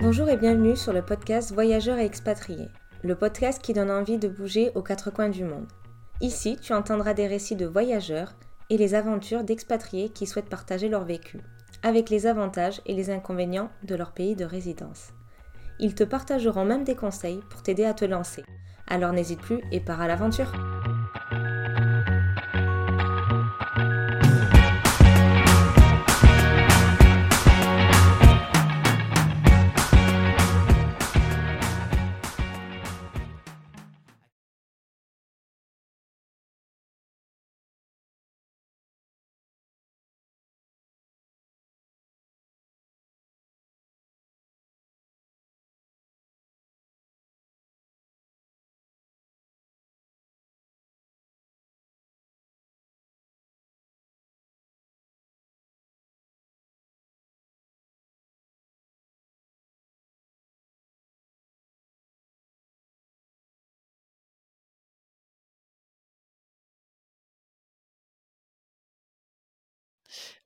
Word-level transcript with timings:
Bonjour 0.00 0.28
et 0.28 0.36
bienvenue 0.36 0.76
sur 0.76 0.92
le 0.92 1.02
podcast 1.02 1.52
Voyageurs 1.52 1.98
et 1.98 2.04
expatriés, 2.04 2.68
le 3.02 3.16
podcast 3.16 3.60
qui 3.60 3.72
donne 3.72 3.90
envie 3.90 4.16
de 4.16 4.28
bouger 4.28 4.70
aux 4.76 4.82
quatre 4.82 5.10
coins 5.10 5.28
du 5.28 5.42
monde. 5.42 5.66
Ici, 6.20 6.56
tu 6.62 6.72
entendras 6.72 7.14
des 7.14 7.26
récits 7.26 7.56
de 7.56 7.66
voyageurs 7.66 8.36
et 8.70 8.76
les 8.76 8.94
aventures 8.94 9.42
d'expatriés 9.42 10.10
qui 10.10 10.28
souhaitent 10.28 10.48
partager 10.48 10.88
leur 10.88 11.04
vécu, 11.04 11.40
avec 11.82 12.10
les 12.10 12.28
avantages 12.28 12.80
et 12.86 12.94
les 12.94 13.10
inconvénients 13.10 13.70
de 13.82 13.96
leur 13.96 14.12
pays 14.12 14.36
de 14.36 14.44
résidence. 14.44 15.08
Ils 15.80 15.96
te 15.96 16.04
partageront 16.04 16.64
même 16.64 16.84
des 16.84 16.94
conseils 16.94 17.40
pour 17.50 17.64
t'aider 17.64 17.84
à 17.84 17.92
te 17.92 18.04
lancer. 18.04 18.44
Alors 18.86 19.12
n'hésite 19.12 19.40
plus 19.40 19.60
et 19.72 19.80
pars 19.80 20.00
à 20.00 20.06
l'aventure. 20.06 20.52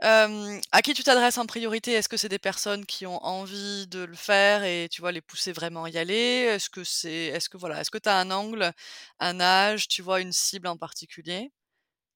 À 0.02 0.82
qui 0.82 0.94
tu 0.94 1.04
t'adresses 1.04 1.38
en 1.38 1.46
priorité? 1.46 1.92
Est-ce 1.92 2.08
que 2.08 2.16
c'est 2.16 2.28
des 2.28 2.38
personnes 2.38 2.86
qui 2.86 3.06
ont 3.06 3.22
envie 3.24 3.86
de 3.86 4.00
le 4.00 4.14
faire 4.16 4.64
et 4.64 4.88
tu 4.90 5.00
vois, 5.00 5.12
les 5.12 5.20
pousser 5.20 5.52
vraiment 5.52 5.84
à 5.84 5.90
y 5.90 5.98
aller? 5.98 6.14
Est-ce 6.14 6.70
que 6.70 6.84
c'est 6.84 7.26
est-ce 7.26 7.48
que 7.48 7.56
voilà, 7.56 7.80
est-ce 7.80 7.90
que 7.90 7.98
tu 7.98 8.08
as 8.08 8.18
un 8.18 8.30
angle, 8.30 8.72
un 9.20 9.40
âge, 9.40 9.88
tu 9.88 10.02
vois, 10.02 10.20
une 10.20 10.32
cible 10.32 10.66
en 10.68 10.76
particulier? 10.76 11.52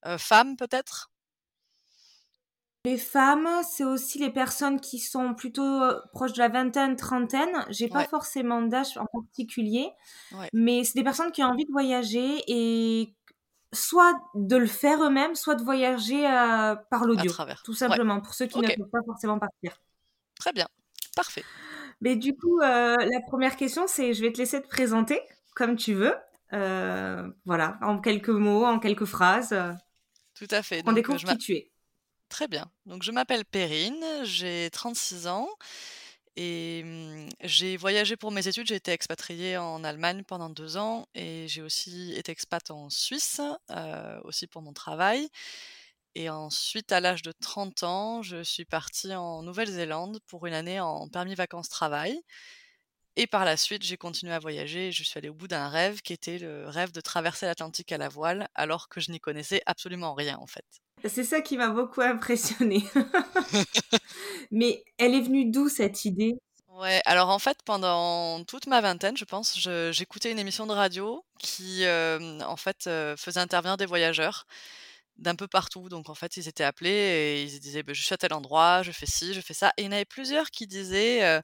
Heu, 0.07 0.19
femmes 0.19 0.57
peut-être? 0.57 1.11
Les 2.85 2.99
femmes, 2.99 3.49
c'est 3.69 3.83
aussi 3.85 4.19
les 4.19 4.31
personnes 4.31 4.81
qui 4.81 5.01
sont 5.01 5.35
plutôt 5.35 5.65
euh, 5.65 6.01
proches 6.13 6.33
de 6.35 6.39
la 6.39 6.49
vingtaine, 6.49 6.95
trentaine. 6.97 7.65
J'ai 7.69 7.89
pas 7.89 8.03
Ouais, 8.03 8.09
forcément 8.09 8.63
d'âge 8.63 8.97
en 8.97 9.07
particulier, 9.07 9.91
ouais, 10.31 10.51
mais 10.53 10.85
c'est 10.85 10.95
des 10.99 11.05
personnes 11.05 11.33
qui 11.33 11.43
ont 11.45 11.49
envie 11.49 11.67
de 11.67 11.73
voyager 11.73 12.43
et 12.49 13.16
soit 13.77 14.15
de 14.35 14.57
le 14.57 14.67
faire 14.67 15.03
eux-mêmes, 15.05 15.35
soit 15.35 15.55
de 15.55 15.63
voyager 15.63 16.27
euh, 16.27 16.75
par 16.91 17.05
l'audio, 17.05 17.31
tout 17.65 17.73
Ouais, 17.73 17.77
simplement, 17.77 18.21
pour 18.21 18.35
ceux 18.35 18.47
qui 18.47 18.59
ne 18.61 18.69
peuvent 18.69 18.91
pas 18.91 19.03
forcément 19.07 19.39
partir. 19.39 19.79
très 20.39 20.53
bien, 20.53 20.69
parfait. 21.15 21.45
Mais 22.01 22.17
du 22.17 22.37
coup, 22.37 22.61
euh, 22.61 22.97
la 22.97 23.21
première 23.27 23.57
question, 23.57 23.87
c'est, 23.87 24.13
je 24.15 24.23
vais 24.23 24.33
te 24.33 24.39
laisser 24.39 24.61
te 24.63 24.69
présenter 24.69 25.21
comme 25.55 25.77
tu 25.77 25.95
veux. 25.95 26.15
Euh, 26.53 27.29
voilà, 27.45 27.79
en 27.83 27.99
quelques 28.01 28.29
mots, 28.29 28.65
en 28.65 28.79
quelques 28.79 29.07
phrases, 29.07 29.55
Tout 30.35 30.47
à 30.51 30.63
fait, 30.63 30.83
qu'on 30.83 30.93
donc 30.93 30.97
découvre 30.97 31.25
qui 31.25 31.39
tu 31.39 31.53
es. 31.55 31.73
très 32.29 32.49
bien. 32.49 32.71
Donc 32.87 33.03
je 33.03 33.11
m'appelle 33.13 33.45
Perrine, 33.45 34.05
j'ai 34.25 34.69
36 34.73 35.27
ans 35.29 35.49
et 36.37 36.83
mmh, 36.85 37.29
j'ai 37.43 37.77
voyagé 37.77 38.17
pour 38.17 38.31
mes 38.31 38.47
études. 38.49 38.67
J'ai 38.67 38.77
été 38.77 38.93
expatriée 38.93 39.57
en 39.57 39.85
Allemagne 39.85 40.23
pendant 40.25 40.51
2 40.51 40.77
ans 40.77 41.07
et 41.15 41.49
j'ai 41.49 41.63
aussi 41.63 42.13
été 42.15 42.33
expat 42.33 42.71
en 42.71 42.91
Suisse, 42.91 43.41
aussi 44.25 44.47
pour 44.47 44.63
mon 44.63 44.73
travail. 44.73 45.29
Et 46.15 46.31
ensuite, 46.31 46.93
à 46.93 47.01
l'âge 47.01 47.23
de 47.23 47.33
30 47.33 47.83
ans, 47.85 48.23
je 48.23 48.43
suis 48.43 48.65
partie 48.65 49.15
en 49.15 49.43
Nouvelle-Zélande 49.43 50.21
pour 50.27 50.47
une 50.47 50.55
année 50.55 50.81
en 50.81 51.09
permis 51.09 51.35
vacances-travail. 51.35 52.21
Et 53.17 53.27
par 53.27 53.45
la 53.45 53.57
suite, 53.59 53.83
j'ai 53.83 53.97
continué 53.99 54.33
à 54.33 54.39
voyager 54.39 54.89
et 54.89 54.93
je 54.93 55.03
suis 55.03 55.19
allée 55.19 55.29
au 55.29 55.35
bout 55.35 55.49
d'un 55.49 55.69
rêve 55.69 56.01
qui 56.03 56.13
était 56.15 56.39
le 56.39 56.69
rêve 56.69 56.93
de 56.93 57.01
traverser 57.03 57.47
l'Atlantique 57.47 57.93
à 57.93 57.99
la 57.99 58.09
voile, 58.09 58.49
alors 58.55 58.89
que 58.89 59.01
je 59.01 59.11
n'y 59.11 59.21
connaissais 59.21 59.63
absolument 59.67 60.15
rien 60.15 60.39
en 60.39 60.47
fait. 60.47 60.65
C'est 61.09 61.25
ça 61.25 61.41
qui 61.41 61.57
m'a 61.57 61.69
beaucoup 61.69 62.01
impressionnée. 62.01 62.85
Mais 64.51 64.85
elle 64.99 65.15
est 65.15 65.21
venue 65.21 65.51
d'où 65.51 65.69
cette 65.69 66.05
idée? 66.05 66.35
Ouais, 66.69 67.01
alors 67.07 67.31
en 67.31 67.39
fait, 67.39 67.59
pendant 67.65 68.45
toute 68.45 68.67
ma 68.67 68.83
vingtaine, 68.83 69.17
je 69.17 69.25
pense, 69.25 69.59
j'écoutais 69.93 70.31
une 70.31 70.39
émission 70.39 70.67
de 70.67 70.73
radio 70.73 71.25
qui, 71.39 71.85
euh, 71.85 72.39
en 72.41 72.57
fait, 72.57 72.87
euh, 72.87 73.17
faisait 73.17 73.41
intervenir 73.41 73.79
des 73.79 73.87
voyageurs 73.87 74.47
d'un 75.19 75.35
peu 75.37 75.49
partout. 75.49 75.89
Donc 75.89 76.11
en 76.11 76.15
fait, 76.15 76.37
ils 76.37 76.49
étaient 76.49 76.65
appelés 76.65 76.91
et 76.91 77.43
ils 77.45 77.61
disaient, 77.61 77.83
«Beh, 77.83 77.95
je 77.95 78.03
suis 78.03 78.15
à 78.15 78.19
tel 78.19 78.35
endroit, 78.35 78.83
je 78.83 78.93
fais 78.93 79.07
ci, 79.07 79.33
je 79.35 79.41
fais 79.41 79.55
ça. 79.55 79.73
Et 79.79 79.83
il 79.83 79.87
y 79.87 79.89
en 79.89 79.93
avait 79.93 80.05
plusieurs 80.05 80.51
qui 80.51 80.67
disaient, 80.67 81.25
euh, 81.25 81.41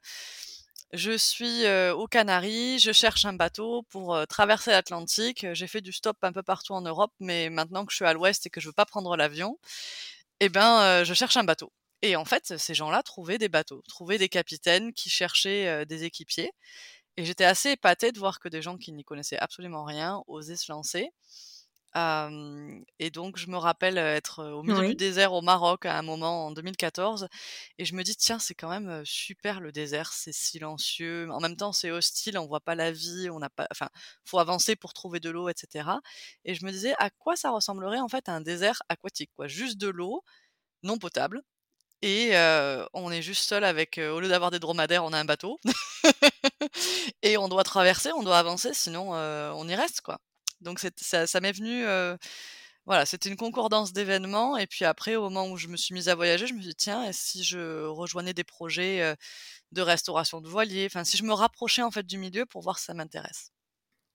Je 0.93 1.17
suis, 1.17 1.67
aux 1.67 2.07
Canaries, 2.07 2.79
je 2.79 2.91
cherche 2.91 3.25
un 3.25 3.33
bateau 3.33 3.83
pour, 3.89 4.17
traverser 4.27 4.71
l'Atlantique. 4.71 5.45
J'ai 5.53 5.67
fait 5.67 5.81
du 5.81 5.91
stop 5.91 6.17
un 6.21 6.31
peu 6.31 6.43
partout 6.43 6.73
en 6.73 6.81
Europe, 6.81 7.11
mais 7.19 7.49
maintenant 7.49 7.85
que 7.85 7.91
je 7.91 7.97
suis 7.97 8.05
à 8.05 8.13
l'ouest 8.13 8.45
et 8.45 8.49
que 8.49 8.61
je 8.61 8.67
veux 8.67 8.73
pas 8.73 8.85
prendre 8.85 9.15
l'avion, 9.17 9.57
eh 10.39 10.49
ben, 10.49 11.03
je 11.03 11.13
cherche 11.13 11.37
un 11.37 11.43
bateau. 11.43 11.71
Et 12.03 12.15
en 12.15 12.25
fait, 12.25 12.57
ces 12.57 12.73
gens-là 12.75 13.01
trouvaient 13.03 13.37
des 13.39 13.49
bateaux, 13.49 13.81
trouvaient 13.87 14.17
des 14.17 14.29
capitaines 14.29 14.93
qui 14.93 15.09
cherchaient, 15.09 15.85
des 15.85 16.03
équipiers 16.03 16.51
et 17.17 17.25
j'étais 17.25 17.45
assez 17.45 17.71
épatée 17.71 18.11
de 18.11 18.19
voir 18.19 18.39
que 18.39 18.49
des 18.49 18.61
gens 18.61 18.77
qui 18.77 18.91
n'y 18.91 19.03
connaissaient 19.03 19.37
absolument 19.37 19.83
rien 19.83 20.23
osaient 20.27 20.55
se 20.55 20.71
lancer. 20.71 21.11
Et 21.95 23.09
donc 23.11 23.37
je 23.37 23.47
me 23.49 23.57
rappelle, 23.57 23.97
être, 23.97 24.43
au 24.51 24.63
milieu 24.63 24.83
du 24.83 24.95
désert 24.95 25.33
au 25.33 25.41
Maroc 25.41 25.85
à 25.85 25.97
un 25.97 26.01
moment 26.01 26.47
en 26.47 26.51
2014 26.51 27.27
et 27.77 27.85
je 27.85 27.95
me 27.95 28.03
dis: 28.03 28.15
«Tiens, 28.15 28.39
c'est 28.39 28.55
quand 28.55 28.69
même, 28.69 29.03
super 29.05 29.59
le 29.61 29.71
désert, 29.71 30.11
c'est 30.13 30.33
silencieux, 30.33 31.27
en 31.31 31.39
même 31.39 31.55
temps 31.57 31.71
c'est 31.73 31.91
hostile, 31.91 32.37
on 32.39 32.47
voit 32.47 32.61
pas 32.61 32.75
la 32.75 32.91
vie, 32.91 33.29
on 33.31 33.39
n'a 33.39 33.49
pas 33.49 33.67
enfin, 33.71 33.89
faut 34.25 34.39
avancer 34.39 34.75
pour 34.75 34.93
trouver 34.93 35.19
de 35.19 35.29
l'eau 35.29 35.49
et 35.49 35.53
cetera» 35.55 36.01
et 36.45 36.55
je 36.55 36.65
me 36.65 36.71
disais: 36.71 36.93
«À 36.99 37.09
quoi 37.11 37.35
ça 37.35 37.51
ressemblerait 37.51 37.99
en 37.99 38.07
fait 38.09 38.27
un 38.29 38.41
désert 38.41 38.81
aquatique 38.89 39.31
quoi?» 39.35 39.47
juste 39.47 39.77
de 39.77 39.87
l'eau 39.89 40.23
non 40.83 40.97
potable 40.99 41.41
et 42.03 42.33
on 42.93 43.11
est 43.11 43.21
juste 43.23 43.43
seul 43.45 43.63
avec, 43.65 43.99
au 43.99 44.19
lieu 44.21 44.29
d'avoir 44.29 44.51
des 44.51 44.59
dromadaires, 44.59 45.05
on 45.05 45.13
a 45.13 45.19
un 45.19 45.25
bateau 45.25 45.59
et 47.23 47.37
on 47.37 47.49
doit 47.49 47.63
traverser, 47.65 48.11
on 48.13 48.23
doit 48.23 48.39
avancer 48.39 48.73
sinon, 48.73 49.11
on 49.13 49.67
y 49.69 49.75
reste 49.75 50.01
quoi. 50.01 50.19
Donc 50.63 50.79
ça 50.79 51.39
m'est 51.41 51.51
venu, 51.51 51.83
voilà, 52.85 53.05
c'était 53.05 53.29
une 53.29 53.37
concordance 53.37 53.93
d'événements 53.93 54.57
et 54.57 54.67
puis 54.67 54.85
après, 54.85 55.15
au 55.15 55.23
moment 55.23 55.47
où 55.49 55.57
je 55.57 55.67
me 55.69 55.77
suis 55.77 55.93
mise 55.93 56.09
à 56.09 56.15
voyager, 56.15 56.47
je 56.47 56.53
me 56.53 56.59
suis 56.61 56.69
dit: 56.71 56.75
«Tiens, 56.75 57.05
et 57.05 57.13
si 57.13 57.43
je 57.43 57.85
rejoignais 57.85 58.33
des 58.33 58.43
projets, 58.43 59.15
de 59.73 59.81
restauration 59.83 60.41
de 60.41 60.49
voiliers?» 60.49 60.87
enfin, 60.87 61.03
si 61.05 61.17
je 61.17 61.23
me 61.25 61.33
rapprochais, 61.33 61.83
en 61.83 61.91
fait, 61.91 62.05
du 62.07 62.17
milieu 62.19 62.45
pour 62.47 62.61
voir 62.63 62.79
si 62.79 62.85
ça 62.85 62.93
m'intéresse. 62.95 63.49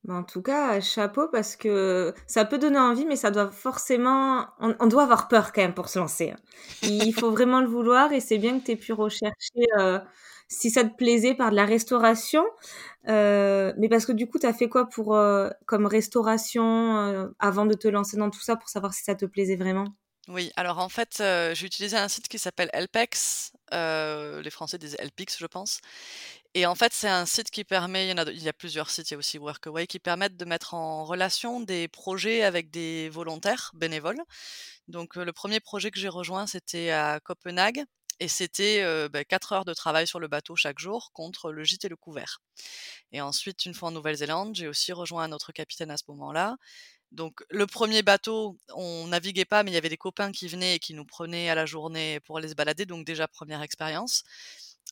En 0.09 0.23
tout 0.23 0.43
cas, 0.43 0.81
chapeau 0.81 1.29
parce 1.29 1.57
que 1.57 2.15
ça 2.29 2.45
peut 2.45 2.59
donner 2.59 2.79
envie, 2.79 3.05
mais 3.05 3.17
ça 3.17 3.31
doit 3.33 3.51
forcément 3.51 4.47
on 4.61 4.87
doit 4.87 5.03
avoir 5.03 5.27
peur 5.29 5.53
quand 5.53 5.61
même 5.61 5.75
pour 5.75 5.89
se 5.89 5.99
lancer, 5.99 6.31
hein. 6.31 6.37
Il 6.83 7.13
faut 7.13 7.31
vraiment 7.33 7.61
le 7.61 7.67
vouloir 7.67 8.13
et 8.13 8.21
c'est 8.21 8.39
bien 8.39 8.59
que 8.61 8.65
tu 8.65 8.71
aies 8.73 8.77
pu 8.77 8.93
rechercher, 8.93 9.67
si 10.49 10.71
ça 10.71 10.85
te 10.85 10.95
plaisait 10.97 11.35
par 11.35 11.51
de 11.51 11.57
la 11.57 11.65
restauration. 11.67 12.45
Heu, 13.09 13.75
mais 13.79 13.89
parce 13.89 14.07
que 14.07 14.13
du 14.13 14.29
coup, 14.29 14.39
tu 14.39 14.47
as 14.47 14.55
fait 14.55 14.69
quoi 14.69 14.89
pour, 14.89 15.15
heu, 15.17 15.51
comme 15.67 15.87
restauration, 15.87 16.97
heu, 16.99 17.35
avant 17.39 17.67
de 17.67 17.75
te 17.75 17.89
lancer 17.89 18.17
dans 18.19 18.31
tout 18.31 18.41
ça 18.43 18.57
pour 18.57 18.69
savoir 18.71 18.95
si 18.95 19.05
ça 19.05 19.15
te 19.17 19.27
plaisait 19.27 19.57
vraiment? 19.57 19.87
Oui, 20.29 20.53
alors, 20.57 20.79
en 20.79 20.91
fait, 20.91 21.23
j'ai 21.55 21.65
utilisé 21.67 21.97
un 21.97 22.09
site 22.09 22.29
qui 22.29 22.39
s'appelle 22.39 22.69
Helpex, 22.75 23.53
heu, 23.73 24.41
les 24.43 24.51
Français 24.51 24.77
disent 24.77 24.95
Helpix, 24.99 25.39
je 25.39 25.47
pense 25.47 25.81
et 26.55 26.67
en 26.67 26.75
fait, 26.75 26.93
c'est 26.95 27.09
un 27.09 27.27
site 27.27 27.51
qui 27.51 27.65
permet 27.65 28.07
il 28.07 28.11
y 28.11 28.13
en 28.15 28.19
a 28.19 28.31
il 28.31 28.43
y 28.43 28.49
a 28.49 28.53
plusieurs 28.55 28.91
sites, 28.91 29.11
il 29.11 29.15
y 29.15 29.17
a 29.17 29.19
aussi 29.19 29.39
Workaway, 29.39 29.87
qui 29.87 30.01
permettent 30.01 30.37
de 30.37 30.45
mettre 30.47 30.75
en 30.75 31.05
relation 31.05 31.61
des 31.61 31.89
projets 31.89 32.43
avec 32.45 32.71
des 32.71 33.09
volontaires 33.11 33.73
bénévoles. 33.75 34.21
Donc, 34.89 35.17
le 35.17 35.33
premier 35.33 35.61
projet 35.61 35.91
que 35.93 36.01
j'ai 36.01 36.09
rejoint, 36.09 36.47
c'était 36.49 36.91
à 36.91 37.21
Copenhague 37.21 37.85
et 38.21 38.29
c'était, 38.29 38.83
heu, 38.85 39.09
bah, 39.09 39.25
4 39.25 39.53
heures 39.53 39.65
de 39.65 39.75
travail 39.75 40.07
sur 40.07 40.21
le 40.21 40.29
bateau 40.29 40.57
chaque 40.57 40.79
jour 40.79 41.11
contre 41.13 41.53
le 41.53 41.65
gîte 41.65 41.85
et 41.85 41.89
le 41.89 41.97
couvert. 41.97 42.41
Et 43.13 43.21
ensuite, 43.21 43.67
une 43.67 43.75
fois 43.75 43.89
en 43.89 43.93
Nouvelle-Zélande, 43.93 44.55
j'ai 44.57 44.69
aussi 44.69 44.93
rejoint 44.93 45.25
un 45.25 45.33
autre 45.33 45.53
capitaine 45.53 45.91
à 45.91 45.97
ce 45.97 46.05
moment-là. 46.09 46.57
Donc 47.13 47.45
le 47.51 47.67
premier 47.67 48.03
bateau, 48.03 48.59
on 48.75 49.09
naviguait 49.09 49.45
pas, 49.47 49.63
mais 49.65 49.71
il 49.73 49.75
y 49.75 49.79
avait 49.79 49.89
des 49.91 49.97
copains 49.99 50.33
qui 50.33 50.49
venaient 50.49 50.77
et 50.77 50.79
qui 50.81 50.95
nous 50.95 51.07
prenaient 51.07 51.51
à 51.51 51.55
la 51.57 51.67
journée 51.67 52.21
pour 52.21 52.39
aller 52.39 52.49
se 52.49 52.55
balader, 52.55 52.87
donc 52.87 53.07
déjà 53.07 53.29
première 53.29 53.63
expérience. 53.63 54.25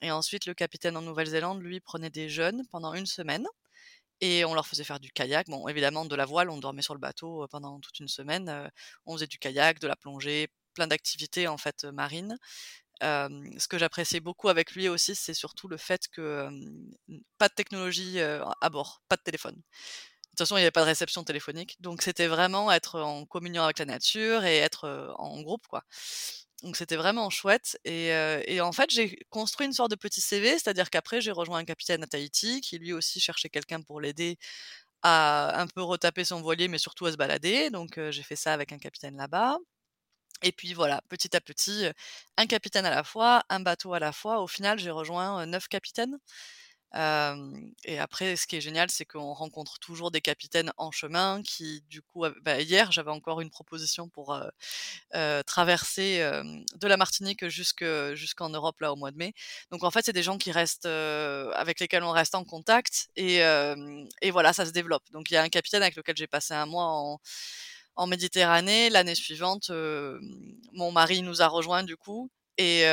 Et 0.02 0.10
ensuite, 0.10 0.46
le 0.46 0.54
capitaine 0.54 0.96
en 0.96 1.02
Nouvelle-Zélande, 1.02 1.62
lui, 1.62 1.80
prenait 1.80 2.10
des 2.10 2.28
jeunes 2.28 2.64
pendant 2.70 2.94
une 2.94 3.06
semaine 3.06 3.46
et 4.20 4.44
on 4.44 4.54
leur 4.54 4.66
faisait 4.66 4.84
faire 4.84 5.00
du 5.00 5.10
kayak. 5.12 5.48
Bon, 5.48 5.68
évidemment, 5.68 6.04
de 6.06 6.14
la 6.16 6.24
voile, 6.26 6.50
on 6.50 6.58
dormait 6.58 6.82
sur 6.82 6.94
le 6.94 7.00
bateau, 7.00 7.46
pendant 7.50 7.80
toute 7.80 8.00
une 8.00 8.08
semaine, 8.08 8.70
on 9.06 9.14
faisait 9.14 9.26
du 9.26 9.38
kayak, 9.38 9.80
de 9.80 9.88
la 9.88 9.96
plongée, 9.96 10.48
plein 10.74 10.86
d'activités, 10.86 11.48
en 11.48 11.58
fait, 11.58 11.84
heu, 11.84 11.92
ce 13.00 13.68
que 13.68 13.78
j'appréciais 13.78 14.20
beaucoup 14.20 14.48
avec 14.48 14.72
lui 14.72 14.88
aussi, 14.88 15.14
c'est 15.14 15.34
surtout 15.34 15.68
le 15.68 15.76
fait 15.76 16.08
que, 16.08 16.48
pas 17.38 17.48
de 17.48 17.54
technologie, 17.54 18.20
à 18.20 18.70
bord, 18.70 19.02
pas 19.08 19.16
de 19.16 19.22
téléphone. 19.22 19.54
De 19.56 19.60
toute 20.30 20.48
façon, 20.48 20.56
il 20.58 20.60
y 20.60 20.64
avait 20.64 20.70
pas 20.70 20.82
de 20.82 20.86
réception 20.86 21.24
téléphonique, 21.24 21.76
donc 21.80 22.02
c'était 22.02 22.26
vraiment 22.26 22.70
être 22.72 23.00
en 23.00 23.24
communion 23.26 23.62
avec 23.62 23.78
la 23.78 23.86
nature 23.86 24.44
et 24.44 24.58
être, 24.58 25.14
en 25.18 25.40
groupe, 25.42 25.66
quoi. 25.68 25.82
Donc 26.62 26.76
c'était 26.76 26.96
vraiment 26.96 27.30
chouette 27.30 27.78
et 27.84 28.08
et 28.46 28.60
en 28.60 28.72
fait, 28.72 28.90
j'ai 28.90 29.18
construit 29.30 29.66
une 29.66 29.72
sorte 29.74 29.90
de 29.90 29.96
petit 29.96 30.20
CV, 30.20 30.52
c'est-à-dire 30.52 30.90
qu'après 30.90 31.20
j'ai 31.20 31.32
rejoint 31.32 31.58
un 31.58 31.64
capitaine 31.64 32.02
à 32.02 32.06
Tahiti 32.06 32.60
qui 32.62 32.78
lui 32.78 32.92
aussi 32.92 33.20
cherchait 33.20 33.48
quelqu'un 33.50 33.82
pour 33.82 34.00
l'aider 34.00 34.38
à 35.02 35.60
un 35.60 35.66
peu 35.68 35.82
retaper 35.82 36.24
son 36.24 36.42
voilier, 36.42 36.68
mais 36.68 36.78
surtout 36.78 37.06
à 37.06 37.12
se 37.12 37.16
balader, 37.18 37.70
donc 37.70 37.98
j'ai 38.10 38.22
fait 38.22 38.36
ça 38.36 38.52
avec 38.54 38.72
un 38.72 38.78
capitaine 38.78 39.16
là-bas. 39.16 39.58
Et 40.42 40.52
puis 40.52 40.74
voilà, 40.74 41.00
petit 41.08 41.34
à 41.36 41.40
petit, 41.40 41.86
un 42.36 42.46
capitaine 42.46 42.84
à 42.86 42.90
la 42.90 43.04
fois, 43.04 43.42
un 43.48 43.60
bateau 43.60 43.94
à 43.94 43.98
la 43.98 44.12
fois. 44.12 44.40
Au 44.42 44.46
final, 44.46 44.78
j'ai 44.78 44.90
rejoint, 44.90 45.46
9 45.46 45.68
capitaines. 45.68 46.18
et 47.84 47.98
après, 47.98 48.36
ce 48.36 48.46
qui 48.46 48.56
est 48.56 48.60
génial, 48.60 48.90
c'est 48.90 49.04
qu'on 49.04 49.32
rencontre 49.34 49.78
toujours 49.78 50.10
des 50.10 50.20
capitaines 50.20 50.72
en 50.78 50.90
chemin 50.90 51.42
qui, 51.42 51.82
du 51.88 52.02
coup, 52.02 52.24
bah, 52.42 52.60
hier, 52.60 52.92
j'avais 52.92 53.10
encore 53.10 53.40
une 53.40 53.50
proposition 53.50 54.08
pour 54.08 54.38
traverser 55.46 56.18
de 56.74 56.86
la 56.86 56.96
Martinique 56.96 57.48
jusqu'en 57.48 58.50
Europe 58.50 58.80
là 58.80 58.92
au 58.92 58.96
mois 58.96 59.10
de 59.10 59.16
mai. 59.16 59.32
Donc 59.70 59.84
en 59.84 59.90
fait, 59.90 60.04
c'est 60.04 60.12
des 60.12 60.22
gens 60.22 60.38
qui 60.38 60.52
restent 60.52 60.86
avec 60.86 61.80
lesquels 61.80 62.02
on 62.04 62.12
reste 62.12 62.34
en 62.34 62.44
contact 62.44 63.08
et, 63.16 63.38
et 64.22 64.30
voilà, 64.30 64.52
ça 64.52 64.66
se 64.66 64.70
développe. 64.70 65.04
Donc 65.12 65.30
il 65.30 65.34
y 65.34 65.36
a 65.38 65.42
un 65.42 65.48
capitaine 65.48 65.82
avec 65.82 65.96
lequel 65.96 66.16
j'ai 66.16 66.26
passé 66.26 66.54
un 66.54 66.66
mois 66.66 66.84
en 66.86 67.18
en 67.96 68.06
Méditerranée. 68.06 68.90
L'année 68.90 69.14
suivante, 69.14 69.70
mon 70.72 70.92
mari 70.92 71.22
nous 71.22 71.42
a 71.42 71.48
rejoints 71.48 71.82
du 71.82 71.96
coup 71.96 72.30
et 72.58 72.84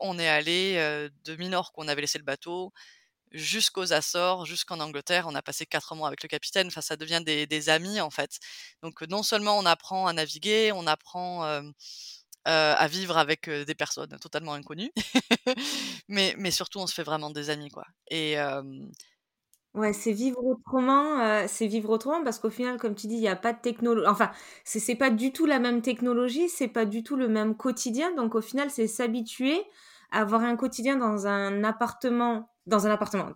on 0.00 0.18
est 0.18 0.28
allé 0.28 0.76
de 1.24 1.36
Minorque, 1.36 1.74
on 1.76 1.88
avait 1.88 2.02
laissé 2.02 2.18
le 2.18 2.24
bateau, 2.24 2.72
jusqu'aux 3.32 3.92
Açores, 3.92 4.46
jusqu'en 4.46 4.80
Angleterre. 4.80 5.26
On 5.28 5.34
a 5.34 5.42
passé 5.42 5.66
quatre 5.66 5.94
mois 5.94 6.08
avec 6.08 6.22
le 6.22 6.28
capitaine. 6.28 6.68
Enfin, 6.68 6.80
ça 6.80 6.96
devient 6.96 7.22
des, 7.24 7.68
amis 7.68 8.00
en 8.00 8.10
fait. 8.10 8.38
Donc 8.82 9.02
non 9.02 9.22
seulement 9.22 9.58
on 9.58 9.66
apprend 9.66 10.06
à 10.06 10.12
naviguer, 10.12 10.72
on 10.72 10.86
apprend 10.86 11.44
à 12.44 12.88
vivre 12.88 13.18
avec 13.18 13.48
des 13.50 13.74
personnes 13.74 14.16
totalement 14.20 14.54
inconnues, 14.54 14.92
mais, 16.08 16.34
mais 16.38 16.50
surtout 16.50 16.78
on 16.78 16.86
se 16.86 16.94
fait 16.94 17.02
vraiment 17.02 17.30
des 17.30 17.50
amis 17.50 17.68
quoi. 17.70 17.84
Et 18.10 18.36
Ouais, 19.78 19.92
c'est 19.92 20.10
vivre 20.12 20.44
autrement, 20.44 21.46
c'est 21.46 21.68
vivre 21.68 21.90
autrement 21.90 22.24
parce 22.24 22.40
qu'au 22.40 22.50
final, 22.50 22.78
comme 22.78 22.96
tu 22.96 23.06
dis, 23.06 23.14
il 23.14 23.20
y 23.20 23.28
a 23.28 23.36
pas 23.36 23.52
de 23.52 23.60
technologie. 23.60 24.08
enfin, 24.08 24.32
c'est 24.64 24.80
c'est 24.80 24.96
pas 24.96 25.08
du 25.10 25.32
tout 25.32 25.46
la 25.46 25.60
même 25.60 25.82
technologie, 25.82 26.48
c'est 26.48 26.66
pas 26.66 26.84
du 26.84 27.04
tout 27.04 27.14
le 27.14 27.28
même 27.28 27.54
quotidien, 27.56 28.12
donc 28.16 28.34
au 28.34 28.40
final, 28.40 28.70
c'est 28.72 28.88
s'habituer 28.88 29.62
à 30.10 30.22
avoir 30.22 30.42
un 30.42 30.56
quotidien 30.56 30.96
dans 30.96 31.28
un 31.28 31.62
appartement 31.62 32.50
dans 32.66 32.88
un 32.88 32.90
appartement, 32.90 33.30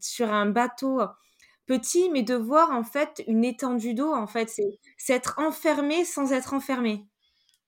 sur 0.00 0.32
un 0.32 0.46
bateau 0.46 1.00
petit, 1.66 2.10
mais 2.10 2.22
de 2.22 2.34
voir 2.34 2.72
en 2.72 2.82
fait 2.82 3.22
une 3.28 3.44
étendue 3.44 3.94
d'eau, 3.94 4.12
en 4.12 4.26
fait, 4.26 4.50
c'est 4.50 4.80
c'est 4.96 5.12
être 5.14 5.38
enfermé 5.38 6.04
sans 6.04 6.32
être 6.32 6.54
enfermé. 6.54 7.06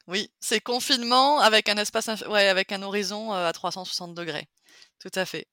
Oui, 0.09 0.31
c'est 0.41 0.61
confinement 0.61 1.39
avec 1.41 1.69
un 1.69 1.77
espace 1.77 2.25
ouais, 2.29 2.49
avec 2.49 2.73
un 2.73 2.83
horizon, 2.83 3.33
à 3.33 3.53
360 3.53 4.15
degrés. 4.15 4.49
Tout 5.01 5.11
à 5.15 5.25
fait. 5.25 5.47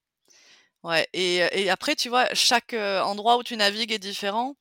Ouais 0.84 1.08
et 1.14 1.38
et 1.54 1.70
après 1.70 1.96
tu 1.96 2.10
vois, 2.10 2.28
chaque, 2.34 2.74
endroit 2.74 3.38
où 3.38 3.44
tu 3.44 3.56
navigues 3.56 3.92
est 3.94 4.00
différent. 4.00 4.56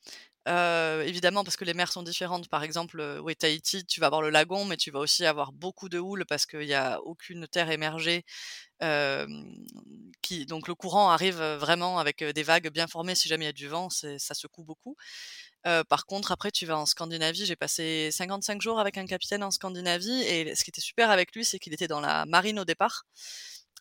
évidemment 0.47 1.45
parce 1.45 1.57
que 1.57 1.65
les 1.65 1.75
mers 1.75 1.93
sont 1.93 2.03
différentes. 2.05 2.49
Par 2.49 2.63
exemple, 2.63 3.01
heu, 3.01 3.35
Tahiti, 3.39 3.85
tu 3.87 4.01
vas 4.01 4.07
avoir 4.07 4.23
le 4.23 4.31
lagon, 4.31 4.65
mais 4.65 4.77
tu 4.77 4.91
vas 4.93 5.01
aussi 5.01 5.25
avoir 5.27 5.53
beaucoup 5.53 5.89
de 5.89 5.99
houle 5.99 6.25
parce 6.27 6.47
qu'il 6.47 6.65
y 6.65 6.75
a 6.75 7.01
aucune 7.03 7.49
terre 7.49 7.71
émergée, 7.71 8.25
qui 10.23 10.47
donc 10.47 10.69
le 10.69 10.75
courant 10.75 11.11
arrive, 11.11 11.43
vraiment 11.43 11.99
avec, 11.99 12.23
des 12.23 12.43
vagues 12.45 12.71
bien 12.71 12.87
formées. 12.87 13.15
Si 13.17 13.29
jamais 13.29 13.45
il 13.47 13.49
y 13.49 13.51
a 13.51 13.53
du 13.53 13.69
vent, 13.69 13.89
ça 13.91 14.35
secoue 14.35 14.65
beaucoup. 14.65 14.97
par 15.89 16.07
contre, 16.07 16.33
après, 16.33 16.51
tu 16.53 16.67
vas 16.67 16.79
en 16.79 16.87
Scandinavie. 16.87 17.47
J'ai 17.47 17.57
passé 17.57 18.11
55 18.13 18.63
jours 18.63 18.81
avec 18.81 18.99
un 18.99 19.07
capitaine 19.07 19.43
en 19.45 19.51
Scandinavie 19.51 20.23
et 20.23 20.55
ce 20.55 20.65
qui 20.65 20.71
était 20.71 20.81
super 20.81 21.11
avec 21.11 21.35
lui, 21.35 21.45
c'est 21.45 21.59
qu'il 21.59 21.75
était 21.75 21.89
dans 21.89 22.01
la 22.01 22.27
marine 22.27 22.61
au 22.61 22.65
départ. 22.65 23.05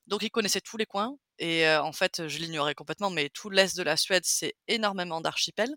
Donc 0.08 0.24
il 0.24 0.30
connaissait 0.32 0.62
tous 0.62 0.78
les 0.78 0.86
coins 0.86 1.18
et 1.42 1.68
en 1.68 1.92
fait, 1.94 2.28
je 2.28 2.38
l'ignorais 2.40 2.76
complètement, 2.76 3.10
mais 3.10 3.30
tout 3.30 3.50
l'est 3.50 3.76
de 3.78 3.84
la 3.84 3.98
Suède, 3.98 4.24
c'est 4.26 4.54
énormément 4.68 5.22
d'archipels 5.22 5.76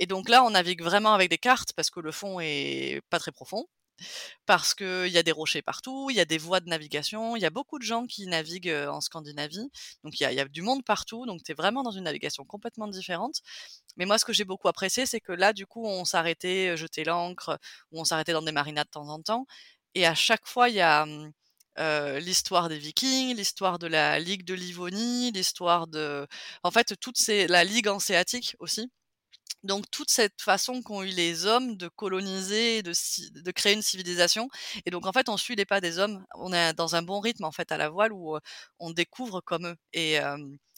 et 0.00 0.06
donc 0.06 0.28
là, 0.28 0.44
on 0.44 0.50
navigue 0.50 0.82
vraiment 0.82 1.14
avec 1.14 1.30
des 1.30 1.38
cartes 1.38 1.72
parce 1.74 1.90
que 1.90 2.00
le 2.00 2.12
fond 2.12 2.40
est 2.40 3.00
pas 3.10 3.18
très 3.18 3.32
profond, 3.32 3.66
parce 4.46 4.74
qu'il 4.74 5.08
y 5.08 5.18
a 5.18 5.22
des 5.22 5.32
rochers 5.32 5.62
partout, 5.62 6.08
il 6.10 6.16
y 6.16 6.20
a 6.20 6.24
des 6.24 6.38
voies 6.38 6.60
de 6.60 6.68
navigation, 6.68 7.36
il 7.36 7.42
y 7.42 7.46
a 7.46 7.50
beaucoup 7.50 7.78
de 7.78 7.84
gens 7.84 8.06
qui 8.06 8.26
naviguent, 8.26 8.86
en 8.90 9.00
Scandinavie, 9.00 9.70
donc 10.04 10.20
il 10.20 10.24
y 10.32 10.40
a 10.40 10.44
du 10.46 10.62
monde 10.62 10.84
partout, 10.84 11.26
donc 11.26 11.42
tu 11.44 11.52
es 11.52 11.54
vraiment 11.54 11.82
dans 11.82 11.90
une 11.92 12.04
navigation 12.04 12.44
complètement 12.44 12.88
différente. 12.88 13.40
Mais 13.96 14.06
moi, 14.06 14.18
ce 14.18 14.24
que 14.24 14.32
j'ai 14.32 14.44
beaucoup 14.44 14.68
apprécié, 14.68 15.06
c'est 15.06 15.20
que 15.20 15.32
là, 15.32 15.52
du 15.52 15.66
coup, 15.66 15.86
on 15.86 16.04
s'arrêtait, 16.04 16.76
jeter 16.76 17.04
l'ancre 17.04 17.58
ou 17.92 18.00
on 18.00 18.04
s'arrêtait 18.04 18.32
dans 18.32 18.42
des 18.42 18.52
marinas 18.52 18.84
de 18.84 18.90
temps 18.90 19.08
en 19.08 19.20
temps 19.22 19.46
et 19.94 20.06
à 20.06 20.14
chaque 20.14 20.46
fois, 20.46 20.68
il 20.70 20.76
y 20.76 20.80
a, 20.80 21.06
l'histoire 21.78 22.68
des 22.68 22.78
Vikings, 22.78 23.36
l'histoire 23.36 23.78
de 23.78 23.86
la 23.86 24.18
Ligue 24.20 24.44
de 24.44 24.54
Livonie, 24.54 25.32
l'histoire 25.32 25.86
de 25.86 26.26
en 26.62 26.70
fait, 26.70 26.94
toutes 27.00 27.18
ces 27.18 27.46
la 27.48 27.64
Ligue 27.64 27.88
hanséatique 27.88 28.56
aussi. 28.60 28.90
Donc 29.64 29.90
toute 29.90 30.10
cette 30.10 30.40
façon 30.42 30.82
qu'ont 30.82 31.02
eu 31.02 31.08
les 31.08 31.46
hommes 31.46 31.76
de 31.76 31.88
coloniser, 31.88 32.82
de 32.82 32.92
de 33.42 33.50
créer 33.52 33.74
une 33.74 33.82
civilisation 33.82 34.48
et 34.86 34.90
donc 34.90 35.06
en 35.06 35.12
fait, 35.12 35.28
on 35.30 35.36
suit 35.38 35.56
les 35.56 35.66
pas 35.66 35.80
des 35.80 35.98
hommes. 35.98 36.24
On 36.36 36.52
est 36.52 36.74
dans 36.74 36.96
un 36.96 37.02
bon 37.02 37.20
rythme 37.20 37.44
en 37.44 37.52
fait 37.52 37.72
à 37.72 37.78
la 37.78 37.88
voile 37.90 38.12
où, 38.12 38.38
on 38.80 38.90
découvre 38.92 39.40
comme 39.42 39.66
eux 39.68 39.76
et 39.94 40.18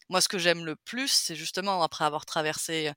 moi 0.08 0.20
ce 0.20 0.28
que 0.28 0.38
j'aime 0.38 0.64
le 0.64 0.76
plus, 0.76 1.08
c'est 1.08 1.36
justement 1.36 1.82
après 1.82 2.04
avoir 2.04 2.26
traversé, 2.26 2.92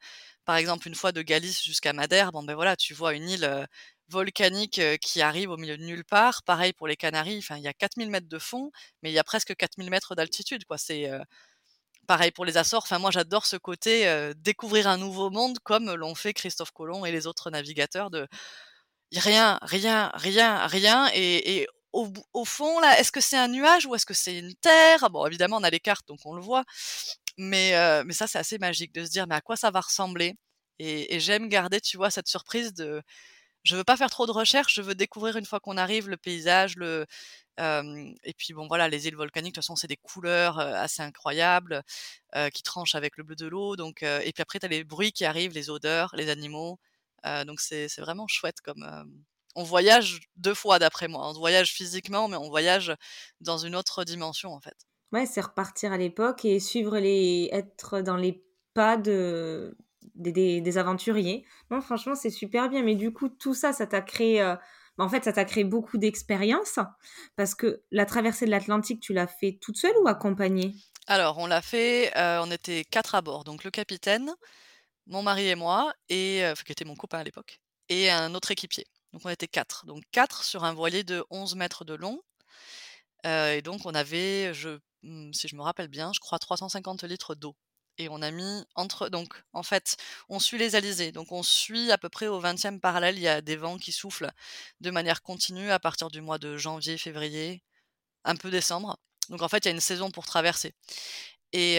par 0.46 0.56
exemple 0.58 0.88
une 0.88 0.96
fois 0.96 1.12
de 1.12 1.22
Galice 1.24 1.64
jusqu'à 1.64 1.94
Madère, 1.94 2.32
bon 2.32 2.44
ben 2.44 2.56
voilà, 2.56 2.76
tu 2.76 2.94
vois 2.94 3.14
une 3.16 3.30
île, 3.30 3.68
volcanique 4.12 4.82
qui 5.02 5.22
arrive 5.22 5.52
au 5.52 5.58
milieu 5.58 5.78
de 5.78 5.84
nulle 5.84 6.06
part. 6.06 6.44
Pareil 6.44 6.74
pour 6.74 6.88
les 6.88 6.96
Canaries, 6.96 7.40
enfin, 7.40 7.58
il 7.58 7.64
y 7.64 7.68
a 7.68 7.74
4000 7.74 8.10
mètres 8.10 8.30
de 8.30 8.40
fond, 8.40 8.72
mais 9.02 9.12
il 9.12 9.14
y 9.14 9.20
a 9.20 9.24
presque 9.24 9.56
4000 9.56 9.90
mètres 9.90 10.16
d'altitude, 10.16 10.66
quoi. 10.66 10.78
C'est 10.78 11.10
pareil 12.08 12.32
pour 12.32 12.46
les 12.46 12.58
Açores. 12.58 12.84
Enfin, 12.84 13.00
moi, 13.00 13.12
j'adore 13.12 13.46
ce 13.46 13.56
côté 13.56 14.32
découvrir 14.38 14.88
un 14.88 14.98
nouveau 14.98 15.30
monde, 15.30 15.60
comme 15.64 15.94
l'ont 15.94 16.16
fait 16.16 16.34
Christophe 16.34 16.72
Colomb 16.72 17.06
et 17.06 17.12
les 17.12 17.28
autres 17.28 17.52
navigateurs. 17.52 18.10
De 18.10 18.28
rien, 19.16 19.60
rien, 19.62 20.12
rien, 20.16 20.68
rien, 20.68 21.10
et, 21.14 21.68
au, 21.94 22.46
fond, 22.46 22.80
là, 22.80 23.00
est-ce 23.00 23.12
que 23.12 23.22
c'est 23.22 23.38
un 23.38 23.48
nuage 23.48 23.86
ou 23.88 23.96
est-ce 23.96 24.06
que 24.06 24.14
c'est 24.14 24.38
une 24.38 24.54
terre? 24.56 25.10
Bon, 25.10 25.26
évidemment, 25.26 25.58
on 25.58 25.64
a 25.64 25.70
les 25.70 25.80
cartes, 25.80 26.08
donc 26.08 26.20
on 26.26 26.36
le 26.36 26.42
voit. 26.42 26.64
Mais, 27.38 27.74
mais 28.06 28.14
ça, 28.14 28.28
c'est 28.28 28.40
assez 28.40 28.58
magique 28.60 28.94
de 28.94 29.06
se 29.06 29.10
dire, 29.12 29.28
mais 29.28 29.36
à 29.36 29.42
quoi 29.42 29.56
ça 29.56 29.72
va 29.72 29.82
ressembler? 29.82 30.36
Et, 30.80 31.16
et 31.16 31.20
j'aime 31.20 31.50
garder, 31.50 31.82
tu 31.82 31.98
vois, 31.98 32.12
cette 32.12 32.28
surprise 32.28 32.74
de 32.74 33.02
je 33.64 33.76
veux 33.76 33.84
pas 33.84 33.98
faire 33.98 34.10
trop 34.10 34.26
de 34.26 34.32
recherches, 34.32 34.76
je 34.76 34.82
veux 34.82 34.96
découvrir 34.96 35.38
une 35.38 35.46
fois 35.46 35.60
qu'on 35.60 35.78
arrive 35.78 36.10
le 36.10 36.18
paysage, 36.18 36.76
le 36.76 37.06
et 37.60 38.34
puis 38.38 38.54
bon 38.54 38.68
voilà, 38.68 38.88
les 38.88 39.08
îles 39.08 39.18
volcaniques, 39.18 39.54
de 39.54 39.60
toute 39.60 39.66
façon, 39.66 39.76
c'est 39.76 39.88
des 39.88 39.98
couleurs 39.98 40.60
assez 40.60 41.02
incroyables 41.02 41.84
qui 42.54 42.64
tranchent 42.64 42.96
avec 42.96 43.18
le 43.18 43.24
bleu 43.24 43.36
de 43.36 43.48
l'eau. 43.48 43.76
Donc 43.76 44.02
et 44.04 44.32
puis 44.34 44.42
après, 44.42 44.60
tu 44.60 44.66
as 44.66 44.70
les 44.70 44.86
bruits 44.86 45.12
qui 45.12 45.26
arrivent, 45.26 45.54
les 45.54 45.70
odeurs, 45.70 46.16
les 46.16 46.30
animaux. 46.30 46.80
donc 47.46 47.60
c'est 47.60 47.90
vraiment 48.00 48.28
chouette 48.28 48.62
comme 48.62 48.86
on 49.56 49.64
voyage 49.64 50.22
deux 50.38 50.54
fois 50.54 50.80
d'après 50.80 51.08
moi. 51.08 51.28
On 51.28 51.34
voyage 51.34 51.74
physiquement, 51.74 52.28
mais 52.28 52.38
on 52.38 52.50
voyage 52.50 52.96
dans 53.42 53.58
une 53.58 53.76
autre 53.76 54.06
dimension 54.06 54.54
en 54.54 54.62
fait. 54.62 54.76
Ouais, 55.12 55.26
c'est 55.26 55.42
repartir 55.42 55.92
à 55.92 55.98
l'époque 55.98 56.46
et 56.46 56.60
suivre 56.60 56.98
les, 57.00 57.50
être 57.52 58.02
dans 58.02 58.16
les 58.16 58.44
pas 58.74 58.96
de 58.96 59.76
des, 60.16 60.78
aventuriers. 60.78 61.46
Non, 61.72 61.82
franchement, 61.82 62.16
c'est 62.16 62.30
super 62.30 62.70
bien. 62.70 62.84
Mais 62.84 62.96
du 62.96 63.12
coup, 63.14 63.30
tout 63.30 63.54
ça, 63.54 63.74
ça 63.74 63.88
t'a 63.88 64.02
créé. 64.02 64.42
Euh, 64.42 64.56
bah, 64.98 65.06
en 65.06 65.10
fait, 65.10 65.24
ça 65.24 65.34
t'a 65.34 65.46
créé 65.46 65.64
beaucoup 65.64 65.98
d'expérience 65.98 66.80
parce 67.36 67.56
que 67.56 67.82
la 67.92 68.06
traversée 68.06 68.46
de 68.46 68.52
l'Atlantique, 68.52 69.02
tu 69.02 69.14
l'as 69.14 69.28
fait 69.28 69.58
toute 69.62 69.78
seule 69.78 69.96
ou 70.04 70.08
accompagnée? 70.08 70.76
Alors, 71.08 71.38
on 71.38 71.48
l'a 71.48 71.62
fait, 71.62 72.16
euh, 72.18 72.42
on 72.44 72.52
était 72.52 72.84
quatre 72.84 73.16
à 73.16 73.22
bord. 73.22 73.44
Donc, 73.44 73.64
le 73.64 73.72
capitaine, 73.72 74.32
mon 75.08 75.24
mari 75.24 75.48
et 75.48 75.56
moi, 75.56 75.94
et, 76.10 76.46
euh, 76.46 76.54
qui 76.54 76.72
était 76.72 76.86
mon 76.86 76.96
copain 76.96 77.20
à 77.20 77.24
l'époque, 77.24 77.60
et 77.90 78.12
un 78.12 78.36
autre 78.36 78.52
équipier. 78.52 78.86
Donc, 79.14 79.24
on 79.26 79.30
était 79.30 79.48
quatre. 79.48 79.86
Donc, 79.86 80.04
quatre 80.12 80.44
sur 80.44 80.64
un 80.64 80.74
voilier 80.74 81.04
de 81.04 81.24
11 81.32 81.56
mètres 81.56 81.86
de 81.86 81.96
long. 81.96 82.22
et 83.26 83.62
donc, 83.64 83.86
on 83.86 83.94
avait, 83.96 84.54
je, 84.54 84.80
hmm, 85.04 85.34
si 85.34 85.48
je 85.48 85.56
me 85.56 85.62
rappelle 85.62 85.88
bien, 85.88 86.12
je 86.14 86.20
crois 86.20 86.40
350 86.40 87.04
litres 87.04 87.36
d'eau 87.36 87.56
et 88.00 88.10
on 88.10 88.22
a 88.22 88.32
mis 88.32 88.64
entre 88.76 89.10
donc 89.10 89.34
en 89.54 89.64
fait, 89.64 89.98
on 90.30 90.40
suit 90.40 90.58
les 90.58 90.76
alizés. 90.76 91.12
Donc 91.12 91.32
on 91.32 91.44
suit 91.44 91.92
à 91.92 91.98
peu 91.98 92.10
près 92.10 92.28
au 92.28 92.40
20e 92.42 92.80
parallèle, 92.80 93.18
il 93.18 93.22
y 93.22 93.28
a 93.28 93.42
des 93.42 93.58
vents 93.58 93.78
qui 93.78 93.92
soufflent 93.92 94.32
de 94.82 94.92
manière 94.92 95.22
continue 95.22 95.72
à 95.72 95.80
partir 95.80 96.10
du 96.10 96.22
mois 96.22 96.40
de 96.40 96.58
janvier, 96.58 96.98
février, 96.98 97.64
un 98.26 98.36
peu 98.36 98.52
décembre. 98.52 98.98
Donc 99.30 99.42
en 99.44 99.50
fait, 99.50 99.66
il 99.66 99.68
y 99.68 99.72
a 99.72 99.74
une 99.74 99.82
saison 99.82 100.12
pour 100.12 100.26
traverser. 100.26 100.74
Et, 101.54 101.78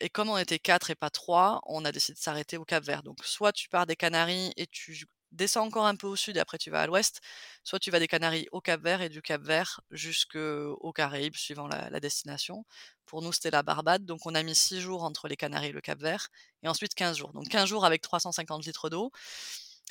et 0.00 0.08
comme 0.10 0.30
on 0.30 0.38
était 0.38 0.58
quatre 0.58 0.90
et 0.90 0.94
pas 0.94 1.10
trois, 1.10 1.60
on 1.66 1.84
a 1.84 1.92
décidé 1.92 2.14
de 2.14 2.22
s'arrêter 2.22 2.56
au 2.56 2.64
Cap 2.64 2.84
Vert. 2.84 3.02
Donc 3.02 3.24
soit 3.24 3.52
tu 3.52 3.68
pars 3.68 3.86
des 3.86 3.96
Canaries 3.96 4.52
et 4.56 4.66
tu 4.66 5.06
descends 5.36 5.66
encore 5.66 5.86
un 5.86 5.96
peu 5.96 6.06
au 6.06 6.16
sud 6.16 6.36
et 6.36 6.40
après 6.40 6.58
tu 6.58 6.70
vas 6.70 6.82
à 6.82 6.86
l'ouest, 6.86 7.20
soit 7.64 7.78
tu 7.78 7.90
vas 7.90 7.98
des 7.98 8.08
Canaries 8.08 8.48
au 8.52 8.60
Cap-Vert 8.60 9.02
et 9.02 9.08
du 9.08 9.22
Cap-Vert 9.22 9.80
jusqu'aux 9.90 10.92
Caraïbes, 10.92 11.36
suivant 11.36 11.68
la, 11.68 12.00
destination. 12.00 12.64
Pour 13.06 13.22
nous, 13.22 13.32
c'était 13.32 13.50
la 13.50 13.62
Barbade, 13.62 14.04
donc 14.04 14.26
on 14.26 14.34
a 14.34 14.42
mis 14.42 14.54
6 14.54 14.80
jours 14.80 15.04
entre 15.04 15.28
les 15.28 15.36
Canaries 15.36 15.68
et 15.68 15.72
le 15.72 15.80
Cap-Vert, 15.80 16.28
et 16.62 16.68
ensuite 16.68 16.94
15 16.94 17.16
jours. 17.16 17.32
Donc 17.32 17.48
15 17.48 17.68
jours 17.68 17.84
avec 17.84 18.02
350 18.02 18.66
litres 18.66 18.90
d'eau, 18.90 19.12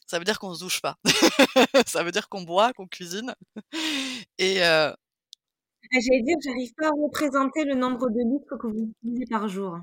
ça 0.08 0.20
veut 0.20 0.25
dire 0.25 0.40
qu'on 0.40 0.54
se 0.54 0.60
douche 0.60 0.82
pas. 0.82 0.98
ça 1.88 2.04
veut 2.04 2.12
dire 2.12 2.30
qu'on 2.30 2.42
boit, 2.42 2.74
qu'on 2.74 2.88
cuisine. 2.88 3.34
Et 4.38 4.64
euh, 4.64 4.92
J'allais 5.92 6.22
dire, 6.24 6.38
j'arrive 6.44 6.74
pas 6.75 6.88
à 6.88 6.92
représenter 6.92 7.64
le 7.64 7.75
nombre 7.75 8.10
de 8.10 8.20
litres 8.20 8.58
que 8.58 8.68
vous 8.68 8.92
utilisez 9.04 9.25
par 9.30 9.48
jour. 9.48 9.78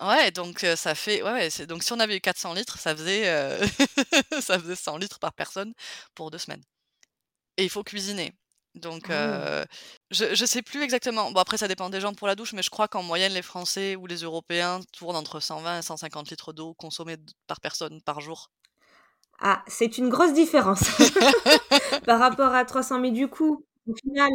Ouais, 0.00 0.30
donc 0.32 0.60
ça 0.76 0.94
fait 0.94 1.22
ouais, 1.22 1.32
ouais, 1.32 1.50
c'est 1.50 1.66
donc 1.66 1.82
si 1.84 1.92
on 1.92 2.00
avait 2.00 2.16
eu 2.16 2.20
400 2.20 2.54
litres, 2.54 2.78
ça 2.78 2.96
faisait, 2.96 3.28
heu, 3.28 3.60
ça 4.40 4.58
faisait 4.58 4.74
100 4.74 4.96
litres 4.96 5.18
par 5.20 5.32
personne 5.32 5.74
pour 6.14 6.30
2 6.30 6.38
semaines 6.38 6.62
et 7.58 7.64
il 7.64 7.70
faut 7.70 7.84
cuisiner. 7.84 8.32
Donc 8.74 9.10
Ah 9.10 9.10
heu, 9.10 9.64
je 10.10 10.34
je 10.34 10.46
sais 10.46 10.62
plus 10.62 10.82
exactement. 10.82 11.32
Bon 11.32 11.40
après 11.40 11.58
ça 11.58 11.68
dépend 11.68 11.90
des 11.90 12.00
gens 12.00 12.14
pour 12.14 12.28
la 12.28 12.36
douche, 12.36 12.52
mais 12.54 12.62
je 12.62 12.70
crois 12.70 12.88
qu'en 12.88 13.02
moyenne 13.04 13.32
les 13.34 13.42
Français 13.42 13.96
ou 13.96 14.06
les 14.06 14.18
Européens 14.22 14.80
tournent 14.92 15.16
entre 15.16 15.40
120 15.40 15.78
et 15.80 15.82
150 15.82 16.30
litres 16.30 16.52
d'eau 16.54 16.74
consommée 16.74 17.16
d 17.18 17.24
par 17.48 17.60
personne 17.60 18.02
par 18.02 18.20
jour. 18.20 18.50
Ah, 19.40 19.62
c'est 19.66 19.98
une 19.98 20.08
grosse 20.08 20.32
différence 20.34 20.82
par 22.06 22.18
rapport 22.20 22.54
à 22.54 22.64
300 22.64 22.98
mais 23.00 23.10
du 23.10 23.28
coup, 23.28 23.64
au 23.86 23.94
final, 23.96 24.30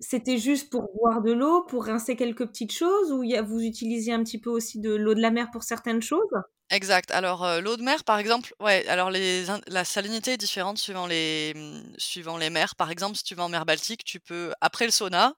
c'était 0.00 0.38
juste 0.38 0.70
pour 0.70 0.92
boire 0.94 1.22
de 1.22 1.32
l'eau, 1.32 1.64
pour 1.64 1.86
rincer 1.86 2.16
quelques 2.16 2.46
petites 2.46 2.72
choses 2.72 3.12
ou 3.12 3.22
y 3.22 3.36
a 3.36 3.42
vous 3.42 3.60
utilisiez 3.60 4.12
un 4.12 4.22
petit 4.24 4.40
peu 4.40 4.50
aussi 4.50 4.80
de 4.80 4.94
l'eau 4.94 5.14
de 5.14 5.20
la 5.20 5.30
mer 5.30 5.50
pour 5.52 5.62
certaines 5.64 6.02
choses? 6.02 6.30
Exact. 6.70 7.10
Alors, 7.10 7.44
heu, 7.44 7.60
l'eau 7.60 7.76
de 7.76 7.82
mer, 7.82 8.04
par 8.04 8.18
exemple, 8.18 8.54
ouais, 8.58 8.86
alors 8.88 9.10
la 9.10 9.84
salinité 9.84 10.32
est 10.32 10.36
différente 10.38 10.78
suivant 10.78 11.06
les, 11.06 11.52
mmh, 11.54 11.94
suivant 11.98 12.38
les 12.38 12.48
mers. 12.50 12.74
Par 12.74 12.90
exemple, 12.90 13.16
si 13.16 13.22
tu 13.22 13.34
vas 13.34 13.44
en 13.44 13.48
mer 13.50 13.66
Baltique, 13.66 14.02
tu 14.02 14.18
peux, 14.18 14.52
après 14.62 14.86
le 14.86 14.90
sauna, 14.90 15.34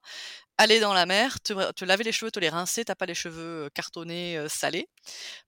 aller 0.57 0.79
dans 0.79 0.93
la 0.93 1.05
mer, 1.05 1.41
te 1.41 1.71
te 1.73 1.85
laver 1.85 2.03
les 2.05 2.11
cheveux, 2.13 2.31
te 2.31 2.39
les 2.39 2.49
rincer, 2.49 2.85
tu 2.85 2.91
as 2.91 2.95
pas 2.95 3.05
les 3.07 3.15
cheveux, 3.15 3.65
heu, 3.67 3.69
cartonnés, 3.73 4.37
heu, 4.37 4.49
salés. 4.49 4.89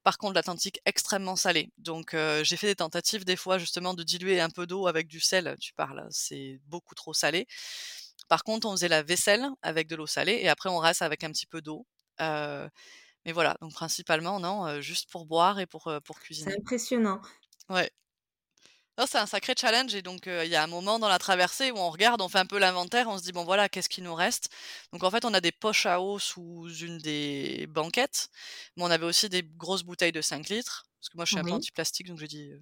Par 0.03 0.17
contre, 0.17 0.35
l'Atlantique, 0.35 0.81
extrêmement 0.85 1.35
salé. 1.37 1.71
Donc, 1.77 2.15
j'ai 2.43 2.57
fait 2.57 2.67
des 2.67 2.75
tentatives 2.75 3.25
des 3.25 3.37
fois 3.37 3.57
justement 3.59 3.93
de 3.95 4.03
diluer 4.03 4.41
un 4.41 4.49
peu 4.51 4.67
d'eau 4.67 4.87
avec 4.87 5.07
du 5.07 5.19
sel, 5.21 5.55
tu 5.61 5.73
parles, 5.73 6.07
c'est 6.11 6.59
beaucoup 6.67 6.95
trop 6.95 7.13
salé. 7.13 7.47
Par 8.27 8.43
contre, 8.43 8.67
on 8.67 8.71
faisait 8.71 8.87
la 8.87 9.03
vaisselle 9.03 9.47
avec 9.61 9.87
de 9.87 9.95
l'eau 9.95 10.07
salée 10.07 10.39
et 10.41 10.49
après 10.49 10.69
on 10.69 10.77
rince 10.77 11.01
avec 11.01 11.23
un 11.23 11.31
petit 11.31 11.47
peu 11.47 11.61
d'eau. 11.61 11.85
Mais 13.25 13.31
voilà, 13.33 13.55
donc 13.61 13.73
principalement 13.73 14.39
non, 14.39 14.81
juste 14.81 15.09
pour 15.11 15.25
boire 15.25 15.59
et 15.59 15.65
pour, 15.67 15.91
pour 16.05 16.19
C'est 16.31 16.49
cuisiner. 16.49 16.57
impressionnant. 16.57 17.21
Ouais. 17.69 17.89
C'est 19.07 19.17
un 19.17 19.25
sacré 19.25 19.53
challenge 19.57 19.95
et 19.95 20.01
donc 20.01 20.27
heu, 20.27 20.43
il 20.45 20.51
y 20.51 20.55
a 20.55 20.63
un 20.63 20.67
moment 20.67 20.99
dans 20.99 21.07
la 21.07 21.19
traversée 21.19 21.71
où 21.71 21.77
on 21.77 21.89
regarde, 21.89 22.21
on 22.21 22.27
fait 22.27 22.39
un 22.39 22.45
peu 22.45 22.59
l'inventaire, 22.59 23.07
on 23.07 23.17
se 23.17 23.23
dit: 23.23 23.31
«Bon 23.31 23.45
voilà, 23.45 23.69
qu'est-ce 23.69 23.87
qui 23.89 24.01
nous 24.01 24.13
reste?» 24.13 24.49
donc 24.91 25.03
en 25.03 25.11
fait, 25.11 25.23
on 25.25 25.33
a 25.33 25.39
des 25.41 25.51
poches 25.53 25.85
à 25.85 26.01
eau 26.01 26.19
sous 26.19 26.67
une 26.81 26.97
des 26.97 27.65
banquettes, 27.67 28.29
mais 28.75 28.83
on 28.83 28.91
avait 28.91 29.05
aussi 29.05 29.29
des 29.29 29.43
grosses 29.43 29.83
bouteilles 29.83 30.11
de 30.11 30.21
5 30.21 30.49
litres, 30.49 30.85
parce 30.99 31.09
que 31.09 31.15
moi 31.17 31.23
je 31.25 31.31
suis 31.31 31.39
un 31.39 31.45
peu 31.45 31.53
anti-plastique 31.55 32.07
donc 32.07 32.19
j'ai 32.19 32.27
dit, 32.27 32.51
heu: 32.51 32.61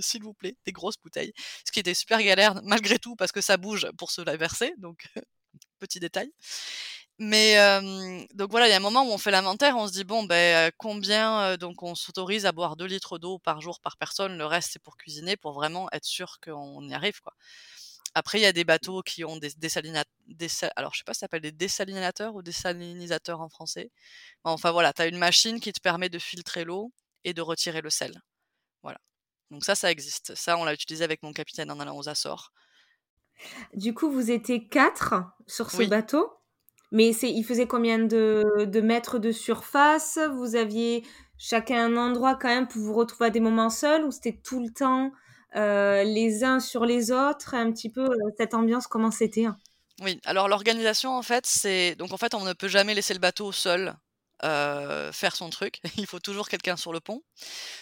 «S'il 0.00 0.22
vous 0.22 0.34
plaît, 0.34 0.56
des 0.66 0.72
grosses 0.72 0.98
bouteilles». 1.02 1.32
Ce 1.66 1.72
qui 1.72 1.80
était 1.80 1.94
super 1.94 2.22
galère 2.22 2.60
malgré 2.64 2.98
tout 2.98 3.16
parce 3.16 3.32
que 3.32 3.40
ça 3.40 3.56
bouge 3.56 3.88
pour 3.96 4.10
se 4.10 4.20
la 4.20 4.36
verser 4.36 4.74
donc 4.78 5.06
petit 5.80 6.00
détail. 6.00 6.32
Mais 7.20 7.56
donc 8.34 8.50
voilà, 8.52 8.68
il 8.68 8.70
y 8.70 8.72
a 8.74 8.76
un 8.76 8.80
moment 8.80 9.02
où 9.02 9.10
on 9.12 9.18
fait 9.18 9.32
l'inventaire, 9.32 9.76
on 9.76 9.88
se 9.88 9.92
dit: 9.92 10.04
«Bon 10.04 10.22
beh, 10.22 10.70
combien, 10.78 11.54
heu» 11.54 11.56
donc 11.58 11.82
on 11.82 11.96
s'autorise 11.96 12.46
à 12.46 12.52
boire 12.52 12.76
2 12.76 12.84
litres 12.86 13.18
d'eau 13.18 13.38
par 13.40 13.60
jour 13.60 13.80
par 13.80 13.96
personne, 13.96 14.38
le 14.38 14.46
reste 14.46 14.70
c'est 14.72 14.78
pour 14.82 14.96
cuisiner, 14.96 15.36
pour 15.36 15.52
vraiment 15.52 15.88
être 15.92 16.04
sûr 16.04 16.38
qu'on 16.40 16.88
y 16.88 16.94
arrive, 16.94 17.20
quoi. 17.20 17.34
Après 18.14 18.38
il 18.38 18.42
y 18.42 18.46
a 18.46 18.52
des 18.52 18.64
bateaux 18.64 19.02
qui 19.02 19.24
ont 19.24 19.36
des 19.38 19.50
dessalinat 19.58 20.04
dessa 20.26 20.70
alors 20.76 20.94
je 20.94 20.98
sais 21.00 21.04
pas 21.04 21.14
si 21.14 21.20
ça 21.20 21.24
s'appelle 21.26 21.42
des 21.42 21.52
dessalinateurs 21.52 22.34
ou 22.36 22.42
désalinisateurs 22.42 23.40
en 23.40 23.48
français. 23.50 23.90
Enfin 24.44 24.72
voilà, 24.72 24.92
tu 24.94 25.02
as 25.02 25.06
une 25.08 25.18
machine 25.18 25.60
qui 25.60 25.72
te 25.72 25.80
permet 25.80 26.10
de 26.10 26.18
filtrer 26.20 26.64
l'eau 26.64 26.92
et 27.24 27.34
de 27.34 27.42
retirer 27.42 27.82
le 27.82 27.90
sel. 27.90 28.20
Voilà. 28.84 28.98
Donc 29.52 29.64
ça, 29.64 29.74
ça 29.76 29.90
existe. 29.92 30.34
Ça, 30.36 30.58
on 30.58 30.64
l'a 30.64 30.74
utilisé 30.74 31.04
avec 31.04 31.22
mon 31.24 31.32
capitaine 31.34 31.70
en 31.72 31.80
allant 31.80 31.96
aux 31.98 32.08
Açores. 32.10 32.50
Du 33.74 33.92
coup, 33.94 34.10
vous 34.10 34.30
étiez 34.30 34.68
4 34.68 35.14
sur 35.46 35.70
ce 35.70 35.82
Oui. 35.82 35.90
bateau, 35.90 36.30
mais 36.92 37.12
c'est 37.12 37.30
il 37.30 37.44
faisait 37.44 37.66
combien 37.66 37.98
de 37.98 38.64
de 38.66 38.80
mètres 38.80 39.18
de 39.18 39.32
surface? 39.32 40.18
Vous 40.34 40.56
aviez 40.56 41.04
chacun 41.38 41.84
un 41.94 41.96
endroit 41.96 42.34
quand 42.36 42.48
même 42.48 42.68
pour 42.68 42.80
vous 42.82 42.94
retrouver 42.94 43.26
à 43.28 43.30
des 43.30 43.40
moments 43.40 43.70
seuls 43.70 44.04
ou 44.04 44.10
c'était 44.10 44.40
tout 44.42 44.60
le 44.62 44.70
temps, 44.72 45.12
heu, 45.56 46.02
les 46.04 46.44
uns 46.44 46.60
sur 46.60 46.84
les 46.86 47.10
autres? 47.12 47.54
Un 47.54 47.72
petit 47.72 47.90
peu, 47.90 48.04
heu, 48.06 48.16
cette 48.38 48.54
ambiance, 48.54 48.86
comment 48.86 49.10
c'était? 49.10 49.46
Oui, 50.00 50.20
alors 50.24 50.46
l'organisation 50.48 51.16
en 51.16 51.22
fait, 51.22 51.44
c'est 51.46 51.96
donc 51.96 52.12
en 52.12 52.16
fait, 52.18 52.34
on 52.34 52.44
ne 52.44 52.52
peut 52.52 52.68
jamais 52.68 52.94
laisser 52.94 53.14
le 53.14 53.18
bateau 53.20 53.50
seul, 53.50 53.96
heu, 54.44 55.10
faire 55.12 55.34
son 55.34 55.50
truc. 55.50 55.80
Il 55.96 56.06
faut 56.06 56.20
toujours 56.20 56.48
quelqu'un 56.48 56.76
sur 56.76 56.92
le 56.92 57.00
pont. 57.00 57.22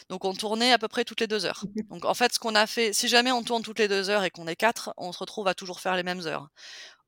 Donc 0.09 0.25
on 0.25 0.35
tournait 0.35 0.73
à 0.73 0.79
peu 0.79 0.89
près 0.89 1.05
toutes 1.05 1.21
les 1.21 1.27
2 1.29 1.47
heures. 1.47 1.69
Donc 1.91 2.05
en 2.07 2.15
fait, 2.15 2.33
ce 2.35 2.39
qu'on 2.39 2.55
a 2.55 2.67
fait 2.67 2.93
si 2.95 3.09
jamais 3.09 3.33
on 3.33 3.43
tourne 3.45 3.63
toutes 3.63 3.79
les 3.81 3.89
2 3.89 4.11
heures 4.11 4.25
et 4.25 4.31
qu'on 4.31 4.47
est 4.49 4.57
4, 4.57 4.95
on 4.99 5.13
se 5.13 5.19
retrouve 5.19 5.49
à 5.49 5.55
toujours 5.55 5.81
faire 5.81 5.97
les 5.97 6.03
mêmes 6.05 6.27
heures. 6.27 6.49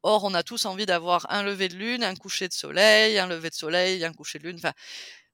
Or, 0.02 0.24
on 0.24 0.34
a 0.34 0.42
tous 0.42 0.64
envie 0.66 0.86
d'avoir 0.86 1.26
un 1.30 1.42
lever 1.42 1.68
de 1.68 1.76
lune, 1.76 2.04
un 2.04 2.14
coucher 2.16 2.48
de 2.48 2.52
soleil, 2.54 3.18
un 3.18 3.26
lever 3.26 3.50
de 3.50 3.54
soleil, 3.54 4.04
un 4.04 4.12
coucher 4.12 4.38
de 4.38 4.44
lune, 4.48 4.56
enfin, 4.58 4.72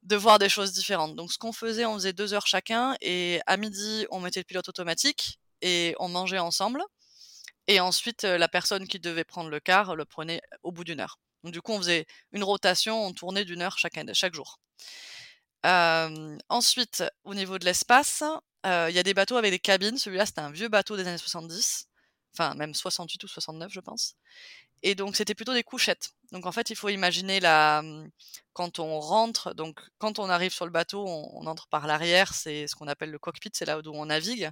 de 0.03 0.17
voir 0.17 0.39
des 0.39 0.49
choses 0.51 0.73
différentes. 0.73 1.17
Donc 1.17 1.33
ce 1.33 1.39
qu'on 1.39 1.53
faisait, 1.53 1.87
on 1.87 1.95
faisait 1.95 2.13
2 2.15 2.35
heures 2.35 2.47
chacun 2.47 2.97
et 3.03 3.41
à 3.47 3.57
midi, 3.59 4.07
on 4.11 4.21
mettait 4.21 4.41
le 4.41 4.45
pilote 4.45 4.69
automatique 4.69 5.39
et 5.63 5.95
on 6.01 6.09
mangeait 6.09 6.39
ensemble 6.39 6.83
et 7.67 7.81
ensuite, 7.81 8.25
heu, 8.25 8.37
la 8.39 8.49
personne 8.49 8.87
qui 8.89 9.01
devait 9.01 9.25
prendre 9.25 9.51
le 9.51 9.61
quart 9.61 9.97
le 9.97 10.05
prenait 10.07 10.41
au 10.63 10.73
bout 10.73 10.85
d'une 10.85 11.01
heure. 11.01 11.19
Donc 11.45 11.53
du 11.53 11.63
coup, 11.63 11.73
on 11.73 11.79
faisait 11.79 12.07
une 12.33 12.45
rotation, 12.45 13.05
on 13.07 13.13
tournait 13.13 13.45
d'une 13.45 13.63
heure 13.63 13.79
chacun 13.79 14.05
chaque 14.15 14.35
jour. 14.35 14.59
Hem, 15.65 16.39
ensuite, 16.49 17.03
au 17.25 17.35
niveau 17.35 17.59
de 17.59 17.65
l'espace, 17.65 18.23
heu, 18.67 18.87
il 18.91 18.95
y 18.95 18.99
a 18.99 19.03
des 19.03 19.15
bateaux 19.15 19.37
avec 19.37 19.51
des 19.51 19.59
cabines. 19.59 19.97
Celui-là, 19.99 20.27
c'était 20.27 20.41
un 20.41 20.51
vieux 20.51 20.69
bateau 20.69 20.97
des 20.97 21.07
années 21.07 21.19
70, 21.19 21.87
enfin 22.37 22.55
même 22.55 22.75
68 22.75 23.25
ou 23.25 23.29
69, 23.29 23.73
je 23.73 23.81
pense 23.81 24.17
et 24.83 24.95
donc 24.95 25.17
c'était 25.17 25.35
plutôt 25.35 25.55
des 25.55 25.63
couchettes. 25.65 26.11
Donc 26.33 26.47
en 26.47 26.53
fait, 26.53 26.71
il 26.71 26.77
faut 26.77 26.89
imaginer 26.91 27.41
la, 27.41 27.83
mmh, 27.83 28.11
quand 28.53 28.79
on 28.79 29.01
rentre, 29.01 29.55
donc 29.55 29.81
quand 29.99 30.19
on 30.19 30.29
arrive 30.29 30.53
sur 30.53 30.67
le 30.67 30.71
bateau, 30.73 31.05
on 31.07 31.47
entre 31.47 31.69
par 31.69 31.87
l'arrière, 31.87 32.35
c'est 32.35 32.67
ce 32.67 32.77
qu'on 32.77 32.87
appelle 32.89 33.11
le 33.11 33.19
cockpit, 33.19 33.51
c'est 33.55 33.65
là 33.65 33.81
d'où 33.83 33.93
on 33.95 34.07
navigue 34.07 34.51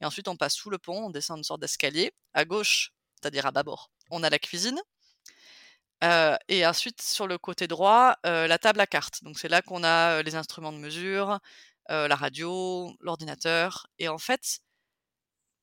et 0.00 0.04
ensuite 0.06 0.28
on 0.28 0.36
passe 0.36 0.54
sous 0.54 0.70
le 0.70 0.78
pont, 0.78 1.06
on 1.06 1.10
descend 1.10 1.38
une 1.38 1.44
sorte 1.44 1.60
d'escalier. 1.60 2.12
À 2.34 2.44
gauche, 2.44 2.92
c'est-à-dire 3.20 3.46
à 3.46 3.50
bâbord, 3.52 3.90
on 4.10 4.22
a 4.22 4.30
la 4.30 4.38
cuisine, 4.38 4.80
heu 6.04 6.36
et 6.48 6.66
ensuite 6.66 7.00
sur 7.02 7.26
le 7.26 7.38
côté 7.38 7.66
droit, 7.68 8.16
heu, 8.26 8.46
la 8.46 8.58
table 8.58 8.80
à 8.80 8.86
cartes. 8.86 9.22
Donc 9.24 9.38
c'est 9.38 9.48
là 9.48 9.62
qu'on 9.62 9.84
a, 9.84 10.18
heu, 10.20 10.22
les 10.22 10.34
instruments 10.34 10.72
de 10.72 10.78
mesure, 10.78 11.38
la 11.88 12.16
radio, 12.16 12.90
l'ordinateur 13.00 13.86
et 13.98 14.08
en 14.08 14.16
fait 14.18 14.60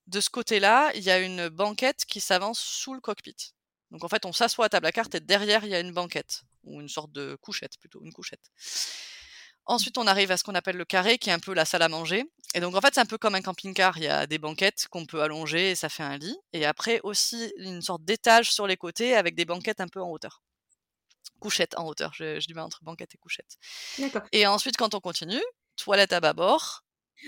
de 0.09 0.21
ce 0.21 0.29
côté-là, 0.29 0.91
il 0.95 1.03
y 1.03 1.11
a 1.11 1.19
une 1.19 1.49
banquette 1.49 2.05
qui 2.05 2.19
s'avance 2.19 2.59
sous 2.59 2.93
le 2.93 2.99
cockpit. 2.99 3.53
Donc 3.91 4.03
en 4.03 4.07
fait, 4.07 4.25
on 4.25 4.33
s'assoit 4.33 4.65
à 4.65 4.69
table 4.69 4.87
à 4.87 4.91
cartes 4.91 5.15
et 5.15 5.19
derrière, 5.19 5.63
il 5.63 5.69
y 5.69 5.75
a 5.75 5.79
une 5.79 5.93
banquette 5.93 6.41
ou 6.63 6.81
une 6.81 6.89
sorte 6.89 7.11
de 7.11 7.37
couchette 7.41 7.77
plutôt, 7.79 8.01
une 8.03 8.11
couchette. 8.11 8.51
Ensuite, 9.65 9.99
on 9.99 10.07
arrive 10.07 10.31
à 10.31 10.37
ce 10.37 10.43
qu'on 10.43 10.55
appelle 10.55 10.77
le 10.77 10.85
carré, 10.85 11.19
qui 11.19 11.29
est 11.29 11.33
un 11.33 11.39
peu 11.39 11.53
la 11.53 11.63
salle 11.63 11.83
à 11.83 11.89
manger. 11.89 12.23
Et 12.55 12.59
donc 12.59 12.75
en 12.75 12.81
fait, 12.81 12.95
c'est 12.95 12.99
un 12.99 13.05
peu 13.05 13.19
comme 13.19 13.35
un 13.35 13.41
camping-car. 13.41 13.97
Il 13.97 14.03
y 14.03 14.07
a 14.07 14.25
des 14.25 14.39
banquettes 14.39 14.87
qu'on 14.89 15.05
peut 15.05 15.21
allonger 15.21 15.71
et 15.71 15.75
ça 15.75 15.89
fait 15.89 16.03
un 16.03 16.17
lit. 16.17 16.37
Et 16.53 16.65
après 16.65 16.99
aussi 17.03 17.53
une 17.57 17.81
sorte 17.81 18.03
d'étage 18.03 18.51
sur 18.51 18.65
les 18.65 18.77
côtés 18.77 19.15
avec 19.15 19.35
des 19.35 19.45
banquettes 19.45 19.79
un 19.79 19.87
peu 19.87 20.01
en 20.01 20.09
hauteur. 20.09 20.41
Couchette 21.39 21.77
en 21.77 21.85
hauteur. 21.85 22.13
Je, 22.15 22.39
je 22.39 22.47
dis 22.47 22.53
bien 22.53 22.63
entre 22.63 22.83
banquette 22.83 23.13
et 23.13 23.17
couchette. 23.19 23.57
Et 24.31 24.47
ensuite, 24.47 24.75
quand 24.75 24.95
on 24.95 24.99
continue, 24.99 25.43
toilette 25.75 26.13
à 26.13 26.19
bâbord, 26.19 26.83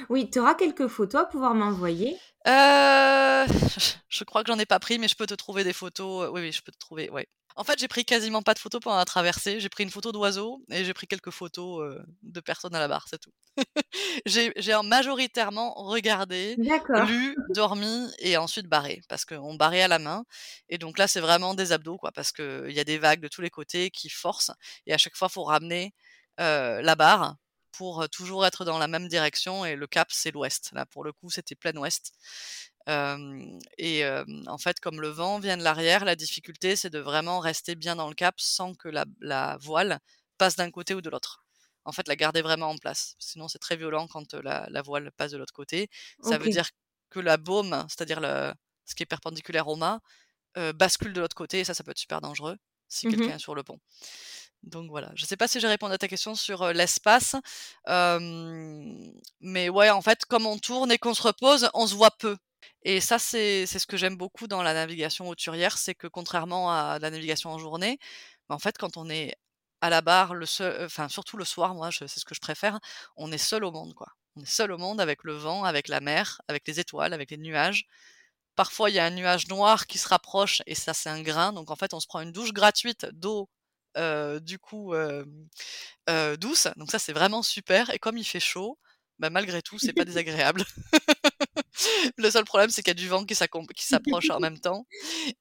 Oui, 0.10 0.30
tu 0.30 0.40
auras 0.40 0.54
quelques 0.56 0.88
photos 0.88 1.22
à 1.22 1.26
pouvoir 1.26 1.56
m'envoyer? 1.56 2.22
Heu, 2.46 3.46
je 4.10 4.24
crois 4.24 4.44
que 4.44 4.52
j'en 4.52 4.60
ai 4.60 4.66
pas 4.66 4.80
pris, 4.80 4.98
mais 5.00 5.08
je 5.08 5.16
peux 5.16 5.28
te 5.28 5.34
trouver 5.36 5.64
des 5.64 5.74
photos, 5.74 6.26
heu, 6.28 6.30
oui, 6.32 6.42
oui, 6.42 6.52
je 6.52 6.62
peux 6.62 6.72
te 6.72 6.78
trouver, 6.78 7.10
ouais. 7.10 7.28
En 7.56 7.64
fait, 7.66 7.78
j'ai 7.80 7.88
pris 7.90 8.06
quasiment 8.06 8.42
pas 8.42 8.54
de 8.54 8.60
photos 8.60 8.80
pendant 8.82 8.96
la 8.98 9.04
traversée. 9.06 9.60
J'ai 9.60 9.68
pris 9.70 9.84
une 9.84 9.90
photo 9.90 10.12
d'oiseaux 10.14 10.64
et 10.72 10.86
j'ai 10.86 10.94
pris 10.94 11.06
quelques 11.08 11.32
photos, 11.32 11.82
heu, 11.84 12.02
de 12.24 12.40
personnes 12.40 12.74
à 12.76 12.80
la 12.80 12.88
barre, 12.88 13.08
c'est 13.10 13.20
tout. 13.20 13.32
J'ai 14.26 14.54
j'ai 14.58 14.74
en 14.76 14.84
majoritairement 14.84 15.74
regardé, 15.76 16.60
lu, 16.96 17.38
dormi 17.48 18.10
et 18.20 18.38
ensuite 18.38 18.68
barré, 18.68 19.02
parce 19.10 19.26
qu'on 19.26 19.56
barrait 19.56 19.82
à 19.84 19.88
la 19.90 20.00
main 20.00 20.24
et 20.70 20.78
donc 20.78 20.98
là, 21.00 21.08
c'est 21.08 21.22
vraiment 21.22 21.54
des 21.56 21.72
abdos, 21.74 21.98
quoi, 21.98 22.12
parce 22.14 22.32
qu'il 22.32 22.72
y 22.72 22.80
a 22.80 22.84
des 22.86 22.98
vagues 23.00 23.22
de 23.22 23.28
tous 23.30 23.42
les 23.42 23.50
côtés 23.52 23.92
qui 23.92 24.10
forcent 24.10 24.52
et 24.88 24.94
à 24.94 24.98
chaque 24.98 25.16
fois, 25.18 25.30
faut 25.30 25.44
ramener, 25.44 25.94
la 26.38 26.96
barre 26.96 27.36
pour, 27.72 28.08
toujours 28.10 28.46
être 28.46 28.66
dans 28.66 28.78
la 28.78 28.88
même 28.88 29.08
direction 29.08 29.66
et 29.66 29.76
le 29.76 29.88
cap, 29.88 30.10
c'est 30.12 30.32
l'ouest. 30.32 30.72
Là, 30.74 30.86
pour 30.86 31.04
le 31.04 31.12
coup, 31.14 31.30
c'était 31.30 31.56
plein 31.56 31.76
ouest. 31.78 32.14
Et 32.88 34.04
en 34.48 34.58
fait, 34.58 34.80
comme 34.80 35.02
le 35.02 35.10
vent 35.10 35.40
vient 35.40 35.58
de 35.58 35.64
l'arrière, 35.64 36.06
la 36.06 36.16
difficulté, 36.16 36.76
c'est 36.76 36.90
de 36.90 37.00
vraiment 37.00 37.40
rester 37.40 37.76
bien 37.76 37.96
dans 37.96 38.10
le 38.10 38.16
cap 38.16 38.36
sans 38.40 38.74
que 38.76 38.90
la 38.90 39.06
la 39.22 39.58
voile 39.62 40.00
passe 40.38 40.56
d'un 40.56 40.72
côté 40.72 40.94
ou 40.94 41.02
de 41.02 41.10
l'autre. 41.10 41.46
En 41.86 41.92
fait, 41.92 42.08
la 42.08 42.16
garder 42.16 42.42
vraiment 42.42 42.70
en 42.70 42.78
place. 42.78 43.16
Sinon, 43.20 43.48
c'est 43.48 43.60
très 43.60 43.76
violent 43.78 44.08
quand, 44.08 44.34
la 44.34 44.68
la 44.70 44.82
voile 44.82 45.12
passe 45.18 45.32
de 45.32 45.38
l'autre 45.38 45.54
côté. 45.54 45.90
Ça 46.24 46.38
veut 46.38 46.50
dire 46.50 46.70
que 47.10 47.20
la 47.20 47.38
baume, 47.38 47.86
c'est-à-dire 47.90 48.20
le, 48.22 48.54
ce 48.86 48.96
qui 48.96 49.04
est 49.04 49.06
perpendiculaire 49.06 49.68
au 49.68 49.76
mât, 49.76 50.00
bascule 50.76 51.14
de 51.14 51.22
l'autre 51.22 51.36
côté 51.36 51.60
et 51.62 51.64
ça, 51.64 51.74
ça 51.74 51.84
peut 51.84 51.92
être 51.92 51.98
super 52.00 52.22
dangereux 52.22 52.58
si 52.88 53.08
Mmh 53.08 53.12
quelqu'un 53.12 53.36
est 53.36 53.40
sur 53.40 53.56
le 53.56 53.64
pont. 53.64 53.80
Donc 54.64 54.90
voilà, 54.90 55.12
je 55.16 55.26
sais 55.26 55.38
pas 55.38 55.48
si 55.48 55.60
j'ai 55.60 55.68
répondu 55.68 55.94
à 55.94 55.98
ta 55.98 56.08
question 56.08 56.36
sur 56.36 56.72
l'espace, 56.72 57.36
mais 57.88 59.70
ouais, 59.70 59.90
en 59.90 60.02
fait, 60.02 60.26
comme 60.26 60.46
on 60.46 60.58
tourne 60.60 60.92
et 60.92 60.98
qu'on 60.98 61.14
se 61.14 61.24
repose, 61.24 61.70
on 61.74 61.88
se 61.88 61.96
voit 61.96 62.12
peu. 62.12 62.38
Et 62.84 63.02
ça, 63.02 63.20
c'est 63.20 63.66
ce 63.66 63.86
que 63.88 63.98
j'aime 63.98 64.16
beaucoup 64.18 64.48
dans 64.48 64.62
la 64.64 64.74
navigation 64.74 65.28
hauturière, 65.30 65.78
c'est 65.78 65.96
que 65.96 66.08
contrairement 66.08 66.72
à 66.72 67.00
la 67.00 67.10
navigation 67.10 67.50
en 67.52 67.58
journée, 67.58 68.00
bah, 68.50 68.56
en 68.56 68.60
fait, 68.60 68.78
quand 68.78 68.98
on 68.98 69.10
est 69.10 69.36
à 69.82 69.90
la 69.90 70.02
barre, 70.02 70.36
le 70.36 70.46
seul, 70.46 70.90
surtout 71.10 71.38
le 71.38 71.46
soir, 71.46 71.74
moi, 71.74 71.90
c'est 71.92 72.08
ce 72.08 72.26
que 72.26 72.36
je 72.36 72.40
préfère, 72.40 72.80
on 73.16 73.32
est 73.32 73.40
seul 73.40 73.64
au 73.64 73.72
monde, 73.72 73.94
quoi. 73.96 74.10
On 74.36 74.42
est 74.42 74.46
seul 74.46 74.72
au 74.72 74.78
monde 74.78 75.02
avec 75.02 75.24
le 75.24 75.34
vent, 75.34 75.64
avec 75.64 75.88
la 75.88 76.00
mer, 76.00 76.42
avec 76.48 76.68
les 76.68 76.80
étoiles, 76.80 77.14
avec 77.14 77.32
les 77.32 77.38
nuages. 77.38 77.86
Parfois, 78.56 78.90
il 78.90 78.96
y 78.96 79.00
a 79.00 79.06
un 79.06 79.12
nuage 79.12 79.48
noir 79.48 79.88
qui 79.88 79.98
se 79.98 80.08
rapproche 80.08 80.62
et 80.68 80.76
ça, 80.76 80.94
c'est 80.94 81.10
un 81.10 81.22
grain. 81.22 81.52
Donc, 81.54 81.72
en 81.72 81.76
fait, 81.76 81.94
on 81.94 82.00
se 82.00 82.08
prend 82.08 82.22
une 82.22 82.32
douche 82.32 82.54
gratuite 82.54 83.08
d'eau, 83.14 83.50
du 84.42 84.60
coup, 84.60 84.94
douce. 86.40 86.68
Donc 86.78 86.92
ça, 86.92 87.00
c'est 87.00 87.14
vraiment 87.14 87.44
super. 87.44 87.90
Et 87.92 88.00
comme 88.00 88.18
il 88.18 88.26
fait 88.26 88.40
chaud, 88.40 88.78
bah, 89.20 89.30
malgré 89.30 89.62
tout, 89.62 89.80
c'est 89.80 89.94
pas 89.94 90.06
désagréable. 90.06 90.64
Le 92.18 92.30
seul 92.30 92.46
problème, 92.46 92.70
c'est 92.70 92.82
qu'il 92.84 92.90
y 92.90 92.92
a 92.92 92.94
du 92.96 93.08
vent 93.08 93.26
qui 93.26 93.36
s'approche 93.36 94.30
en 94.30 94.40
même 94.40 94.60
temps 94.60 94.86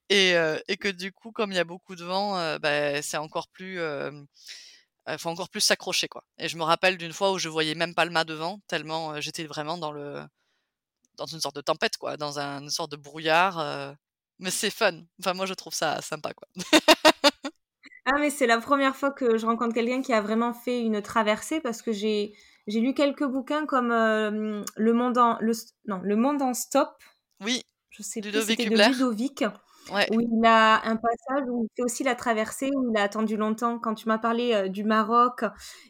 et 0.09 0.35
et 0.69 0.77
que 0.77 0.89
du 0.89 1.13
coup, 1.13 1.33
comme 1.33 1.53
il 1.53 1.57
y 1.57 1.59
a 1.59 1.65
beaucoup 1.65 1.97
de 1.97 2.05
vent, 2.05 2.59
bah, 2.59 3.03
c'est 3.03 3.17
encore 3.17 3.49
plus, 3.49 3.79
faut 5.19 5.29
encore 5.29 5.49
plus 5.51 5.61
s'accrocher, 5.61 6.09
quoi. 6.09 6.25
Et 6.39 6.49
je 6.49 6.57
me 6.57 6.63
rappelle 6.65 6.97
d'une 6.99 7.13
fois 7.13 7.33
où 7.33 7.39
je 7.39 7.49
voyais 7.49 7.75
même 7.75 7.95
pas 7.95 8.05
le 8.05 8.11
mât 8.11 8.25
devant 8.25 8.61
tellement, 8.69 9.21
j'étais 9.21 9.45
vraiment 9.45 9.79
dans 9.79 9.93
le 9.93 10.23
dans 11.17 11.27
une 11.27 11.41
sorte 11.41 11.57
de 11.57 11.61
tempête, 11.63 11.97
quoi, 11.99 12.17
dans 12.17 12.39
un 12.39 12.63
une 12.63 12.71
sorte 12.71 12.93
de 12.93 12.97
brouillard, 12.97 13.97
mais 14.39 14.51
c'est 14.51 14.71
fun. 14.71 15.03
Enfin, 15.21 15.35
moi, 15.35 15.47
je 15.47 15.55
trouve 15.55 15.75
ça 15.75 16.01
sympa, 16.03 16.33
quoi. 16.35 16.49
Ah 18.13 18.19
mais 18.19 18.31
c'est 18.31 18.47
la 18.47 18.59
première 18.59 18.97
fois 18.97 19.11
que 19.11 19.39
je 19.39 19.47
rencontre 19.47 19.75
quelqu'un 19.75 20.03
qui 20.03 20.13
a 20.13 20.21
vraiment 20.21 20.53
fait 20.53 20.81
une 20.81 21.01
traversée 21.01 21.61
parce 21.61 21.83
que 21.83 21.93
j'ai 21.93 22.33
j'ai 22.67 22.81
lu 22.81 22.95
quelques 22.95 23.25
bouquins 23.25 23.67
comme 23.67 23.91
Le 23.91 24.93
monde 24.93 25.19
en 25.19 25.39
le 25.41 25.53
non, 25.87 26.01
Le 26.03 26.17
monde 26.17 26.43
en 26.43 26.55
stop. 26.55 26.89
Oui. 27.41 27.63
Je 27.91 28.03
sais 28.03 28.21
Ludovic 28.21 28.57
plus, 28.57 28.65
c'était 28.65 28.71
de 28.71 28.93
Ludovic. 28.93 29.45
Ouais. 29.93 30.07
Où 30.13 30.21
il 30.21 30.45
a 30.45 30.87
un 30.87 30.97
passage 30.97 31.49
où 31.49 31.65
il 31.65 31.69
fait 31.77 31.83
aussi 31.83 32.05
la 32.05 32.15
traversée, 32.15 32.71
où 32.75 32.91
il 32.91 32.99
a 32.99 33.03
attendu 33.03 33.37
longtemps. 33.37 33.79
Quand 33.79 33.95
tu 33.95 34.09
m'as 34.09 34.19
parlé 34.19 34.69
du 34.69 34.85
Maroc 34.85 35.45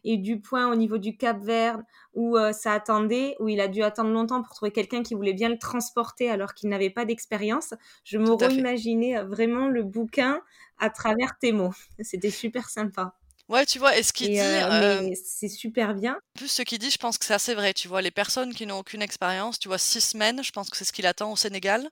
et 0.05 0.17
du 0.17 0.41
point 0.41 0.71
au 0.71 0.75
niveau 0.75 0.99
du 0.99 1.17
Cap 1.17 1.39
Vert 1.41 1.79
où 2.15 2.37
ça 2.53 2.73
attendait, 2.73 3.37
où 3.39 3.49
il 3.49 3.61
a 3.61 3.69
dû 3.69 3.83
attendre 3.83 4.11
longtemps 4.11 4.43
pour 4.43 4.55
trouver 4.55 4.73
quelqu'un 4.73 5.03
qui 5.03 5.15
voulait 5.15 5.33
bien 5.33 5.49
le 5.49 5.59
transporter 5.59 6.31
alors 6.31 6.55
qu'il 6.55 6.69
n'avait 6.69 6.91
pas 6.91 7.05
d'expérience, 7.05 7.75
je 8.05 8.19
me 8.19 8.33
reimaginais 8.33 9.23
vraiment 9.23 9.69
le 9.69 9.83
bouquin 9.83 10.41
à 10.79 10.91
travers 10.91 11.39
tes 11.41 11.53
mots. 11.53 11.75
C'était 12.01 12.31
super 12.31 12.69
sympa. 12.69 13.15
Ouais, 13.49 13.67
tu 13.67 13.81
vois, 13.81 13.99
et 13.99 14.05
ce 14.05 14.13
qu'il 14.13 14.31
dit. 14.31 15.17
c'est 15.25 15.49
super 15.49 15.95
bien. 15.95 16.13
En 16.13 16.39
plus, 16.39 16.49
ce 16.49 16.63
qu'il 16.63 16.79
dit, 16.79 16.89
je 16.89 16.99
pense 16.99 17.19
que 17.19 17.25
c'est 17.25 17.35
assez 17.35 17.55
vrai. 17.55 17.75
Tu 17.75 17.89
vois, 17.89 18.01
les 18.01 18.13
personnes 18.13 18.55
qui 18.55 18.65
n'ont 18.65 18.79
aucune 18.79 19.03
expérience, 19.03 19.59
tu 19.59 19.67
vois, 19.67 19.79
six 19.79 20.01
semaines, 20.01 20.45
je 20.45 20.53
pense 20.53 20.71
que 20.71 20.77
c'est 20.77 20.85
ce 20.85 20.93
qu'il 20.93 21.05
attend 21.05 21.33
au 21.33 21.37
Sénégal 21.37 21.91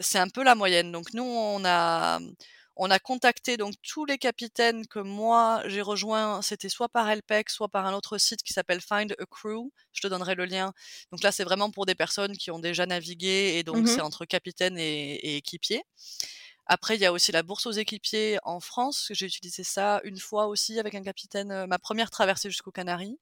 c'est 0.00 0.18
un 0.18 0.28
peu 0.28 0.42
la 0.42 0.54
moyenne. 0.54 0.92
Donc 0.92 1.12
nous, 1.14 1.24
on 1.24 1.64
a 1.64 2.18
on 2.76 2.90
a 2.90 2.98
contacté 2.98 3.56
donc 3.56 3.74
tous 3.82 4.04
les 4.04 4.18
capitaines 4.18 4.86
que 4.86 4.98
moi 4.98 5.62
j'ai 5.66 5.80
rejoints, 5.80 6.42
c'était 6.42 6.68
soit 6.68 6.90
par 6.90 7.08
LPEC, 7.14 7.48
soit 7.48 7.68
par 7.68 7.86
un 7.86 7.94
autre 7.94 8.18
site 8.18 8.42
qui 8.42 8.52
s'appelle 8.52 8.82
Find 8.82 9.14
a 9.18 9.26
Crew. 9.26 9.70
Je 9.92 10.02
te 10.02 10.08
donnerai 10.08 10.34
le 10.34 10.44
lien. 10.44 10.72
Donc 11.10 11.22
là, 11.22 11.32
c'est 11.32 11.44
vraiment 11.44 11.70
pour 11.70 11.86
des 11.86 11.94
personnes 11.94 12.36
qui 12.36 12.50
ont 12.50 12.58
déjà 12.58 12.84
navigué 12.84 13.54
et 13.56 13.62
donc 13.62 13.88
c'est 13.88 13.98
mmh 13.98 14.06
entre 14.06 14.24
capitaine 14.26 14.78
et, 14.78 15.14
et 15.14 15.36
équipier. 15.38 15.82
Après, 16.66 16.96
il 16.96 17.00
y 17.00 17.06
a 17.06 17.12
aussi 17.12 17.32
la 17.32 17.42
bourse 17.42 17.66
aux 17.66 17.72
équipiers 17.72 18.38
en 18.44 18.60
France. 18.60 19.08
J'ai 19.10 19.26
utilisé 19.26 19.64
ça 19.64 20.00
une 20.04 20.18
fois 20.18 20.46
aussi 20.46 20.78
avec 20.78 20.94
un 20.94 21.02
capitaine, 21.02 21.66
ma 21.66 21.78
première 21.78 22.10
traversée 22.10 22.50
jusqu'aux 22.50 22.72
Canaries. 22.72 23.18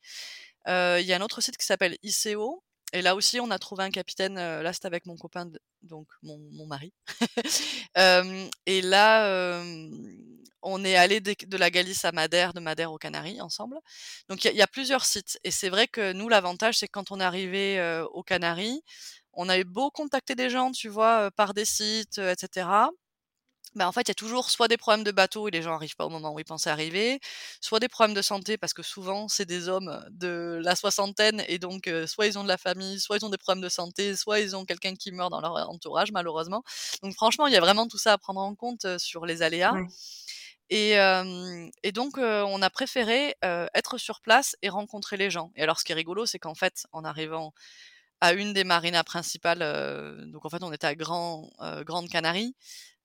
il 0.67 1.05
y 1.07 1.13
a 1.13 1.17
un 1.17 1.21
autre 1.21 1.41
site 1.41 1.57
qui 1.57 1.67
s'appelle 1.67 1.97
ICO, 2.03 2.65
et 2.95 3.03
là 3.03 3.15
aussi, 3.15 3.41
on 3.41 3.51
a 3.51 3.59
trouvé 3.59 3.85
un 3.85 3.91
capitaine, 3.91 4.37
là 4.37 4.73
c'était 4.73 4.87
avec 4.87 5.05
mon 5.05 5.17
copain, 5.17 5.51
donc 5.83 6.07
mon, 6.23 6.39
mon 6.53 6.67
mari. 6.67 6.93
et 8.67 8.83
là, 8.83 9.63
on 10.63 10.85
est 10.85 10.97
allé 10.97 11.21
de, 11.21 11.57
la 11.57 11.71
Galice 11.71 12.05
à 12.05 12.13
Madère, 12.13 12.55
de 12.55 12.61
Madère 12.61 12.93
aux 12.93 12.99
Canaries 12.99 13.41
ensemble. 13.41 13.79
Donc 14.29 14.45
il 14.45 14.55
y, 14.55 14.63
a 14.63 14.67
plusieurs 14.67 15.05
sites. 15.05 15.39
Et 15.45 15.51
c'est 15.51 15.69
vrai 15.69 15.89
que 15.89 16.13
nous, 16.13 16.29
l'avantage, 16.29 16.79
c'est 16.79 16.87
que 16.87 16.93
quand 16.93 17.11
on 17.11 17.21
est 17.21 17.25
arrivé 17.25 18.03
aux 18.13 18.23
Canaries, 18.23 18.83
on 19.33 19.49
avait 19.49 19.65
beau 19.65 19.91
contacter 19.91 20.35
des 20.35 20.49
gens, 20.49 20.73
tu 20.73 20.89
vois, 20.89 21.31
par 21.33 21.53
des 21.53 21.65
sites, 21.65 22.19
etc. 22.19 22.69
Bah, 23.75 23.89
en 23.89 23.93
fait, 23.93 24.03
il 24.03 24.09
y 24.09 24.11
a 24.13 24.15
toujours 24.15 24.51
soit 24.51 24.69
des 24.69 24.77
problèmes 24.77 25.03
de 25.03 25.11
bateau 25.11 25.49
et 25.49 25.51
les 25.51 25.61
gens 25.61 25.71
n'arrivent 25.71 25.97
pas 25.97 26.07
au 26.07 26.09
moment 26.09 26.33
où 26.33 26.39
ils 26.39 26.45
pensaient 26.45 26.71
arriver, 26.71 27.19
soit 27.61 27.81
des 27.81 27.89
problèmes 27.89 28.15
de 28.15 28.23
santé 28.23 28.57
parce 28.57 28.73
que 28.73 28.85
souvent 28.85 29.27
c'est 29.27 29.47
des 29.47 29.69
hommes 29.69 30.05
de 30.13 30.61
la 30.63 30.77
soixantaine 30.77 31.43
et 31.49 31.59
donc 31.59 31.91
soit 32.07 32.27
ils 32.27 32.39
ont 32.39 32.45
de 32.45 32.49
la 32.49 32.57
famille, 32.57 33.01
soit 33.01 33.17
ils 33.17 33.25
ont 33.25 33.31
des 33.31 33.39
problèmes 33.39 33.63
de 33.63 33.69
santé, 33.69 34.15
soit 34.15 34.39
ils 34.39 34.55
ont 34.55 34.65
quelqu'un 34.65 34.95
qui 34.95 35.11
meurt 35.11 35.31
dans 35.31 35.41
leur 35.41 35.69
entourage 35.69 36.13
malheureusement. 36.13 36.63
Donc 37.03 37.15
franchement, 37.15 37.49
il 37.49 37.53
y 37.53 37.57
a 37.57 37.61
vraiment 37.61 37.89
tout 37.89 37.99
ça 37.99 38.13
à 38.13 38.19
prendre 38.19 38.41
en 38.41 38.55
compte 38.55 38.87
sur 38.99 39.27
les 39.27 39.43
aléas. 39.43 39.75
Et, 40.71 40.93
et, 41.83 41.93
donc, 41.93 42.17
on 42.19 42.63
a 42.63 42.71
préféré 42.71 43.35
être 43.43 43.99
sur 43.99 44.21
place 44.21 44.57
et 44.63 44.69
rencontrer 44.69 45.17
les 45.17 45.31
gens. 45.31 45.51
Et 45.57 45.63
alors, 45.63 45.79
ce 45.81 45.85
qui 45.85 45.93
est 45.93 45.95
rigolo, 45.97 46.27
c'est 46.27 46.39
qu'en 46.39 46.55
fait, 46.55 46.87
en 46.93 47.05
arrivant 47.05 47.53
à 48.21 48.33
une 48.33 48.53
des 48.53 48.65
marinas 48.65 49.05
principales, 49.05 49.61
donc 50.33 50.45
en 50.45 50.49
fait, 50.49 50.63
on 50.63 50.73
était 50.73 50.87
à 50.87 50.95
Grand, 50.95 51.51
Grande 51.85 52.09
Canarie, 52.09 52.55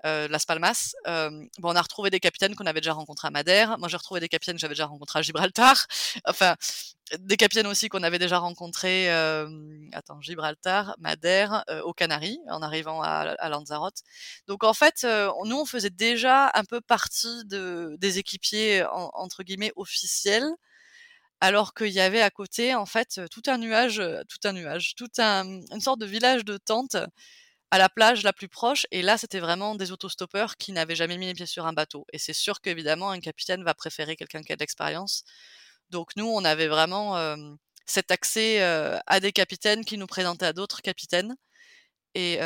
Las 0.03 0.45
Palmas. 0.45 0.93
Euh, 1.07 1.29
bon, 1.59 1.71
on 1.71 1.75
a 1.75 1.81
retrouvé 1.81 2.09
des 2.09 2.19
capitaines 2.19 2.55
qu'on 2.55 2.65
avait 2.65 2.81
déjà 2.81 2.93
rencontrés 2.93 3.27
à 3.27 3.31
Madère. 3.31 3.77
Moi, 3.77 3.87
j'ai 3.89 3.97
retrouvé 3.97 4.19
des 4.19 4.29
capitaines 4.29 4.55
que 4.55 4.61
j'avais 4.61 4.73
déjà 4.73 4.85
rencontrés 4.85 5.19
à 5.19 5.21
Gibraltar. 5.21 5.85
Enfin, 6.25 6.55
des 7.17 7.37
capitaines 7.37 7.67
aussi 7.67 7.89
qu'on 7.89 8.03
avait 8.03 8.19
déjà 8.19 8.37
rencontrés, 8.37 9.11
euh, 9.11 9.47
attends, 9.93 10.21
Gibraltar, 10.21 10.95
Madère, 10.99 11.63
euh, 11.69 11.81
aux 11.81 11.93
Canaries, 11.93 12.39
en 12.49 12.61
arrivant 12.61 13.01
à, 13.01 13.35
à, 13.39 13.49
Lanzarote. 13.49 14.01
Donc, 14.47 14.63
en 14.63 14.73
fait, 14.73 15.01
euh, 15.03 15.31
nous, 15.45 15.57
on 15.57 15.65
faisait 15.65 15.89
déjà 15.89 16.51
un 16.53 16.63
peu 16.65 16.81
partie 16.81 17.45
de, 17.45 17.95
des 17.99 18.19
équipiers, 18.19 18.85
entre 18.91 19.43
guillemets, 19.43 19.73
officiels 19.75 20.49
alors 21.41 21.73
qu'il 21.73 21.87
y 21.87 22.01
avait 22.01 22.21
à 22.21 22.29
côté 22.29 22.75
en 22.75 22.85
fait 22.85 23.21
tout 23.31 23.43
un 23.47 23.57
nuage, 23.57 24.03
tout 24.27 24.39
un 24.47 24.51
nuage, 24.51 24.93
tout 24.95 25.07
un, 25.19 25.45
une 25.71 25.79
sorte 25.79 25.99
de 25.99 26.05
village 26.05 26.43
de 26.43 26.57
tentes 26.57 26.97
à 27.71 27.77
la 27.77 27.89
plage 27.89 28.23
la 28.23 28.33
plus 28.33 28.47
proche. 28.49 28.85
Et 28.91 29.01
là, 29.01 29.17
c'était 29.17 29.39
vraiment 29.39 29.75
des 29.75 29.91
autostoppeurs 29.91 30.57
qui 30.57 30.71
n'avaient 30.71 30.95
jamais 30.95 31.17
mis 31.17 31.27
les 31.27 31.33
pieds 31.33 31.45
sur 31.45 31.67
un 31.67 31.73
bateau. 31.73 32.05
Et 32.13 32.17
c'est 32.17 32.33
sûr 32.33 32.61
qu'évidemment, 32.61 33.11
un 33.11 33.19
capitaine 33.19 33.63
va 33.63 33.73
préférer 33.73 34.15
quelqu'un 34.15 34.41
qui 34.41 34.51
a 34.53 34.55
de 34.55 34.61
l'expérience. 34.61 35.23
Donc 35.89 36.15
nous, 36.15 36.25
on 36.27 36.43
avait 36.45 36.67
vraiment 36.67 37.17
cet 37.85 38.11
accès 38.11 38.61
à 38.61 39.19
des 39.19 39.31
capitaines 39.31 39.85
qui 39.85 39.97
nous 39.97 40.07
présentaient 40.07 40.45
à 40.45 40.53
d'autres 40.53 40.81
capitaines. 40.81 41.35
Et, 42.15 42.39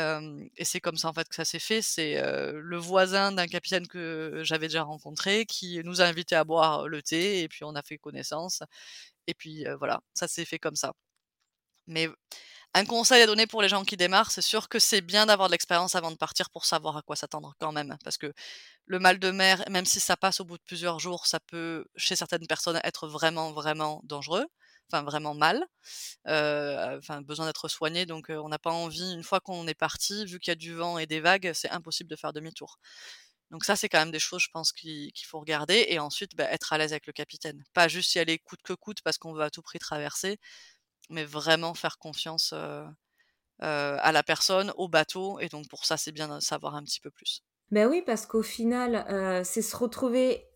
c'est 0.62 0.80
comme 0.80 0.96
ça 0.98 1.08
en 1.08 1.12
fait 1.14 1.28
que 1.28 1.34
ça 1.34 1.44
s'est 1.44 1.58
fait. 1.58 1.82
C'est 1.82 2.20
le 2.52 2.76
voisin 2.78 3.32
d'un 3.32 3.46
capitaine 3.46 3.86
que 3.88 4.40
j'avais 4.44 4.68
déjà 4.68 4.82
rencontré 4.84 5.46
qui 5.46 5.80
nous 5.84 6.00
a 6.02 6.04
invités 6.06 6.36
à 6.36 6.44
boire 6.44 6.88
le 6.88 7.02
thé 7.02 7.42
et 7.42 7.48
puis 7.48 7.64
on 7.64 7.74
a 7.74 7.82
fait 7.82 7.98
connaissance. 7.98 8.62
Et 9.26 9.34
puis 9.34 9.64
voilà, 9.78 10.00
ça 10.14 10.28
s'est 10.28 10.44
fait 10.44 10.58
comme 10.58 10.76
ça. 10.76 10.92
Mais 11.86 12.08
un 12.74 12.84
conseil 12.84 13.22
à 13.22 13.26
donner 13.26 13.46
pour 13.46 13.62
les 13.62 13.68
gens 13.68 13.84
qui 13.84 13.96
démarrent, 13.96 14.30
c'est 14.32 14.42
sûr 14.42 14.68
que 14.68 14.78
c'est 14.78 15.00
bien 15.00 15.26
d'avoir 15.26 15.48
de 15.48 15.52
l'expérience 15.52 15.94
avant 15.94 16.10
de 16.10 16.16
partir 16.16 16.50
pour 16.50 16.64
savoir 16.64 16.96
à 16.96 17.02
quoi 17.02 17.16
s'attendre 17.16 17.54
quand 17.60 17.72
même. 17.72 17.96
Parce 18.04 18.18
que 18.18 18.32
le 18.86 18.98
mal 18.98 19.18
de 19.18 19.30
mer, 19.30 19.64
même 19.70 19.86
si 19.86 20.00
ça 20.00 20.16
passe 20.16 20.40
au 20.40 20.44
bout 20.44 20.58
de 20.58 20.62
plusieurs 20.64 20.98
jours, 20.98 21.26
ça 21.26 21.40
peut, 21.40 21.86
chez 21.96 22.16
certaines 22.16 22.46
personnes, 22.46 22.80
être 22.84 23.08
vraiment, 23.08 23.52
vraiment 23.52 24.00
dangereux. 24.04 24.46
Enfin, 24.92 25.02
vraiment 25.02 25.34
mal. 25.34 25.64
Euh, 26.28 26.98
enfin, 26.98 27.22
besoin 27.22 27.46
d'être 27.46 27.68
soigné. 27.68 28.04
Donc, 28.04 28.26
on 28.28 28.48
n'a 28.50 28.58
pas 28.58 28.70
envie, 28.70 29.14
une 29.14 29.22
fois 29.22 29.40
qu'on 29.40 29.66
est 29.66 29.74
parti, 29.74 30.26
vu 30.26 30.38
qu'il 30.38 30.50
y 30.50 30.52
a 30.52 30.56
du 30.56 30.74
vent 30.74 30.98
et 30.98 31.06
des 31.06 31.20
vagues, 31.20 31.52
c'est 31.54 31.70
impossible 31.70 32.10
de 32.10 32.16
faire 32.16 32.34
demi-tour. 32.34 32.78
Donc 33.50 33.64
ça, 33.64 33.76
c'est 33.76 33.88
quand 33.88 33.98
même 34.00 34.10
des 34.10 34.18
choses, 34.18 34.42
je 34.42 34.48
pense, 34.52 34.72
qu'il 34.72 35.12
faut 35.26 35.38
regarder. 35.38 35.86
Et 35.88 35.98
ensuite, 35.98 36.34
bah, 36.36 36.50
être 36.50 36.72
à 36.72 36.78
l'aise 36.78 36.92
avec 36.92 37.06
le 37.06 37.12
capitaine. 37.12 37.62
Pas 37.72 37.88
juste 37.88 38.14
y 38.14 38.18
aller 38.18 38.38
coûte 38.38 38.60
que 38.62 38.72
coûte 38.72 38.98
parce 39.02 39.16
qu'on 39.18 39.32
veut 39.32 39.42
à 39.42 39.50
tout 39.50 39.62
prix 39.62 39.78
traverser 39.78 40.38
mais 41.10 41.24
vraiment 41.24 41.74
faire 41.74 41.98
confiance 41.98 42.54
à 43.60 44.12
la 44.12 44.22
personne, 44.22 44.72
au 44.76 44.88
bateau. 44.88 45.38
Et 45.40 45.48
donc 45.48 45.68
pour 45.68 45.84
ça, 45.84 45.96
c'est 45.96 46.12
bien 46.12 46.34
de 46.34 46.40
savoir 46.40 46.74
un 46.74 46.82
petit 46.82 47.00
peu 47.00 47.10
plus. 47.10 47.42
Ben 47.70 47.88
oui, 47.88 48.02
parce 48.04 48.26
qu'au 48.26 48.42
final, 48.42 49.04
c'est 49.44 49.62
se 49.62 49.76
retrouver, 49.76 50.46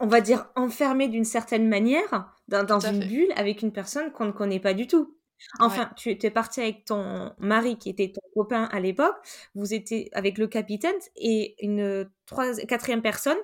on 0.00 0.06
va 0.06 0.20
dire, 0.20 0.46
enfermé 0.54 1.08
d'une 1.08 1.24
certaine 1.24 1.68
manière 1.68 2.32
dans, 2.48 2.80
une 2.80 3.04
bulle 3.06 3.32
avec 3.36 3.62
une 3.62 3.72
personne 3.72 4.12
qu'on 4.12 4.26
ne 4.26 4.32
connaît 4.32 4.60
pas 4.60 4.74
du 4.74 4.86
tout. 4.86 5.16
Enfin, 5.58 5.90
tu 5.96 6.10
es 6.10 6.30
parti 6.30 6.60
avec 6.60 6.84
ton 6.84 7.32
mari 7.38 7.76
qui 7.76 7.90
était 7.90 8.12
ton 8.12 8.20
copain 8.34 8.64
à 8.72 8.80
l'époque. 8.80 9.16
Vous 9.54 9.74
étiez 9.74 10.08
avec 10.12 10.38
le 10.38 10.46
capitaine 10.46 10.94
et 11.16 11.56
une 11.64 12.08
quatrième 12.68 13.02
personne. 13.02 13.38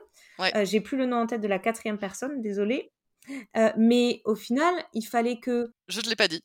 J'ai 0.63 0.81
plus 0.81 0.97
le 0.97 1.07
nom 1.07 1.19
en 1.19 1.27
tête 1.27 1.41
de 1.41 1.49
la 1.49 1.59
quatrième 1.59 1.99
personne, 1.99 2.41
désolée. 2.41 2.93
Euh, 3.57 3.71
mais 3.77 4.23
au 4.25 4.35
final, 4.35 4.75
il 4.95 5.03
fallait 5.03 5.39
que. 5.41 5.73
Je 5.89 6.01
ne 6.01 6.09
l'ai 6.09 6.17
pas 6.17 6.29
dit. 6.29 6.43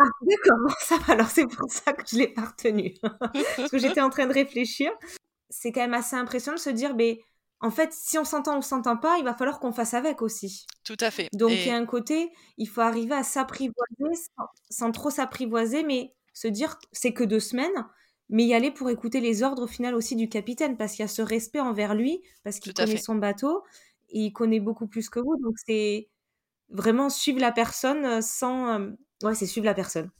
Ah 0.00 0.04
d'accord, 0.22 0.76
ça 0.80 0.96
va 0.98 1.14
alors 1.14 1.28
c'est 1.28 1.46
pour 1.48 1.68
ça 1.70 1.92
que 1.92 2.04
je 2.08 2.16
l'ai 2.18 2.28
pas 2.28 2.44
retenu. 2.44 2.94
Parce 3.56 3.70
que 3.70 3.78
j'étais 3.78 4.00
en 4.00 4.10
train 4.10 4.26
de 4.26 4.32
réfléchir. 4.32 4.92
C'est 5.50 5.72
quand 5.72 5.80
même 5.80 5.94
assez 5.94 6.14
impressionnant 6.14 6.56
de 6.56 6.60
se 6.62 6.70
dire: 6.70 6.94
«Beh, 6.94 7.20
en 7.60 7.70
fait, 7.70 7.92
si 7.92 8.16
on 8.18 8.24
s'entend 8.24 8.54
ou 8.54 8.58
on 8.58 8.62
s'entend 8.62 8.96
pas, 8.96 9.18
il 9.18 9.24
va 9.24 9.34
falloir 9.34 9.58
qu'on 9.58 9.72
fasse 9.72 9.94
avec 9.94 10.22
aussi». 10.22 10.66
Tout 10.84 10.96
à 11.00 11.10
fait 11.10 11.28
Donc 11.32 11.50
il 11.50 11.66
y 11.66 11.70
a 11.70 11.76
un 11.76 11.86
côté, 11.86 12.30
il 12.58 12.68
faut 12.68 12.80
arriver 12.80 13.14
à 13.14 13.24
s'apprivoiser 13.24 14.14
sans 14.36 14.46
sans 14.70 14.92
trop 14.92 15.10
s'apprivoiser, 15.10 15.82
mais 15.82 16.14
se 16.32 16.46
dire: 16.48 16.78
«C'est 16.92 17.12
que 17.12 17.24
2 17.24 17.40
semaines», 17.40 17.86
mais 18.30 18.44
y 18.44 18.54
aller 18.54 18.70
pour 18.70 18.90
écouter 18.90 19.20
les 19.20 19.42
ordres 19.42 19.62
au 19.62 19.66
final 19.66 19.94
aussi 19.94 20.14
du 20.14 20.28
capitaine. 20.28 20.76
Parce 20.76 20.92
qu'il 20.92 21.02
y 21.02 21.04
a 21.04 21.08
ce 21.08 21.22
respect 21.22 21.60
envers 21.60 21.94
lui, 21.94 22.22
parce 22.44 22.60
qu'il 22.60 22.74
connaît 22.74 22.96
fait. 22.96 23.02
son 23.02 23.14
bateau 23.16 23.62
il 24.10 24.32
connaît 24.32 24.60
beaucoup 24.60 24.86
plus 24.88 25.08
que 25.10 25.20
vous, 25.20 25.36
donc 25.42 25.56
c'est 25.66 26.08
vraiment 26.70 27.10
suivre 27.10 27.40
la 27.40 27.52
personne, 27.52 28.04
heu, 28.06 28.20
sans, 28.22 28.74
hem 28.76 28.98
ouais, 29.24 29.34
c'est 29.36 29.46
suivre 29.46 29.66
la 29.66 29.74
personne. 29.74 30.10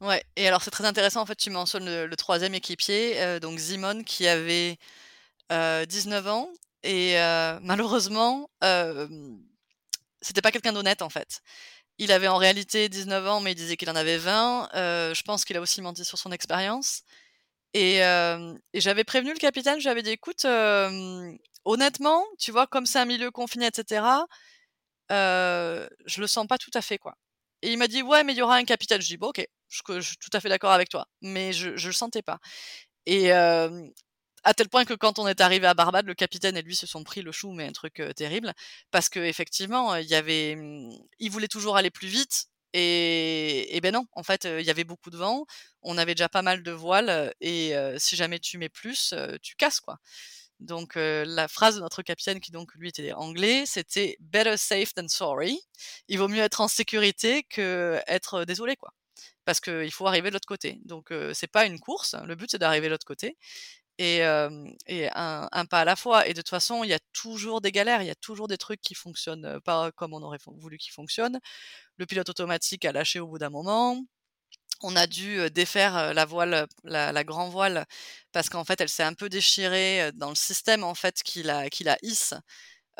Ouais 0.00 0.22
et 0.36 0.46
alors 0.46 0.62
c'est 0.62 0.70
très 0.70 0.84
intéressant 0.84 1.20
en 1.22 1.26
fait, 1.26 1.34
tu 1.34 1.50
mentionnes 1.50 2.04
le 2.04 2.16
3e 2.16 2.54
équipier, 2.54 3.20
heu, 3.20 3.40
donc 3.40 3.58
Simon 3.58 4.04
qui 4.04 4.28
avait, 4.28 4.78
heu, 5.52 5.86
19 5.86 6.26
ans 6.28 6.50
et 6.84 7.16
heu, 7.18 7.58
malheureusement, 7.62 8.50
c'était 10.22 10.42
pas 10.42 10.52
quelqu'un 10.52 10.72
d'honnête 10.72 11.02
en 11.02 11.10
fait. 11.10 11.40
Il 11.98 12.12
avait 12.12 12.28
en 12.28 12.38
réalité 12.38 12.88
19 12.90 13.26
ans, 13.26 13.40
mais 13.40 13.52
il 13.52 13.56
disait 13.56 13.76
qu'il 13.76 13.90
en 13.90 13.96
avait 13.96 14.18
20, 14.18 14.68
heu, 14.76 15.14
je 15.14 15.22
pense 15.22 15.44
qu'il 15.44 15.56
a 15.58 15.62
aussi 15.62 15.82
menti 15.82 16.04
sur 16.04 16.18
son 16.18 16.32
expérience 16.32 17.02
et 17.74 18.00
j'avais 18.74 19.04
prévenu 19.04 19.32
le 19.34 19.38
capitaine, 19.38 19.78
je 19.80 19.84
lui 19.84 19.90
avais 19.90 20.02
dit: 20.02 20.10
«Écoute, 20.10 20.44
honnêtement, 21.68 22.24
tu 22.38 22.52
vois, 22.52 22.66
comme 22.68 22.86
c'est 22.86 22.98
un 23.00 23.06
milieu 23.06 23.30
confiné 23.32 23.66
et 23.68 23.70
cetera, 23.74 24.26
heu, 25.12 25.88
je 26.06 26.20
le 26.20 26.26
sens 26.28 26.46
pas 26.48 26.58
tout 26.58 26.70
à 26.74 26.82
fait, 26.82 26.98
quoi» 26.98 27.14
et 27.62 27.72
il 27.72 27.78
m'a 27.78 27.88
dit: 27.88 28.02
«Ouais, 28.02 28.24
mais 28.24 28.34
il 28.34 28.38
y 28.38 28.42
aura 28.42 28.56
un 28.56 28.64
capitaine». 28.66 29.02
Je 29.02 29.08
dis: 29.08 29.16
«Bon 29.18 29.28
OK, 29.30 29.46
je 29.70 29.82
que 29.84 30.00
suis 30.02 30.16
tout 30.18 30.30
à 30.34 30.40
fait 30.40 30.48
d'accord 30.50 30.72
avec 30.72 30.88
toi», 30.90 31.06
mais 31.22 31.52
je 31.54 31.76
je 31.76 31.88
le 31.88 31.92
sentais 31.94 32.22
pas 32.22 32.38
et 33.06 33.26
hem, 33.26 33.90
à 34.44 34.54
tel 34.54 34.68
point 34.70 34.84
que 34.86 34.94
quand 34.94 35.18
on 35.20 35.28
est 35.28 35.40
arrivé 35.42 35.66
à 35.68 35.74
Barbade, 35.74 36.06
le 36.06 36.14
capitaine 36.14 36.56
et 36.58 36.62
lui 36.62 36.76
se 36.76 36.86
sont 36.88 37.04
pris 37.04 37.22
le 37.22 37.32
chou, 37.32 37.52
mais 37.52 37.66
un 37.68 37.72
truc, 37.72 38.00
heu, 38.00 38.14
terrible 38.14 38.54
parce 38.92 39.08
qu'effectivement, 39.10 39.94
heu, 39.96 40.00
il 40.02 40.08
y 40.08 40.14
avait, 40.16 40.56
mmh, 40.56 40.90
il 41.20 41.30
voulait 41.32 41.48
toujours 41.48 41.76
aller 41.78 41.90
plus 41.90 42.08
vite 42.08 42.46
et 42.74 43.76
et 43.76 43.80
beh, 43.82 43.92
non, 43.92 44.06
en 44.12 44.22
fait, 44.24 44.44
il 44.46 44.66
y 44.66 44.70
avait 44.70 44.84
beaucoup 44.84 45.10
de 45.10 45.16
vent. 45.18 45.46
On 45.82 45.98
avait 45.98 46.14
déjà 46.14 46.28
pas 46.30 46.42
mal 46.42 46.62
de 46.64 46.72
voiles, 46.72 47.32
et 47.40 47.74
si 47.98 48.16
jamais 48.16 48.38
tu 48.40 48.58
mets 48.58 48.68
plus, 48.70 49.14
tu 49.42 49.56
casses, 49.56 49.80
quoi. 49.80 49.98
Donc 50.60 50.94
la 50.96 51.48
phrase 51.48 51.76
de 51.76 51.80
notre 51.80 52.02
capitaine 52.02 52.40
qui 52.40 52.50
donc 52.52 52.74
lui 52.74 52.88
était 52.88 53.12
anglais, 53.12 53.64
c'était: 53.66 54.16
«Better 54.20 54.56
safe 54.56 54.94
than 54.94 55.08
sorry». 55.08 55.60
Il 56.08 56.18
vaut 56.18 56.28
mieux 56.28 56.42
être 56.42 56.60
en 56.60 56.68
sécurité 56.68 57.44
qu'être, 57.44 58.40
heu, 58.42 58.46
désolé, 58.46 58.76
quoi. 58.76 58.92
Parce 59.46 59.60
qu'il 59.60 59.92
faut 59.92 60.06
arriver 60.08 60.30
de 60.30 60.34
l'autre 60.34 60.46
côté. 60.48 60.80
Donc 60.86 61.12
heu, 61.12 61.34
c'est 61.34 61.48
pas 61.48 61.66
une 61.66 61.80
course, 61.80 62.16
le 62.26 62.36
but 62.36 62.50
c'est 62.52 62.58
d'arriver 62.58 62.88
de 62.88 62.92
l'autre 62.92 63.06
côté 63.06 63.36
et 63.98 64.18
et 64.88 65.08
un 65.14 65.48
un 65.52 65.66
pas 65.66 65.80
à 65.82 65.84
la 65.86 65.96
fois 65.96 66.26
et 66.28 66.34
de 66.34 66.40
toute 66.42 66.50
façon, 66.50 66.84
il 66.84 66.90
y 66.90 66.94
a 66.94 67.00
toujours 67.14 67.60
des 67.62 67.72
galères, 67.72 68.02
il 68.02 68.08
y 68.08 68.10
a 68.10 68.14
toujours 68.16 68.48
des 68.48 68.58
trucs 68.58 68.80
qui 68.82 68.94
fonctionnent, 68.96 69.60
pas 69.64 69.92
comme 69.92 70.14
on 70.14 70.22
aurait 70.22 70.38
voulu 70.46 70.78
qu'ils 70.78 70.92
fonctionnent. 70.94 71.40
Le 71.98 72.06
pilote 72.06 72.28
automatique 72.30 72.84
a 72.86 72.92
lâché 72.92 73.20
au 73.20 73.28
bout 73.28 73.38
d'un 73.38 73.50
moment. 73.50 74.04
On 74.80 74.94
a 74.94 75.06
dû, 75.08 75.50
défaire, 75.50 76.14
la 76.14 76.24
voile, 76.24 76.66
la 76.84 77.24
grand 77.24 77.48
voile 77.48 77.84
parce 78.32 78.48
qu'en 78.48 78.64
fait, 78.64 78.80
elle 78.80 78.88
s'est 78.88 79.02
un 79.02 79.14
peu 79.14 79.28
déchirée, 79.28 80.10
dans 80.14 80.28
le 80.28 80.36
système 80.36 80.84
en 80.84 80.94
fait 80.94 81.22
qui 81.24 81.42
la 81.42 81.66
hisse. 82.02 82.34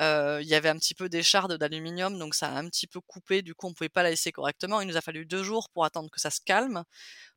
Il 0.01 0.47
y 0.47 0.55
avait 0.55 0.69
un 0.69 0.77
petit 0.77 0.95
peu 0.95 1.09
d'écharde 1.09 1.57
d'aluminium, 1.57 2.19
donc 2.19 2.35
ça 2.35 2.49
a 2.49 2.59
un 2.59 2.69
petit 2.69 2.87
peu 2.89 3.01
coupé, 3.01 3.43
du 3.43 3.55
coup, 3.55 3.69
on 3.69 3.75
pouvait 3.75 3.89
pas 3.89 4.03
la 4.03 4.11
hisser 4.13 4.33
correctement. 4.33 4.81
Il 4.81 4.89
nous 4.89 4.97
a 4.97 5.01
fallu 5.01 5.27
2 5.27 5.43
jours 5.45 5.69
pour 5.71 5.85
attendre 5.85 6.11
que 6.11 6.21
ça 6.21 6.31
se 6.31 6.41
calme, 6.41 6.85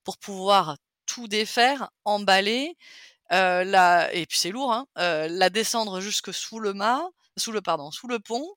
pour 0.04 0.17
pouvoir 0.17 0.77
tout 1.06 1.27
défaire, 1.27 1.89
emballer, 2.06 2.75
la 3.30 4.13
et 4.13 4.25
puis 4.25 4.39
c'est 4.39 4.51
lourd, 4.51 4.73
hein, 4.73 4.88
la 4.95 5.49
descendre 5.49 6.01
jusque 6.01 6.34
sous 6.34 6.60
le 6.60 6.73
mât, 6.73 7.04
sous 7.38 7.51
le 7.51 7.62
pardon, 7.62 7.91
sous 7.91 8.08
le 8.08 8.19
pont 8.19 8.47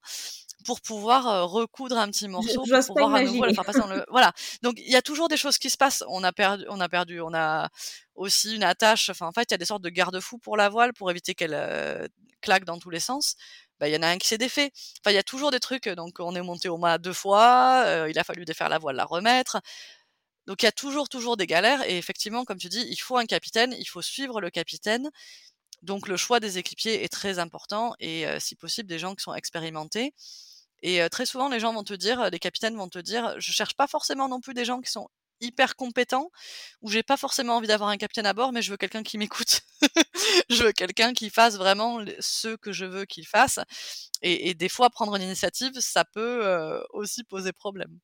pour 0.64 0.81
pouvoir, 0.81 1.49
recoudre 1.51 1.99
un 1.99 2.09
petit 2.11 2.25
Je 2.25 2.31
morceau, 2.31 2.64
pour 2.64 2.95
pouvoir 2.95 3.14
à 3.14 3.23
nouveau 3.23 3.45
la 3.45 3.53
imaginer. 3.53 3.55
faire 3.55 3.64
passer 3.64 3.79
dans 3.81 3.87
le 3.87 4.05
voilà. 4.11 4.33
Donc 4.62 4.75
il 4.79 4.90
y 4.90 4.97
a 4.97 5.03
toujours 5.03 5.29
des 5.29 5.37
choses 5.37 5.59
qui 5.59 5.71
se 5.71 5.77
passent. 5.77 6.05
On 6.09 6.25
a 6.25 6.33
perdu 6.33 6.64
on 6.69 6.81
a 6.81 6.88
perdu 6.88 7.21
on 7.21 7.35
a 7.35 7.69
aussi 8.14 8.55
une 8.55 8.64
attache, 8.64 9.11
enfin, 9.11 9.27
en 9.27 9.33
fait, 9.33 9.51
il 9.51 9.53
y 9.53 9.55
a 9.55 9.59
des 9.59 9.64
sortes 9.64 9.83
de 9.83 9.88
garde-fous 9.88 10.38
pour 10.38 10.57
la 10.57 10.69
voile 10.69 10.93
pour 10.93 11.11
éviter 11.11 11.35
qu'elle, 11.35 12.09
claque 12.40 12.64
dans 12.64 12.79
tous 12.79 12.90
les 12.90 13.01
sens. 13.01 13.37
Bah, 13.81 13.88
il 13.88 13.95
y 13.95 13.97
en 13.97 14.03
a 14.03 14.09
un 14.09 14.19
qui 14.19 14.29
s'est 14.29 14.38
défait. 14.38 14.71
Enfin, 15.01 15.11
il 15.11 15.14
y 15.14 15.19
a 15.19 15.23
toujours 15.23 15.51
des 15.51 15.61
trucs, 15.61 15.88
donc 15.88 16.21
on 16.21 16.35
est 16.37 16.43
monté 16.43 16.69
au 16.69 16.79
mât 16.79 16.99
2 16.99 17.12
fois, 17.12 18.07
il 18.09 18.19
a 18.19 18.25
fallu 18.25 18.45
défaire 18.45 18.69
la 18.69 18.79
voile, 18.79 18.97
la 18.97 19.05
remettre. 19.05 19.61
Donc 20.47 20.62
il 20.62 20.67
y 20.67 20.69
a 20.69 20.73
toujours, 20.73 21.09
toujours 21.09 21.37
des 21.37 21.47
galères 21.47 21.83
et 21.88 21.97
effectivement, 21.97 22.45
comme 22.45 22.59
tu 22.59 22.69
dis, 22.69 22.85
il 22.88 22.97
faut 22.97 23.17
un 23.17 23.25
capitaine, 23.27 23.75
il 23.79 23.87
faut 23.87 24.03
suivre 24.03 24.40
le 24.40 24.51
capitaine. 24.51 25.11
Donc 25.85 26.09
le 26.09 26.16
choix 26.16 26.40
des 26.40 26.59
équipiers 26.59 27.05
est 27.05 27.09
très 27.12 27.38
important 27.38 27.94
et 28.01 28.27
si 28.40 28.57
possible 28.57 28.88
des 28.88 28.99
gens 28.99 29.14
qui 29.14 29.23
sont 29.23 29.35
expérimentés 29.35 30.14
et 30.83 31.01
très 31.11 31.27
souvent 31.27 31.49
les 31.49 31.61
gens 31.61 31.73
vont 31.75 31.85
te 31.85 31.94
dire, 31.94 32.31
les 32.31 32.38
capitaines 32.38 32.77
vont 32.77 32.88
te 32.88 32.99
dire: 32.99 33.35
«Je 33.40 33.53
cherche 33.53 33.75
pas 33.75 33.87
forcément 33.87 34.29
non 34.29 34.40
plus 34.40 34.55
des 34.55 34.64
gens 34.66 34.81
qui 34.81 34.90
sont 34.90 35.09
hyper 35.40 35.77
compétents 35.77 36.31
ou 36.83 36.90
j'ai 36.90 37.03
pas 37.03 37.16
forcément 37.16 37.57
envie 37.57 37.68
d'avoir 37.68 37.90
un 37.90 37.97
capitaine 37.99 38.27
à 38.27 38.35
bord, 38.35 38.53
mais 38.53 38.62
je 38.62 38.70
veux 38.70 38.77
quelqu'un 38.79 39.03
qui 39.03 39.18
m'écoute. 39.18 39.61
Je 40.51 40.64
veux 40.64 40.73
quelqu'un 40.73 41.12
qui 41.14 41.31
fasse 41.31 41.57
vraiment 41.57 42.01
ce 42.20 42.57
que 42.57 42.73
je 42.73 42.85
veux 42.87 43.05
qu'il 43.07 43.27
fasse» 43.27 43.59
et 44.23 44.55
des 44.55 44.68
fois 44.70 44.90
prendre 44.90 45.18
l'initiative, 45.18 45.73
ça 45.81 46.05
peut, 46.05 46.83
aussi 46.92 47.25
poser 47.25 47.53
problème. 47.53 47.99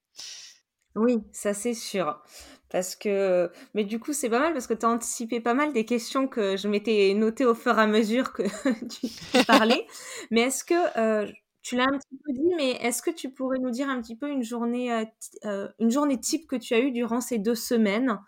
Oui, 0.97 1.19
ça 1.33 1.55
c'est 1.55 1.75
sûr. 1.75 2.21
Parce 2.69 2.97
que 2.97 3.51
mais 3.75 3.85
du 3.85 3.99
coup, 4.01 4.13
c'est 4.13 4.29
pas 4.31 4.41
mal 4.41 4.53
parce 4.53 4.67
que 4.67 4.75
tu 4.75 4.87
as 4.87 4.89
anticipé 4.91 5.41
pas 5.41 5.55
mal 5.55 5.73
des 5.73 5.85
questions 5.85 6.27
que 6.29 6.57
je 6.57 6.69
m'étais 6.69 7.15
notées 7.15 7.45
au 7.47 7.55
fur 7.55 7.79
et 7.79 7.83
à 7.83 7.87
mesure 7.87 8.33
que 8.33 8.43
tu 8.89 9.09
parlais. 9.47 9.87
Mais 10.31 10.43
est-ce 10.43 10.65
que, 10.65 11.25
heu, 11.27 11.33
tu 11.63 11.77
l'as 11.77 11.85
un 11.85 11.99
petit 11.99 12.17
peu 12.25 12.33
dit, 12.33 12.55
mais 12.57 12.71
est-ce 12.83 13.03
que 13.03 13.11
tu 13.11 13.31
pourrais 13.33 13.59
nous 13.59 13.71
dire 13.71 13.89
un 13.89 14.01
petit 14.01 14.17
peu 14.17 14.29
une 14.31 14.43
journée, 14.43 14.93
heu, 14.93 15.05
t 15.07 15.49
heu, 15.49 15.69
une 15.79 15.91
journée 15.91 16.19
type 16.21 16.47
que 16.49 16.57
tu 16.57 16.75
as 16.75 16.81
eue 16.81 16.91
durant 16.93 17.21
ces 17.21 17.39
2 17.39 17.55
semaines? 17.55 18.19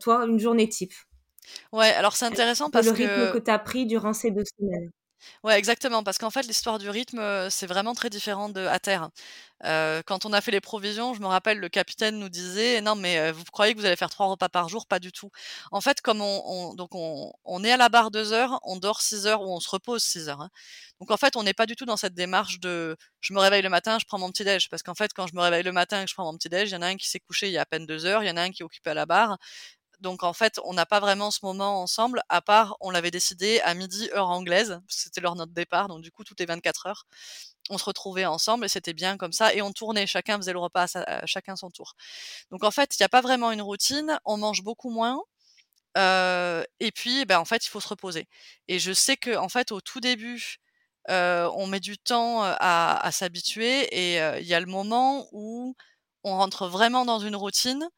Toi, 0.00 0.26
une 0.26 0.38
journée 0.38 0.68
type? 0.68 0.92
Ouais, 1.72 1.92
alors 1.92 2.16
c'est 2.16 2.24
intéressant 2.26 2.70
peu 2.72 2.82
le 2.82 2.90
parce 2.90 2.90
rythme 2.90 3.26
que 3.28 3.38
que 3.38 3.38
tu 3.38 3.50
as 3.50 3.58
pris 3.58 3.86
durant 3.86 4.12
ces 4.12 4.30
2 4.30 4.44
semaines? 4.58 4.90
Ouais, 5.44 5.58
exactement, 5.58 6.02
parce 6.02 6.18
qu'en 6.18 6.30
fait, 6.30 6.42
l'histoire 6.46 6.78
du 6.78 6.88
rythme, 6.88 7.48
c'est 7.50 7.66
vraiment 7.66 7.94
très 7.94 8.08
différent 8.10 8.48
de 8.48 8.60
à 8.66 8.78
terre. 8.78 9.10
Quand 9.62 10.24
on 10.26 10.32
a 10.32 10.40
fait 10.40 10.50
les 10.50 10.60
provisions, 10.60 11.14
je 11.14 11.20
me 11.20 11.26
rappelle, 11.26 11.58
le 11.58 11.68
capitaine 11.68 12.18
nous 12.18 12.28
disait: 12.28 12.80
«Non, 12.80 12.94
mais 12.96 13.30
vous 13.32 13.44
croyez 13.52 13.74
que 13.74 13.78
vous 13.80 13.86
allez 13.86 13.96
faire 13.96 14.10
3 14.10 14.26
repas 14.26 14.48
par 14.48 14.68
jour? 14.68 14.86
Pas 14.86 14.98
du 14.98 15.12
tout». 15.12 15.30
En 15.70 15.80
fait, 15.80 16.00
comme 16.02 16.20
on 16.20 16.42
on 16.46 16.74
donc 16.74 16.90
on 16.94 17.64
est 17.64 17.72
à 17.72 17.76
la 17.76 17.88
barre 17.88 18.10
2 18.10 18.32
heures, 18.32 18.58
on 18.64 18.76
dort 18.76 19.00
6 19.02 19.26
heures 19.26 19.42
ou 19.42 19.54
on 19.54 19.60
se 19.60 19.68
repose 19.70 20.02
6 20.02 20.28
heures, 20.28 20.40
hein. 20.42 20.50
Donc 21.00 21.10
en 21.10 21.16
fait, 21.16 21.36
on 21.36 21.42
n'est 21.42 21.54
pas 21.54 21.66
du 21.66 21.76
tout 21.76 21.84
dans 21.86 21.96
cette 21.96 22.14
démarche 22.14 22.60
de: 22.60 22.96
«Je 23.20 23.32
me 23.34 23.40
réveille 23.40 23.62
le 23.62 23.68
matin, 23.70 23.98
je 24.00 24.04
prends 24.06 24.18
mon 24.18 24.30
petit 24.30 24.44
déj». 24.44 24.68
Parce 24.70 24.82
qu'en 24.82 24.94
fait, 24.94 25.12
quand 25.14 25.26
je 25.26 25.34
me 25.34 25.40
réveille 25.42 25.62
le 25.64 25.72
matin 25.72 26.00
et 26.02 26.04
que 26.04 26.10
je 26.10 26.14
prends 26.14 26.24
mon 26.30 26.36
petit 26.36 26.48
déj, 26.50 26.70
il 26.70 26.74
y 26.74 26.76
en 26.76 26.82
a 26.82 26.86
un 26.88 26.96
qui 26.96 27.08
s'est 27.08 27.20
couché 27.20 27.48
il 27.48 27.52
y 27.52 27.58
a 27.58 27.62
à 27.62 27.66
peine 27.66 27.86
2 27.86 28.04
heures, 28.06 28.22
il 28.22 28.28
y 28.28 28.30
en 28.30 28.36
a 28.36 28.42
un 28.42 28.50
qui 28.50 28.62
est 28.62 28.64
occupé 28.66 28.90
à 28.90 28.94
la 28.94 29.06
barre. 29.06 29.38
Donc 30.04 30.22
en 30.22 30.34
fait, 30.34 30.60
on 30.64 30.74
n'a 30.74 30.84
pas 30.84 31.00
vraiment 31.00 31.30
ce 31.30 31.40
moment 31.42 31.80
ensemble, 31.82 32.22
à 32.28 32.42
part, 32.42 32.76
on 32.80 32.90
l'avait 32.90 33.10
décidé 33.10 33.60
à 33.64 33.74
12:00 33.74 34.10
heure 34.14 34.28
anglaise, 34.28 34.78
c'était 34.86 35.22
l'heure 35.22 35.32
de 35.32 35.38
notre 35.38 35.54
départ, 35.54 35.88
donc 35.88 36.02
du 36.02 36.10
coup, 36.12 36.24
toutes 36.24 36.38
les 36.40 36.46
24 36.46 36.86
heures, 36.86 37.06
on 37.70 37.78
se 37.78 37.84
retrouvait 37.84 38.26
ensemble 38.26 38.66
et 38.66 38.68
c'était 38.68 38.92
bien 38.92 39.16
comme 39.16 39.32
ça 39.32 39.54
et 39.54 39.62
on 39.62 39.72
tournait, 39.72 40.06
chacun 40.06 40.36
faisait 40.36 40.52
le 40.52 40.58
repas 40.60 40.86
à 40.96 41.24
chacun 41.26 41.56
son 41.56 41.70
tour. 41.70 41.94
Donc 42.50 42.64
en 42.64 42.70
fait, 42.70 42.96
il 42.98 43.02
y 43.02 43.04
a 43.04 43.08
pas 43.08 43.22
vraiment 43.22 43.52
une 43.52 43.62
routine, 43.62 44.18
on 44.26 44.36
mange 44.38 44.62
beaucoup 44.62 44.90
moins, 44.90 45.18
heu 45.98 46.66
et 46.80 46.92
puis, 46.92 47.24
bah, 47.26 47.40
en 47.40 47.46
fait, 47.46 47.66
il 47.66 47.70
faut 47.70 47.80
se 47.80 47.88
reposer 47.88 48.28
et 48.68 48.78
je 48.80 48.92
sais 48.92 49.16
qu'en 49.18 49.48
fait, 49.50 49.72
au 49.72 49.80
tout 49.82 50.00
début, 50.00 50.58
heu, 51.10 51.48
on 51.56 51.66
met 51.68 51.80
du 51.80 51.98
temps, 51.98 52.44
heu, 52.46 52.54
à 52.60 53.10
s'habituer 53.12 53.82
et 53.94 54.18
il 54.40 54.46
y 54.48 54.54
a 54.54 54.60
le 54.60 54.66
moment 54.66 55.28
où 55.32 55.76
on 56.24 56.36
rentre 56.38 56.68
vraiment 56.68 57.04
dans 57.06 57.20
une 57.20 57.36
routine 57.36 57.88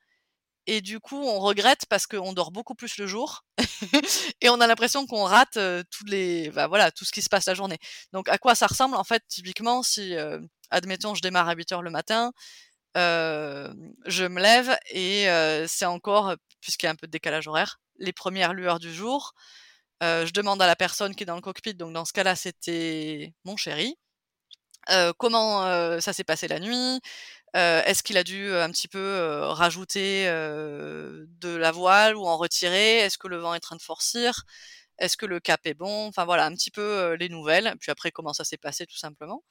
et 0.67 0.81
du 0.81 1.01
coup, 1.01 1.17
on 1.23 1.39
regrette 1.41 1.87
parce 1.89 2.07
qu'on 2.07 2.33
dort 2.33 2.51
beaucoup 2.53 2.75
plus 2.75 2.99
le 2.99 3.07
jour 3.07 3.45
et 4.41 4.49
on 4.51 4.61
a 4.61 4.67
l'impression 4.67 5.07
qu'on 5.07 5.25
rate, 5.25 5.59
tous 5.91 6.05
les 6.07 6.51
bah, 6.51 6.67
voilà, 6.67 6.91
tout 6.91 7.05
ce 7.05 7.13
qui 7.13 7.23
se 7.23 7.29
passe 7.29 7.47
la 7.47 7.55
journée. 7.55 7.79
Donc 8.13 8.29
à 8.29 8.39
quoi 8.39 8.55
ça 8.55 8.67
ressemble, 8.67 8.97
en 8.97 9.05
fait, 9.05 9.23
typiquement, 9.29 9.83
si, 9.83 10.15
admettons, 10.71 11.15
je 11.15 11.23
démarre 11.23 11.49
à 11.49 11.55
8:00 11.55 11.83
le 11.83 11.91
matin, 11.91 12.33
je 12.97 14.27
me 14.27 14.41
lève 14.41 14.77
et 14.91 15.27
c'est 15.69 15.87
encore, 15.87 16.35
puisqu'il 16.61 16.87
y 16.87 16.89
a 16.89 16.93
un 16.93 16.97
peu 16.97 17.07
de 17.07 17.13
décalage 17.13 17.49
horaire, 17.49 17.79
les 17.99 18.13
1res 18.13 18.55
lueurs 18.55 18.79
du 18.81 18.93
jour. 18.95 19.35
Je 20.03 20.31
demande 20.33 20.61
à 20.63 20.67
la 20.67 20.77
personne 20.77 21.15
qui 21.15 21.23
est 21.25 21.27
dans 21.27 21.37
le 21.37 21.43
cockpit, 21.43 21.75
donc 21.75 21.93
dans 21.93 22.05
ce 22.05 22.13
cas-là, 22.13 22.37
c'était 22.37 23.33
mon 23.45 23.57
chéri, 23.57 23.97
comment, 25.19 25.63
ça 26.01 26.13
s'est 26.13 26.25
passé 26.25 26.49
la 26.49 26.61
nuit? 26.61 27.01
Heu, 27.55 27.83
est-ce 27.87 28.03
qu'il 28.03 28.17
a 28.19 28.25
dû, 28.25 28.47
heu, 28.49 28.63
un 28.63 28.71
petit 28.71 28.89
peu, 28.89 28.99
heu, 28.99 29.45
rajouter, 29.47 30.27
de 30.27 31.55
la 31.57 31.71
voile 31.73 32.17
ou 32.17 32.27
en 32.27 32.37
retirer? 32.37 32.99
Est-ce 32.99 33.19
que 33.19 33.29
le 33.29 33.39
vent 33.39 33.55
est 33.55 33.59
en 33.59 33.61
train 33.61 33.77
de 33.77 33.83
forcir? 33.83 34.43
Est-ce 34.99 35.17
que 35.17 35.27
le 35.27 35.41
cap 35.41 35.61
est 35.67 35.75
bon? 35.75 36.09
Enfin 36.09 36.25
voilà, 36.27 36.47
un 36.47 36.53
petit 36.55 36.71
peu, 36.73 37.15
les 37.21 37.29
nouvelles, 37.31 37.75
puis 37.81 37.91
après 37.93 38.11
comment 38.13 38.33
ça 38.35 38.45
s'est 38.45 38.59
passé 38.59 38.87
tout 38.87 38.99
simplement 38.99 39.43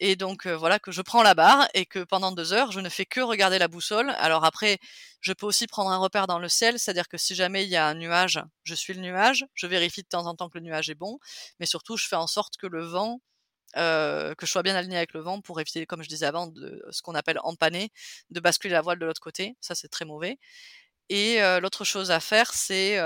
et 0.00 0.16
donc 0.16 0.46
voilà 0.46 0.78
que 0.80 0.90
je 0.92 1.02
prends 1.02 1.22
la 1.22 1.34
barre 1.34 1.68
et 1.74 1.86
que 1.86 2.00
pendant 2.00 2.32
deux 2.32 2.52
heures, 2.52 2.72
je 2.72 2.80
ne 2.80 2.88
fais 2.88 3.06
que 3.06 3.20
regarder 3.20 3.58
la 3.58 3.68
boussole. 3.68 4.10
Alors 4.18 4.44
après, 4.44 4.78
je 5.20 5.32
peux 5.32 5.46
aussi 5.46 5.66
prendre 5.68 5.90
un 5.90 5.98
repère 5.98 6.26
dans 6.26 6.38
le 6.40 6.48
ciel, 6.48 6.78
c'est-à-dire 6.78 7.08
que 7.08 7.16
si 7.16 7.34
jamais 7.34 7.64
il 7.64 7.70
y 7.70 7.76
a 7.76 7.86
un 7.86 7.94
nuage, 7.94 8.40
je 8.64 8.74
suis 8.74 8.92
le 8.94 9.00
nuage, 9.00 9.46
je 9.54 9.66
vérifie 9.68 10.02
de 10.02 10.08
temps 10.08 10.26
en 10.26 10.34
temps 10.34 10.48
que 10.48 10.58
le 10.58 10.64
nuage 10.64 10.90
est 10.90 10.94
bon, 10.96 11.18
mais 11.60 11.66
surtout 11.66 11.96
je 11.96 12.06
fais 12.08 12.16
en 12.16 12.26
sorte 12.26 12.56
que 12.56 12.66
le 12.66 12.84
vent 12.84 13.20
que 13.74 14.34
je 14.40 14.46
sois 14.46 14.62
bien 14.62 14.76
aligné 14.76 14.96
avec 14.96 15.12
le 15.14 15.20
vent 15.20 15.40
pour 15.40 15.60
éviter, 15.60 15.86
comme 15.86 16.02
je 16.02 16.08
disais 16.08 16.26
avant, 16.26 16.46
de 16.46 16.82
ce 16.90 17.02
qu'on 17.02 17.14
appelle 17.14 17.38
empanner, 17.42 17.90
de 18.30 18.40
basculer 18.40 18.72
la 18.72 18.80
voile 18.80 18.98
de 18.98 19.06
l'autre 19.06 19.20
côté. 19.20 19.56
Ça, 19.60 19.74
c'est 19.74 19.88
très 19.88 20.04
mauvais. 20.04 20.38
Et 21.10 21.38
l'autre 21.60 21.84
chose 21.84 22.10
à 22.10 22.20
faire, 22.20 22.52
c'est 22.54 22.98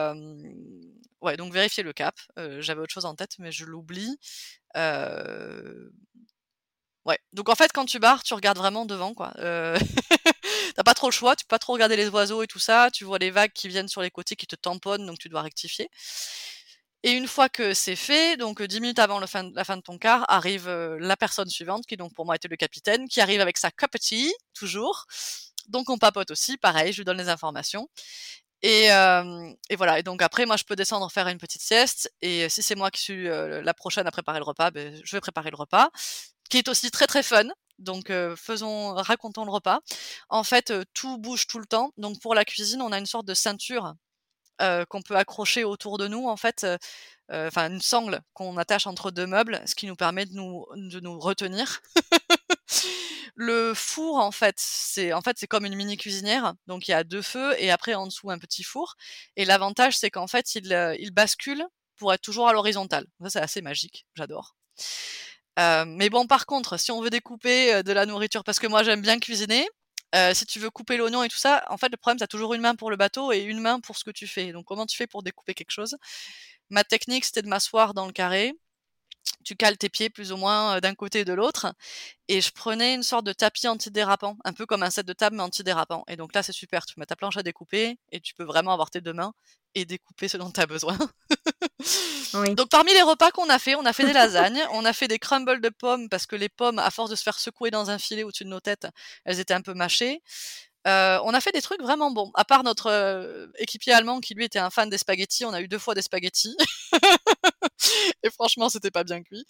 ouais, 1.21 1.37
donc 1.37 1.53
vérifier 1.53 1.83
le 1.83 1.93
cap. 1.93 2.15
J'avais 2.59 2.81
autre 2.81 2.93
chose 2.93 3.07
en 3.07 3.15
tête, 3.15 3.37
mais 3.39 3.51
je 3.51 3.65
l'oublie. 3.65 4.19
Ouais. 7.05 7.19
Donc 7.33 7.49
en 7.49 7.55
fait, 7.55 7.73
quand 7.73 7.87
tu 7.87 7.99
barres, 7.99 8.23
tu 8.23 8.35
regardes 8.35 8.59
vraiment 8.59 8.85
devant, 8.85 9.15
quoi. 9.15 9.33
T'as 10.77 10.83
pas 10.85 10.95
trop 10.95 11.09
le 11.09 11.13
choix, 11.13 11.35
tu 11.35 11.45
peux 11.45 11.49
pas 11.49 11.59
trop 11.59 11.73
regarder 11.73 11.97
les 11.97 12.09
oiseaux 12.09 12.43
et 12.43 12.47
tout 12.47 12.59
ça. 12.59 12.91
Tu 12.93 13.05
vois 13.05 13.19
les 13.19 13.31
vagues 13.31 13.53
qui 13.53 13.67
viennent 13.69 13.89
sur 13.89 14.03
les 14.03 14.11
côtés 14.11 14.37
qui 14.37 14.47
te 14.47 14.55
tamponnent, 14.57 15.07
donc 15.07 15.19
tu 15.19 15.29
dois 15.29 15.43
rectifier. 15.43 15.89
Et 17.05 17.13
une 17.13 17.29
fois 17.29 17.49
que 17.49 17.75
c'est 17.75 17.97
fait, 17.97 18.37
donc 18.37 18.63
dix 18.63 18.81
minutes 18.81 18.99
avant 18.99 19.21
la 19.21 19.27
fin 19.29 19.45
de 19.45 19.83
ton 19.83 19.99
quart, 19.99 20.25
arrive 20.29 20.69
la 20.69 21.17
personne 21.17 21.49
suivante, 21.49 21.87
qui 21.87 21.97
donc 21.97 22.15
pour 22.15 22.27
moi 22.27 22.37
était 22.37 22.49
le 22.49 22.57
capitaine, 22.57 23.09
qui 23.09 23.21
arrive 23.21 23.41
avec 23.41 23.57
sa 23.57 23.71
cup 23.71 23.93
tea, 24.01 24.33
toujours. 24.55 25.07
Donc 25.69 25.91
on 25.91 25.99
papote 25.99 26.31
aussi, 26.31 26.57
pareil, 26.57 26.93
je 26.93 26.99
lui 26.99 27.05
donne 27.05 27.19
les 27.19 27.29
informations. 27.29 27.89
Et, 28.63 28.87
et, 28.87 29.77
voilà. 29.77 29.99
Et 29.99 30.03
donc 30.03 30.23
après, 30.23 30.47
moi, 30.47 30.57
je 30.57 30.65
peux 30.65 30.77
descendre 30.77 31.11
faire 31.13 31.29
une 31.29 31.39
petite 31.39 31.63
sieste. 31.63 32.13
Et 32.21 32.49
si 32.49 32.63
c'est 32.63 32.75
moi 32.75 32.91
qui 32.91 33.01
suis 33.01 33.25
la 33.29 33.75
prochaine 33.75 34.07
à 34.07 34.11
préparer 34.11 34.39
le 34.39 34.45
repas, 34.45 34.71
ben, 34.71 35.01
je 35.05 35.17
vais 35.17 35.21
préparer 35.21 35.51
le 35.51 35.57
repas, 35.57 35.91
qui 36.51 36.59
est 36.59 36.69
aussi 36.69 36.91
très 36.91 37.07
très 37.07 37.23
fun. 37.23 37.45
Donc 37.79 38.11
faisons, 38.37 38.95
racontons 38.95 39.45
le 39.45 39.53
repas. 39.53 39.81
En 40.31 40.43
fait, 40.43 40.73
tout 40.95 41.19
bouge 41.19 41.47
tout 41.47 41.61
le 41.61 41.67
temps. 41.67 41.93
Donc 41.97 42.21
pour 42.21 42.35
la 42.35 42.45
cuisine, 42.45 42.83
on 42.83 42.91
a 42.93 42.99
une 42.99 43.07
sorte 43.07 43.27
de 43.27 43.35
ceinture 43.35 43.95
qu'on 44.89 45.03
peut 45.03 45.17
accrocher 45.17 45.65
autour 45.65 45.99
de 45.99 46.09
nous, 46.09 46.27
en 46.29 46.37
fait, 46.37 46.67
enfin 47.31 47.71
une 47.71 47.81
sangle 47.81 48.21
qu'on 48.35 48.57
attache 48.57 48.87
entre 48.87 49.11
deux 49.11 49.27
meubles, 49.27 49.61
ce 49.67 49.75
qui 49.75 49.87
nous 49.87 49.97
permet 49.97 50.27
de 50.27 50.35
nous, 50.35 50.67
de 50.75 51.01
nous 51.01 51.19
retenir. 51.19 51.81
le 53.35 53.73
four, 53.75 54.17
en 54.17 54.33
fait, 54.33 54.57
c'est 54.59 55.13
en 55.13 55.21
fait 55.21 55.37
c'est 55.39 55.47
comme 55.47 55.65
une 55.65 55.77
mini 55.77 55.97
cuisinière, 55.97 56.55
donc 56.67 56.89
il 56.89 56.93
y 56.93 56.95
a 56.95 57.05
deux 57.05 57.23
feux 57.23 57.55
et 57.59 57.71
après 57.71 57.95
en 57.95 58.07
dessous 58.07 58.31
un 58.31 58.39
petit 58.39 58.63
four. 58.63 58.97
Et 59.37 59.45
l'avantage, 59.45 59.97
c'est 59.97 60.11
qu'en 60.11 60.27
fait, 60.27 60.55
il, 60.55 60.97
il 60.99 61.13
bascule 61.13 61.65
pour 61.97 62.13
être 62.13 62.23
toujours 62.23 62.49
à 62.49 62.53
l'horizontale. 62.53 63.07
Ça, 63.23 63.31
c'est 63.31 63.41
assez 63.41 63.63
magique, 63.63 64.07
j'adore. 64.15 64.57
mais 65.59 66.11
bon, 66.11 66.27
par 66.27 66.47
contre, 66.47 66.79
si 66.79 66.91
on 66.91 67.01
veut 67.01 67.11
découper 67.11 67.83
de 67.83 67.93
la 67.93 68.07
nourriture, 68.07 68.45
parce 68.45 68.59
que 68.59 68.67
moi 68.67 68.83
j'aime 68.83 69.03
bien 69.03 69.19
cuisiner, 69.19 69.69
si 70.35 70.47
tu 70.47 70.59
veux 70.59 70.71
couper 70.71 70.97
l'oignon 70.97 71.23
et 71.23 71.29
tout 71.29 71.37
ça, 71.37 71.65
en 71.69 71.77
fait, 71.77 71.89
le 71.91 71.97
problème, 71.97 72.19
tu 72.19 72.25
as 72.25 72.29
toujours 72.29 72.55
une 72.55 72.63
main 72.63 72.75
pour 72.75 72.91
le 72.91 72.97
bateau 72.97 73.33
et 73.33 73.41
une 73.41 73.61
main 73.61 73.81
pour 73.81 73.97
ce 73.97 74.05
que 74.05 74.11
tu 74.11 74.27
fais. 74.27 74.53
Donc, 74.53 74.65
comment 74.67 74.87
tu 74.87 74.97
fais 74.97 75.07
pour 75.07 75.23
découper 75.23 75.55
quelque 75.55 75.71
chose? 75.71 75.97
Ma 76.71 76.85
technique, 76.85 77.25
c'était 77.25 77.43
de 77.43 77.49
m'asseoir 77.49 77.95
dans 77.95 78.07
le 78.07 78.13
carré. 78.13 78.55
Tu 79.45 79.57
cales 79.57 79.79
tes 79.79 79.89
pieds 79.89 80.11
plus 80.11 80.33
ou 80.33 80.37
moins 80.37 80.81
d'un 80.81 80.95
côté 80.95 81.21
et 81.21 81.25
de 81.25 81.33
l'autre. 81.33 81.75
Et 82.29 82.41
je 82.41 82.51
prenais 82.53 82.95
une 82.95 83.03
sorte 83.03 83.25
de 83.27 83.33
tapis 83.33 83.69
antidérapant, 83.69 84.37
un 84.45 84.53
peu 84.53 84.67
comme 84.67 84.83
un 84.83 84.91
set 84.91 85.07
de 85.07 85.13
table, 85.13 85.37
mais 85.37 85.43
antidérapant. 85.43 86.05
Et 86.09 86.17
donc 86.17 86.35
là, 86.35 86.43
c'est 86.43 86.53
super. 86.53 86.87
Tu 86.87 86.99
mets 86.99 87.07
ta 87.07 87.17
planche 87.17 87.37
à 87.37 87.43
découper 87.43 87.99
et 88.13 88.21
tu 88.21 88.35
peux 88.35 88.45
vraiment 88.45 88.73
avoir 88.73 88.91
tes 88.91 89.01
deux 89.01 89.13
mains 89.15 89.33
et 89.75 89.85
découper 89.85 90.29
ce 90.29 90.37
dont 90.37 90.51
tu 90.51 90.61
as 90.61 90.67
besoin. 90.67 90.99
Donc 92.33 92.69
parmi 92.69 92.93
les 92.93 93.03
repas 93.03 93.31
qu'on 93.31 93.49
a 93.49 93.59
fait, 93.59 93.75
on 93.75 93.85
a 93.85 93.93
fait 93.93 94.05
des 94.05 94.13
lasagnes, 94.13 94.63
on 94.73 94.85
a 94.85 94.93
fait 94.93 95.09
des 95.09 95.19
crumbles 95.19 95.61
de 95.61 95.69
pommes 95.69 96.09
parce 96.09 96.27
que 96.27 96.37
les 96.37 96.49
pommes, 96.49 96.79
à 96.79 96.91
force 96.91 97.11
de 97.11 97.17
se 97.17 97.23
faire 97.23 97.39
secouer 97.39 97.71
dans 97.71 97.91
un 97.91 97.99
filet 97.99 98.23
au-dessus 98.23 98.45
de 98.45 98.51
nos 98.51 98.61
têtes, 98.61 98.87
elles 99.25 99.41
étaient 99.41 99.55
un 99.55 99.63
peu 99.63 99.75
mâchées. 99.75 100.23
Euh, 100.87 101.19
on 101.25 101.35
a 101.35 101.41
fait 101.41 101.53
des 101.53 101.61
trucs 101.61 101.83
vraiment 101.83 102.11
bons. 102.11 102.31
À 102.35 102.45
part 102.45 102.63
notre 102.63 102.87
euh, 102.91 103.47
équipier 103.59 103.93
allemand 103.93 104.21
qui 104.21 104.35
lui 104.35 104.45
était 104.45 104.59
un 104.59 104.71
fan 104.71 104.89
des 104.89 104.99
spaghettis, 104.99 105.45
on 105.45 105.53
a 105.53 105.61
eu 105.61 105.69
deux 105.69 105.79
fois 105.79 105.95
des 105.95 106.03
spaghettis. 106.03 106.57
et 108.23 108.31
franchement, 108.31 108.69
c'était 108.69 108.91
pas 108.91 109.05
bien 109.05 109.23
cuit. 109.23 109.45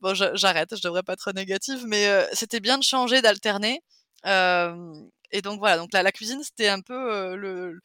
Bon, 0.00 0.14
j'arrête, 0.14 0.76
je 0.76 0.82
devrais 0.82 1.02
pas 1.02 1.14
être 1.14 1.32
négative, 1.32 1.84
mais 1.86 2.06
euh, 2.06 2.26
c'était 2.32 2.60
bien 2.60 2.78
de 2.78 2.84
changer, 2.84 3.22
d'alterner. 3.22 3.80
et 4.24 5.42
donc 5.42 5.58
voilà, 5.58 5.78
donc 5.78 5.92
la 5.92 6.12
cuisine, 6.12 6.42
c'était 6.44 6.68
un 6.68 6.80
peu 6.80 7.34
le, 7.34 7.80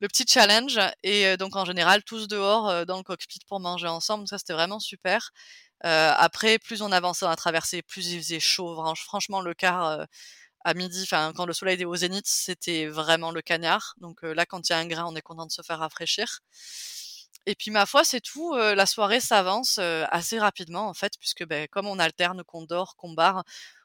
le 0.00 0.08
petit 0.08 0.24
challenge. 0.28 0.78
Et 1.02 1.36
donc 1.36 1.56
en 1.56 1.64
général, 1.64 2.02
tous 2.04 2.28
dehors 2.28 2.86
dans 2.86 2.96
le 2.98 3.02
cockpit 3.02 3.40
pour 3.48 3.60
manger 3.60 3.88
ensemble. 3.88 4.28
Ça, 4.28 4.38
c'était 4.38 4.52
vraiment 4.52 4.80
super. 4.80 5.30
après, 5.82 6.58
plus 6.58 6.82
on 6.82 6.92
avançait 6.92 7.24
dans 7.26 7.30
la 7.30 7.36
traversée, 7.36 7.82
plus 7.82 8.08
il 8.12 8.18
faisait 8.22 8.40
chaud. 8.40 8.82
Franchement, 8.96 9.40
le 9.40 9.54
quart 9.54 10.06
à 10.64 10.74
midi, 10.74 11.06
quand 11.08 11.46
le 11.46 11.52
soleil 11.52 11.76
était 11.76 11.84
au 11.84 11.96
zénith, 11.96 12.26
c'était 12.26 12.86
vraiment 12.86 13.30
le 13.30 13.42
cagnard. 13.42 13.94
Donc 13.98 14.22
là, 14.22 14.46
quand 14.46 14.68
il 14.68 14.72
y 14.72 14.74
a 14.74 14.78
un 14.78 14.86
grain, 14.86 15.04
on 15.06 15.14
est 15.16 15.22
content 15.22 15.46
de 15.46 15.52
se 15.52 15.62
faire 15.62 15.78
rafraîchir. 15.78 16.40
Et 17.46 17.54
puis 17.54 17.70
ma 17.70 17.86
foi, 17.86 18.02
c'est 18.04 18.20
tout. 18.20 18.54
la 18.56 18.86
soirée 18.86 19.20
s'avance 19.20 19.78
assez 19.78 20.38
rapidement 20.38 20.88
en 20.88 20.94
fait, 20.94 21.12
puisque 21.20 21.46
ben, 21.46 21.68
comme 21.68 21.86
on 21.86 21.98
alterne, 21.98 22.42
qu'on 22.44 22.62
dort, 22.64 22.96
qu'on 22.96 23.12
barre, 23.12 23.44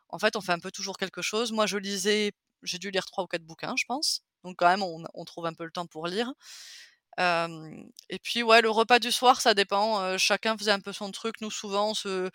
en 0.10 0.19
fait, 0.19 0.36
on 0.36 0.41
fait 0.41 0.52
un 0.52 0.60
peu 0.60 0.71
toujours 0.71 0.97
quelque 0.97 1.21
chose. 1.21 1.52
Moi, 1.52 1.65
je 1.67 1.78
lisais, 1.78 2.34
j'ai 2.63 2.80
dû 2.80 2.91
lire 2.91 3.06
trois 3.06 3.24
ou 3.24 3.28
quatre 3.28 3.45
bouquins, 3.45 3.76
je 3.78 3.86
pense. 3.86 4.24
Donc 4.44 4.58
quand 4.58 4.68
même, 4.68 4.84
on, 4.84 5.26
trouve 5.26 5.46
un 5.46 5.54
peu 5.54 5.66
le 5.66 5.72
temps 5.72 5.86
pour 5.88 6.08
lire. 6.08 6.32
et 7.20 8.20
puis 8.24 8.44
ouais, 8.44 8.62
le 8.62 8.70
repas 8.70 9.00
du 9.00 9.12
soir, 9.12 9.42
ça 9.42 9.54
dépend. 9.54 10.18
chacun 10.18 10.58
faisait 10.58 10.72
un 10.72 10.80
peu 10.80 10.94
son 10.94 11.12
truc. 11.12 11.42
Nous, 11.42 11.52
souvent, 11.52 11.92
on 11.92 11.94
se, 11.94 12.30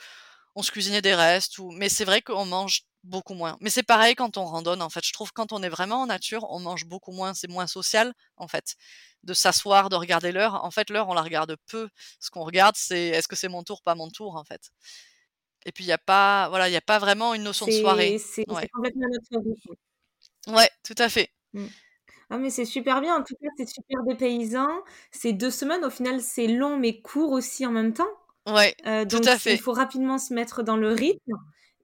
on 0.55 0.63
se 0.63 0.71
cuisinait 0.71 1.03
des 1.03 1.15
restes. 1.15 1.59
Ou... 1.59 1.71
Mais 1.71 1.89
c'est 1.89 2.05
vrai 2.05 2.23
qu'on 2.23 2.47
mange 2.47 2.83
beaucoup 3.07 3.35
moins. 3.35 3.57
Mais 3.61 3.71
c'est 3.71 3.83
pareil 3.83 4.15
quand 4.15 4.37
on 4.37 4.45
randonne, 4.45 4.83
en 4.83 4.91
fait. 4.91 5.05
Je 5.05 5.13
trouve 5.13 5.33
quand 5.33 5.53
on 5.53 5.63
est 5.63 5.69
vraiment 5.69 6.03
en 6.03 6.07
nature, 6.07 6.47
on 6.51 6.61
mange 6.61 6.85
beaucoup 6.87 7.13
moins. 7.13 7.35
C'est 7.35 7.49
moins 7.49 7.67
social, 7.67 8.13
en 8.37 8.49
fait. 8.49 8.77
De 9.23 9.35
s'asseoir, 9.35 9.89
de 9.89 9.97
regarder 9.97 10.33
l'heure. 10.33 10.65
En 10.65 10.71
fait, 10.71 10.91
l'heure, 10.91 11.09
on 11.09 11.15
la 11.15 11.23
regarde 11.23 11.57
peu. 11.69 11.89
Ce 12.21 12.31
qu'on 12.31 12.45
regarde, 12.45 12.75
c'est 12.77 13.09
est-ce 13.09 13.29
que 13.29 13.37
c'est 13.37 13.49
mon 13.49 13.63
tour, 13.63 13.83
pas 13.83 13.95
mon 13.95 14.11
tour, 14.11 14.37
en 14.37 14.45
fait. 14.45 14.71
Et 15.65 15.73
puis, 15.73 15.85
il 15.85 15.89
n'y 15.89 15.93
a 15.93 15.99
pas, 15.99 16.49
voilà, 16.49 16.69
il 16.69 16.73
y 16.73 16.77
a 16.77 16.81
pas 16.83 16.99
vraiment 16.99 17.35
une 17.35 17.43
notion 17.43 17.67
de 17.67 17.73
soirée. 17.73 18.19
C'est 18.19 18.45
complètement 18.45 19.09
notre 19.13 19.45
vie. 19.45 19.61
Ouais, 20.49 20.71
tout 20.85 20.95
à 20.99 21.09
fait. 21.09 21.31
Mmh. 21.53 21.67
Ah 22.31 22.39
mais 22.39 22.51
c'est 22.51 22.65
super 22.65 23.01
bien, 23.01 23.17
en 23.17 23.23
tout 23.23 23.35
cas, 23.41 23.49
c'est 23.57 23.69
super 23.69 24.03
dépaysant. 24.05 24.69
C'est 25.13 25.33
deux 25.33 25.51
semaines, 25.51 25.85
au 25.85 25.91
final, 25.91 26.21
c'est 26.21 26.49
long 26.49 26.77
mais 26.77 27.01
court 27.01 27.33
aussi 27.33 27.65
en 27.67 27.71
même 27.71 27.93
temps. 27.93 28.09
Ouais, 28.47 28.75
euh, 28.87 29.05
tout 29.05 29.21
à 29.25 29.39
fait. 29.39 29.55
il 29.55 29.61
faut 29.61 29.73
rapidement 29.73 30.19
se 30.19 30.33
mettre 30.33 30.63
dans 30.63 30.77
le 30.77 30.93
rythme 30.93 31.35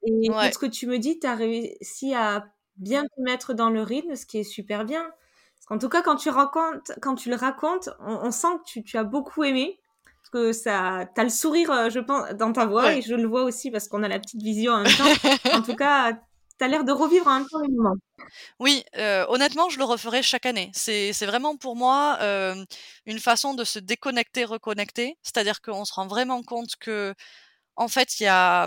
et 0.05 0.31
ce 0.53 0.59
que 0.59 0.67
tu 0.67 0.87
me 0.87 0.99
dis, 0.99 1.19
tu 1.19 1.27
as 1.27 1.35
réussi 1.35 2.15
à 2.15 2.47
bien 2.77 3.05
te 3.05 3.21
mettre 3.21 3.55
dans 3.55 3.71
le 3.71 3.83
rythme, 3.83 4.17
ce 4.17 4.27
qui 4.27 4.39
est 4.39 4.45
super 4.45 4.85
bien? 4.85 5.07
Qu'en 5.67 5.79
tout 5.79 5.89
cas, 5.89 6.03
quand 6.03 6.17
tu 6.17 6.29
racontes 6.29 6.93
quand 7.01 7.15
tu 7.15 7.31
le 7.31 7.37
racontes, 7.37 7.89
on 8.01 8.31
sent 8.31 8.49
que 8.67 8.81
tu 8.81 8.99
as 8.99 9.05
beaucoup 9.05 9.45
aimé. 9.45 9.79
Parce 10.05 10.31
que 10.31 10.53
ça 10.53 11.09
tu 11.15 11.21
as 11.21 11.25
le 11.25 11.31
sourire, 11.31 11.71
euh, 11.71 11.91
je 11.91 12.01
pense, 12.01 12.31
dans 12.31 12.53
ta 12.53 12.67
voix 12.67 12.95
et 12.95 13.03
je 13.03 13.15
le 13.15 13.27
vois 13.27 13.43
aussi 13.43 13.71
parce 13.71 13.89
qu'on 13.89 14.03
a 14.03 14.09
la 14.09 14.19
petite 14.19 14.43
vision 14.43 14.73
en 14.73 14.83
même 14.83 14.93
temps. 14.93 15.31
En 15.53 15.63
tout 15.63 15.77
cas, 15.77 16.19
l'air 16.69 16.85
de 16.85 16.93
revivre 16.93 17.27
en 17.27 17.39
même 17.39 17.49
temps 17.49 17.61
les. 17.61 17.69
Oui, 18.59 18.85
honnêtement, 19.29 19.69
je 19.69 19.79
le 19.79 19.85
referai 19.85 20.23
chaque 20.23 20.47
année. 20.47 20.71
C'est 20.75 21.27
vraiment 21.27 21.57
pour 21.57 21.77
moi 21.77 22.19
une 23.07 23.19
façon 23.19 23.55
de 23.55 23.65
se 23.65 23.79
déconnecter, 23.79 24.45
reconnecter. 24.45 25.19
C'est-à-dire 25.23 25.61
qu'on 25.61 25.85
se 25.85 25.93
rend 25.93 26.07
vraiment 26.07 26.43
compte 26.43 26.77
que, 26.77 27.15
en 27.77 27.89
fait, 27.89 28.21
il 28.21 28.25
y 28.25 28.27
a. 28.27 28.67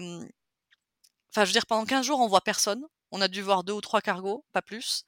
Enfin, 1.32 1.44
je 1.44 1.46
veux 1.46 1.54
dire, 1.54 1.66
pendant 1.66 1.86
15 1.86 2.06
jours, 2.06 2.20
on 2.20 2.28
voit 2.28 2.42
personne. 2.42 2.84
On 3.12 3.22
a 3.22 3.28
dû 3.28 3.42
voir 3.42 3.64
deux 3.64 3.74
ou 3.74 3.82
trois 3.82 4.02
cargos, 4.02 4.44
pas 4.52 4.62
plus. 4.62 5.06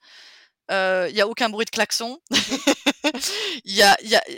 Il 0.70 1.14
y 1.14 1.20
a 1.20 1.28
aucun 1.28 1.48
bruit 1.48 1.64
de 1.64 1.70
klaxon. 1.70 2.18
Y 3.64 3.82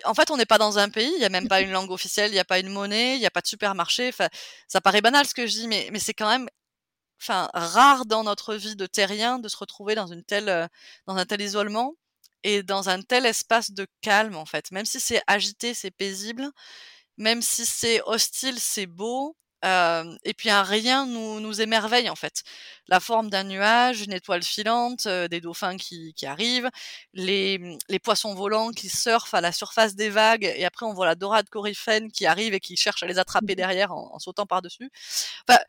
en 0.04 0.14
fait, 0.14 0.30
on 0.30 0.36
n'est 0.36 0.46
pas 0.46 0.58
dans 0.58 0.78
un 0.78 0.88
pays, 0.88 1.10
il 1.14 1.18
n'y 1.18 1.24
a 1.24 1.28
même 1.28 1.48
pas 1.48 1.60
une 1.60 1.72
langue 1.72 1.90
officielle, 1.90 2.30
il 2.30 2.34
n'y 2.34 2.40
a 2.40 2.44
pas 2.44 2.58
une 2.58 2.68
monnaie, 2.68 3.16
il 3.16 3.18
n'y 3.20 3.26
a 3.26 3.30
pas 3.30 3.40
de 3.40 3.46
supermarché. 3.46 4.12
Ça 4.68 4.80
paraît 4.80 5.00
banal 5.00 5.26
ce 5.26 5.34
que 5.34 5.46
je 5.46 5.52
dis, 5.52 5.66
mais 5.68 5.90
c'est 5.98 6.14
quand 6.14 6.28
même 6.28 6.48
enfin 7.20 7.50
rare 7.54 8.06
dans 8.06 8.24
notre 8.24 8.54
vie 8.54 8.76
de 8.76 8.86
terrien 8.86 9.38
de 9.38 9.48
se 9.48 9.56
retrouver 9.56 9.94
dans 9.94 10.06
une 10.06 10.24
telle 10.24 10.48
euh, 10.48 10.66
dans 11.06 11.16
un 11.16 11.26
tel 11.26 11.40
isolement 11.40 11.94
et 12.44 12.62
dans 12.62 12.88
un 12.88 13.02
tel 13.02 13.26
espace 13.26 13.70
de 13.72 13.86
calme 14.02 14.36
en 14.36 14.46
fait 14.46 14.70
même 14.72 14.86
si 14.86 15.00
c'est 15.00 15.22
agité 15.26 15.74
c'est 15.74 15.90
paisible 15.90 16.50
même 17.18 17.42
si 17.42 17.66
c'est 17.66 18.02
hostile 18.02 18.58
c'est 18.60 18.86
beau 18.86 19.36
euh, 19.64 20.16
et 20.24 20.32
puis 20.32 20.48
un 20.50 20.62
rien 20.62 21.06
nous, 21.06 21.40
nous 21.40 21.60
émerveille 21.60 22.08
en 22.08 22.16
fait. 22.16 22.42
La 22.88 22.98
forme 22.98 23.28
d'un 23.28 23.44
nuage, 23.44 24.00
une 24.02 24.12
étoile 24.12 24.42
filante, 24.42 25.06
euh, 25.06 25.28
des 25.28 25.40
dauphins 25.40 25.76
qui, 25.76 26.14
qui 26.14 26.26
arrivent, 26.26 26.70
les, 27.12 27.78
les, 27.88 27.98
poissons 27.98 28.34
volants 28.34 28.70
qui 28.70 28.88
surfent 28.88 29.34
à 29.34 29.40
la 29.42 29.52
surface 29.52 29.94
des 29.94 30.08
vagues, 30.08 30.44
et 30.44 30.64
après 30.64 30.86
on 30.86 30.94
voit 30.94 31.06
la 31.06 31.14
dorade 31.14 31.48
coryphène 31.50 32.10
qui 32.10 32.26
arrive 32.26 32.54
et 32.54 32.60
qui 32.60 32.76
cherche 32.76 33.02
à 33.02 33.06
les 33.06 33.18
attraper 33.18 33.52
mmh 33.52 33.56
derrière 33.56 33.92
en, 33.92 34.14
en 34.14 34.18
sautant 34.18 34.46
par-dessus. 34.46 34.90
Enfin, 35.48 35.60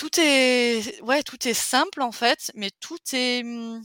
tout 0.00 0.18
est 0.18 0.98
ouais, 1.02 1.22
tout 1.22 1.46
est 1.46 1.52
simple 1.52 2.00
en 2.00 2.10
fait, 2.12 2.50
mais 2.54 2.70
tout 2.80 2.96
est 3.12 3.42
mmh, 3.42 3.82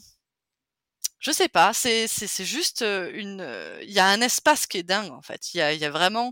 je 1.20 1.32
sais 1.32 1.48
pas, 1.50 1.74
c'est 1.74 2.08
c'est 2.08 2.46
juste 2.46 2.82
une 2.82 3.46
il 3.82 3.92
y 3.92 4.00
a 4.00 4.06
un 4.08 4.22
espace 4.22 4.68
qui 4.68 4.78
est 4.78 4.84
dingue 4.84 5.12
en 5.12 5.22
fait. 5.22 5.54
Il 5.54 5.58
y 5.58 5.62
a 5.62 5.74
y 5.74 5.86
a 5.86 5.90
vraiment 5.90 6.32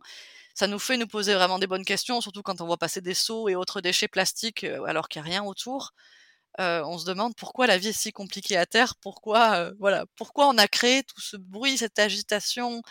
ça 0.55 0.67
nous 0.67 0.79
fait 0.79 0.97
nous 0.97 1.07
poser 1.07 1.33
vraiment 1.35 1.59
des 1.59 1.67
bonnes 1.67 1.85
questions, 1.85 2.21
surtout 2.21 2.43
quand 2.43 2.61
on 2.61 2.67
voit 2.67 2.77
passer 2.77 3.01
des 3.01 3.15
seaux 3.15 3.49
et 3.49 3.55
autres 3.55 3.81
déchets 3.81 4.07
plastiques 4.09 4.65
alors 4.87 5.09
qu'il 5.09 5.21
n'y 5.23 5.29
a 5.29 5.31
rien 5.31 5.43
autour. 5.45 5.91
on 6.59 6.97
se 6.99 7.05
demande 7.05 7.35
pourquoi 7.37 7.67
la 7.67 7.77
vie 7.79 7.89
est 7.89 7.93
si 7.93 8.11
compliquée 8.13 8.57
à 8.57 8.65
terre, 8.67 8.95
pourquoi 9.01 9.71
voilà, 9.79 10.05
pourquoi 10.17 10.47
on 10.49 10.57
a 10.59 10.67
créé 10.67 11.03
tout 11.03 11.21
ce 11.21 11.37
bruit, 11.37 11.77
cette 11.77 11.99
agitation, 11.99 12.83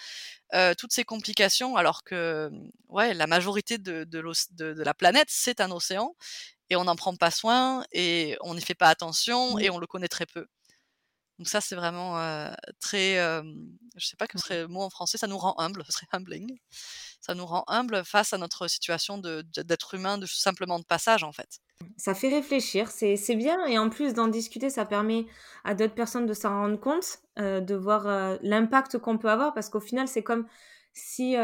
toutes 0.78 0.92
ces 0.92 1.04
complications, 1.04 1.76
alors 1.76 2.04
que 2.04 2.50
ouais, 2.88 3.14
la 3.14 3.26
majorité 3.28 3.78
de, 3.78 4.04
de, 4.04 4.22
de 4.74 4.82
la 4.84 4.94
planète 4.94 5.28
c'est 5.30 5.60
un 5.60 5.70
océan 5.72 6.14
et 6.72 6.76
on 6.76 6.84
n'en 6.84 6.96
prend 6.96 7.14
pas 7.14 7.30
soin 7.30 7.84
et 7.92 8.36
on 8.40 8.54
n'y 8.54 8.62
fait 8.62 8.74
pas 8.74 8.88
attention 8.88 9.58
et 9.58 9.68
on 9.68 9.78
le 9.78 9.86
connaît 9.86 10.08
très 10.08 10.24
peu. 10.24 10.46
Donc 11.38 11.48
ça, 11.48 11.60
c'est 11.60 11.74
vraiment 11.74 12.16
très, 12.80 13.18
euh, 13.18 13.42
je 13.96 14.06
sais 14.06 14.16
pas 14.16 14.26
que 14.26 14.38
serait 14.38 14.62
le 14.62 14.68
mot 14.68 14.80
en 14.80 14.90
français, 14.90 15.18
ça 15.18 15.26
nous 15.26 15.36
rend 15.38 15.54
humble, 15.58 15.82
ce 15.84 15.92
serait 15.92 16.06
humbling. 16.12 16.58
Ça 17.20 17.34
nous 17.34 17.44
rend 17.44 17.64
humble 17.66 18.04
face 18.04 18.32
à 18.32 18.38
notre 18.38 18.68
situation 18.68 19.18
d'être 19.18 19.94
humain, 19.94 20.18
de 20.18 20.26
simplement 20.26 20.78
de 20.78 20.84
passage 20.84 21.24
en 21.24 21.32
fait. 21.32 21.58
Ça 21.96 22.14
fait 22.14 22.28
réfléchir, 22.28 22.90
c'est 22.90 23.36
bien 23.36 23.66
et 23.66 23.78
en 23.78 23.90
plus 23.90 24.14
d'en 24.14 24.28
discuter, 24.28 24.70
ça 24.70 24.86
permet 24.86 25.26
à 25.64 25.74
d'autres 25.74 25.94
personnes 25.94 26.26
de 26.26 26.34
s'en 26.34 26.50
rendre 26.50 26.80
compte, 26.80 27.18
de 27.36 27.74
voir 27.74 28.38
l'impact 28.42 28.98
qu'on 28.98 29.18
peut 29.18 29.30
avoir 29.30 29.52
parce 29.52 29.68
qu'au 29.68 29.80
final, 29.80 30.08
c'est 30.08 30.22
comme 30.22 30.46
si 30.94 31.36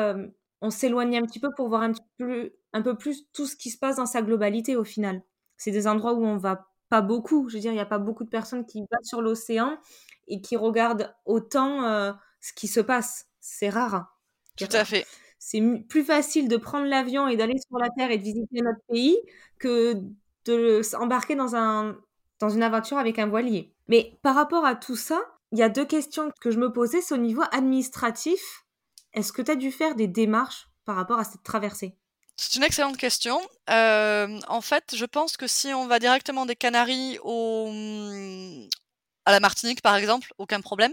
on 0.60 0.70
s'éloignait 0.70 1.18
un 1.18 1.26
petit 1.26 1.40
peu 1.40 1.50
pour 1.56 1.68
voir 1.68 1.82
un, 1.82 1.92
petit 1.92 2.02
peu, 2.18 2.52
un 2.72 2.82
peu 2.82 2.96
plus 2.96 3.26
tout 3.32 3.46
ce 3.46 3.56
qui 3.56 3.70
se 3.70 3.78
passe 3.78 3.96
dans 3.96 4.06
sa 4.06 4.22
globalité 4.22 4.76
au 4.76 4.84
final. 4.84 5.22
C'est 5.56 5.70
des 5.70 5.86
endroits 5.86 6.14
où 6.14 6.24
on 6.24 6.36
va 6.36 6.68
pas 6.88 7.00
beaucoup. 7.00 7.48
Je 7.48 7.54
veux 7.54 7.60
dire, 7.60 7.72
il 7.72 7.76
n'y 7.76 7.80
a 7.80 7.86
pas 7.86 7.98
beaucoup 7.98 8.24
de 8.24 8.28
personnes 8.28 8.64
qui 8.66 8.80
vont 8.80 8.86
sur 9.02 9.22
l'océan 9.22 9.78
et 10.26 10.40
qui 10.40 10.56
regardent 10.56 11.14
autant 11.24 11.84
euh, 11.84 12.12
ce 12.40 12.52
qui 12.52 12.68
se 12.68 12.80
passe. 12.80 13.26
C'est 13.40 13.68
rare. 13.68 14.18
Tout 14.56 14.68
à 14.72 14.84
fait. 14.84 15.06
C'est 15.38 15.62
plus 15.88 16.04
facile 16.04 16.48
de 16.48 16.56
prendre 16.56 16.86
l'avion 16.86 17.28
et 17.28 17.36
d'aller 17.36 17.58
sur 17.58 17.78
la 17.78 17.90
Terre 17.90 18.10
et 18.10 18.18
de 18.18 18.22
visiter 18.22 18.60
notre 18.60 18.80
pays 18.88 19.16
que 19.58 19.94
de 20.44 20.82
s'embarquer 20.82 21.36
dans, 21.36 21.54
un, 21.54 21.96
dans 22.40 22.48
une 22.48 22.62
aventure 22.62 22.98
avec 22.98 23.18
un 23.18 23.26
voilier. 23.26 23.72
Mais 23.86 24.18
par 24.22 24.34
rapport 24.34 24.64
à 24.64 24.74
tout 24.74 24.96
ça, 24.96 25.20
il 25.52 25.58
y 25.58 25.62
a 25.62 25.68
deux 25.68 25.84
questions 25.84 26.30
que 26.40 26.50
je 26.50 26.58
me 26.58 26.72
posais. 26.72 27.00
C'est 27.00 27.14
au 27.14 27.18
niveau 27.18 27.42
administratif. 27.52 28.64
Est-ce 29.18 29.32
que 29.32 29.42
tu 29.42 29.50
as 29.50 29.56
dû 29.56 29.72
faire 29.72 29.96
des 29.96 30.06
démarches 30.06 30.68
par 30.84 30.94
rapport 30.94 31.18
à 31.18 31.24
cette 31.24 31.42
traversée? 31.42 31.96
C'est 32.36 32.54
une 32.54 32.62
excellente 32.62 32.96
question. 32.96 33.40
Euh, 33.68 34.38
en 34.46 34.60
fait, 34.60 34.94
je 34.94 35.04
pense 35.04 35.36
que 35.36 35.48
si 35.48 35.74
on 35.74 35.88
va 35.88 35.98
directement 35.98 36.46
des 36.46 36.54
Canaries 36.54 37.18
à 39.24 39.32
la 39.32 39.40
Martinique, 39.40 39.82
par 39.82 39.96
exemple, 39.96 40.32
aucun 40.38 40.60
problème. 40.60 40.92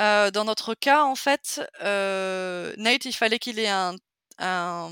Euh, 0.00 0.32
dans 0.32 0.44
notre 0.44 0.74
cas, 0.74 1.04
en 1.04 1.14
fait, 1.14 1.60
euh, 1.82 2.74
Nate, 2.76 3.04
il 3.04 3.12
fallait 3.12 3.38
qu'il 3.38 3.60
ait 3.60 3.68
un, 3.68 3.94
un, 4.38 4.90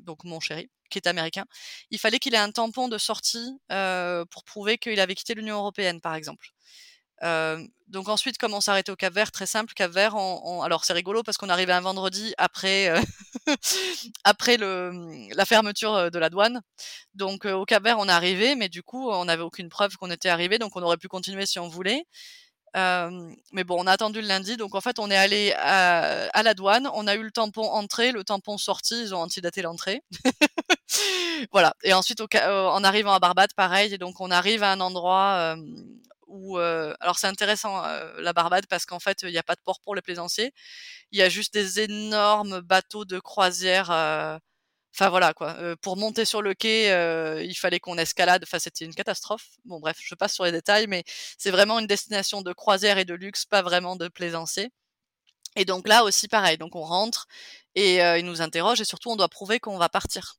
donc 0.00 0.22
mon 0.24 0.40
chéri, 0.40 0.70
qui 0.90 0.98
est 0.98 1.08
américain, 1.08 1.46
il 1.90 1.98
fallait 1.98 2.18
qu'il 2.18 2.34
ait 2.34 2.36
un 2.36 2.50
tampon 2.50 2.88
de 2.88 2.98
sortie 2.98 3.58
pour 4.30 4.44
prouver 4.44 4.76
qu'il 4.76 5.00
avait 5.00 5.14
quitté 5.14 5.32
l'Union 5.34 5.56
européenne, 5.56 6.02
par 6.02 6.14
exemple 6.14 6.48
donc 7.88 8.08
ensuite, 8.08 8.38
comment 8.38 8.60
s'arrêter 8.60 8.90
au 8.90 8.96
Cap 8.96 9.12
Vert 9.14 9.30
Très 9.30 9.46
simple, 9.46 9.72
Cap 9.74 9.90
Vert. 9.90 10.16
Alors 10.62 10.84
c'est 10.84 10.92
rigolo 10.92 11.22
parce 11.22 11.36
qu'on 11.36 11.48
arrivait 11.48 11.72
un 11.72 11.80
vendredi 11.80 12.34
après 12.38 12.92
après 14.24 14.56
le, 14.56 15.28
la 15.34 15.44
fermeture 15.44 16.10
de 16.10 16.18
la 16.18 16.30
douane. 16.30 16.60
Donc 17.14 17.44
au 17.44 17.64
Cap 17.64 17.84
Vert, 17.84 17.98
on 17.98 18.08
est 18.08 18.12
arrivé, 18.12 18.56
mais 18.56 18.68
du 18.68 18.82
coup, 18.82 19.10
on 19.10 19.26
n'avait 19.26 19.42
aucune 19.42 19.68
preuve 19.68 19.96
qu'on 19.96 20.10
était 20.10 20.28
arrivé, 20.28 20.58
donc 20.58 20.76
on 20.76 20.82
aurait 20.82 20.96
pu 20.96 21.08
continuer 21.08 21.46
si 21.46 21.58
on 21.58 21.68
voulait. 21.68 22.04
mais 22.74 23.64
bon, 23.64 23.76
on 23.78 23.86
a 23.86 23.92
attendu 23.92 24.20
le 24.20 24.28
lundi, 24.28 24.56
donc 24.56 24.74
en 24.74 24.80
fait, 24.80 24.98
on 24.98 25.10
est 25.10 25.16
allé 25.16 25.52
à, 25.58 26.42
la 26.42 26.54
douane, 26.54 26.88
on 26.94 27.06
a 27.06 27.14
eu 27.14 27.22
le 27.22 27.30
tampon 27.30 27.62
entrée, 27.62 28.12
le 28.12 28.24
tampon 28.24 28.58
sortie, 28.58 29.00
ils 29.02 29.14
ont 29.14 29.20
antidaté 29.20 29.62
l'entrée. 29.62 30.02
voilà. 31.52 31.74
Et 31.84 31.92
ensuite, 31.92 32.20
en 32.20 32.84
arrivant 32.84 33.12
à 33.12 33.18
Barbade, 33.18 33.52
pareil, 33.54 33.98
donc 33.98 34.20
on 34.20 34.30
arrive 34.30 34.62
à 34.62 34.72
un 34.72 34.80
endroit 34.80 35.56
alors 37.00 37.18
c'est 37.18 37.26
intéressant 37.26 37.82
la 38.18 38.32
Barbade 38.32 38.66
parce 38.66 38.86
qu'en 38.86 39.00
fait 39.00 39.22
il 39.22 39.30
n'y 39.30 39.38
a 39.38 39.42
pas 39.42 39.54
de 39.54 39.60
port 39.64 39.80
pour 39.80 39.94
les 39.94 40.02
plaisanciers, 40.02 40.52
il 41.12 41.18
y 41.18 41.22
a 41.22 41.28
juste 41.28 41.54
des 41.54 41.80
énormes 41.80 42.60
bateaux 42.60 43.04
de 43.04 43.18
croisière. 43.18 43.90
Enfin 44.96 45.08
voilà 45.08 45.34
quoi. 45.34 45.56
pour 45.82 45.96
monter 45.96 46.24
sur 46.24 46.40
le 46.40 46.54
quai, 46.54 46.86
il 47.44 47.54
fallait 47.54 47.80
qu'on 47.80 47.98
escalade. 47.98 48.44
Enfin 48.44 48.58
c'était 48.58 48.84
une 48.84 48.94
catastrophe. 48.94 49.46
Bon 49.64 49.80
bref, 49.80 49.98
je 50.00 50.14
passe 50.14 50.34
sur 50.34 50.44
les 50.44 50.52
détails, 50.52 50.86
mais 50.86 51.02
c'est 51.36 51.50
vraiment 51.50 51.78
une 51.80 51.86
destination 51.88 52.42
de 52.42 52.52
croisière 52.52 52.98
et 52.98 53.04
de 53.04 53.14
luxe, 53.14 53.44
pas 53.44 53.62
vraiment 53.62 53.96
de 53.96 54.08
plaisancier. 54.08 54.70
Et 55.56 55.64
donc 55.64 55.88
là 55.88 56.04
aussi 56.04 56.28
pareil. 56.28 56.58
Donc 56.58 56.76
on 56.76 56.82
rentre 56.82 57.26
et 57.74 57.98
ils 57.98 58.24
nous 58.24 58.40
interrogent 58.40 58.80
et 58.80 58.84
surtout 58.84 59.10
on 59.10 59.16
doit 59.16 59.28
prouver 59.28 59.60
qu'on 59.60 59.78
va 59.78 59.88
partir. 59.88 60.36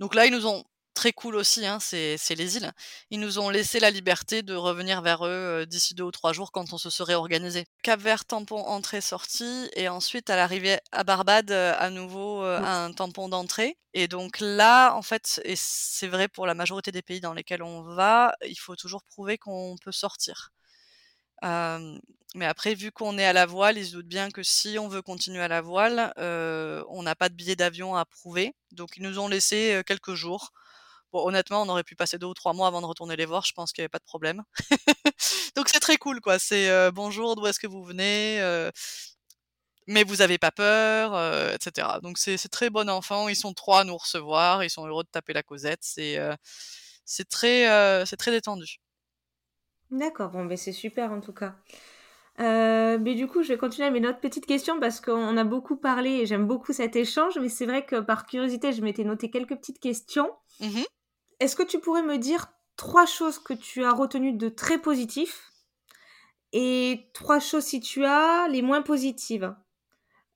Donc 0.00 0.14
là 0.14 0.26
ils 0.26 0.32
nous 0.32 0.46
ont 0.46 0.64
très 0.98 1.12
cool 1.12 1.36
aussi, 1.36 1.64
hein, 1.64 1.78
c'est 1.78 2.34
les 2.34 2.56
îles. 2.56 2.72
Ils 3.10 3.20
nous 3.20 3.38
ont 3.38 3.50
laissé 3.50 3.78
la 3.78 3.92
liberté 3.92 4.42
de 4.42 4.56
revenir 4.56 5.00
vers 5.00 5.24
eux 5.24 5.64
d'ici 5.64 5.94
deux 5.94 6.02
ou 6.02 6.10
trois 6.10 6.32
jours 6.32 6.50
quand 6.50 6.72
on 6.72 6.78
se 6.78 6.90
serait 6.90 7.14
organisé. 7.14 7.66
Cap 7.84 8.00
Vert, 8.00 8.24
tampon 8.24 8.58
entrée-sortie, 8.58 9.70
et 9.76 9.88
ensuite 9.88 10.28
à 10.28 10.34
l'arrivée 10.34 10.80
à 10.90 11.04
Barbade, 11.04 11.52
à 11.52 11.90
nouveau 11.90 12.42
mmh. 12.42 12.64
un 12.64 12.92
tampon 12.92 13.28
d'entrée. 13.28 13.78
Et 13.94 14.08
donc 14.08 14.40
là, 14.40 14.92
en 14.96 15.02
fait, 15.02 15.40
et 15.44 15.54
c'est 15.56 16.08
vrai 16.08 16.26
pour 16.26 16.46
la 16.46 16.54
majorité 16.54 16.90
des 16.90 17.02
pays 17.02 17.20
dans 17.20 17.32
lesquels 17.32 17.62
on 17.62 17.82
va, 17.82 18.34
il 18.44 18.58
faut 18.58 18.74
toujours 18.74 19.04
prouver 19.04 19.38
qu'on 19.38 19.76
peut 19.80 19.92
sortir. 19.92 20.50
mais 21.42 22.46
après, 22.46 22.74
vu 22.74 22.90
qu'on 22.90 23.18
est 23.18 23.24
à 23.24 23.32
la 23.32 23.46
voile, 23.46 23.78
ils 23.78 23.86
se 23.86 23.92
doutent 23.92 24.08
bien 24.08 24.32
que 24.32 24.42
si 24.42 24.80
on 24.80 24.88
veut 24.88 25.02
continuer 25.02 25.42
à 25.42 25.48
la 25.48 25.60
voile, 25.60 26.12
on 26.16 27.02
n'a 27.04 27.14
pas 27.14 27.28
de 27.28 27.34
billet 27.34 27.54
d'avion 27.54 27.94
à 27.94 28.04
prouver. 28.04 28.56
Donc 28.72 28.96
ils 28.96 29.04
nous 29.04 29.20
ont 29.20 29.28
laissé 29.28 29.80
quelques 29.86 30.14
jours 30.14 30.52
Bon, 31.12 31.26
honnêtement, 31.26 31.62
on 31.62 31.68
aurait 31.68 31.84
pu 31.84 31.96
passer 31.96 32.18
deux 32.18 32.26
ou 32.26 32.34
trois 32.34 32.52
mois 32.52 32.66
avant 32.68 32.80
de 32.80 32.86
retourner 32.86 33.16
les 33.16 33.26
voir, 33.26 33.44
je 33.44 33.52
pense 33.52 33.72
qu'il 33.72 33.82
n'y 33.82 33.84
avait 33.84 33.88
pas 33.88 33.98
de 33.98 34.04
problème. 34.04 34.42
Donc 35.56 35.68
c'est 35.68 35.80
très 35.80 35.96
cool, 35.96 36.20
quoi. 36.20 36.38
C'est 36.38 36.90
bonjour, 36.92 37.34
d'où 37.36 37.46
est-ce 37.46 37.58
que 37.58 37.66
vous 37.66 37.82
venez 37.84 38.40
mais 39.88 40.04
vous 40.04 40.20
avez 40.20 40.38
pas 40.38 40.50
peur, 40.52 41.16
etc. 41.54 41.88
Donc 42.02 42.18
c'est 42.18 42.36
très 42.48 42.70
bon 42.70 42.88
enfant. 42.88 43.28
Ils 43.28 43.36
sont 43.36 43.54
trois 43.54 43.80
à 43.80 43.84
nous 43.84 43.96
recevoir. 43.96 44.62
Ils 44.62 44.70
sont 44.70 44.86
heureux 44.86 45.02
de 45.02 45.08
taper 45.08 45.32
la 45.32 45.42
causette. 45.42 45.80
C'est 45.82 46.18
c'est 47.04 47.28
très 47.28 48.04
c'est 48.06 48.16
très 48.16 48.30
détendu. 48.30 48.76
D'accord. 49.90 50.30
Bon, 50.30 50.44
ben 50.44 50.56
c'est 50.56 50.72
super 50.72 51.10
en 51.10 51.20
tout 51.20 51.32
cas. 51.32 51.56
mais 52.38 53.14
du 53.14 53.26
coup, 53.26 53.42
je 53.42 53.48
vais 53.48 53.58
continuer 53.58 53.88
avec 53.88 54.00
mes 54.00 54.06
autres 54.06 54.20
petites 54.20 54.46
questions 54.46 54.78
parce 54.78 55.00
qu'on 55.00 55.36
a 55.38 55.44
beaucoup 55.44 55.78
parlé 55.78 56.10
et 56.10 56.26
j'aime 56.26 56.46
beaucoup 56.46 56.74
cet 56.74 56.94
échange. 56.94 57.38
Mais 57.40 57.48
c'est 57.48 57.66
vrai 57.66 57.86
que 57.86 58.00
par 58.00 58.26
curiosité, 58.26 58.72
je 58.72 58.82
m'étais 58.82 59.04
noté 59.04 59.30
quelques 59.30 59.56
petites 59.56 59.80
questions. 59.80 60.30
Mmh 60.60 60.82
est-ce 61.40 61.56
que 61.56 61.62
tu 61.62 61.80
pourrais 61.80 62.02
me 62.02 62.18
dire 62.18 62.46
trois 62.76 63.06
choses 63.06 63.38
que 63.38 63.54
tu 63.54 63.84
as 63.84 63.92
retenues 63.92 64.32
de 64.32 64.48
très 64.48 64.78
positif 64.78 65.52
et 66.52 67.10
trois 67.12 67.40
choses, 67.40 67.64
si 67.64 67.80
tu 67.80 68.04
as, 68.04 68.48
les 68.48 68.62
moins 68.62 68.82
positives? 68.82 69.54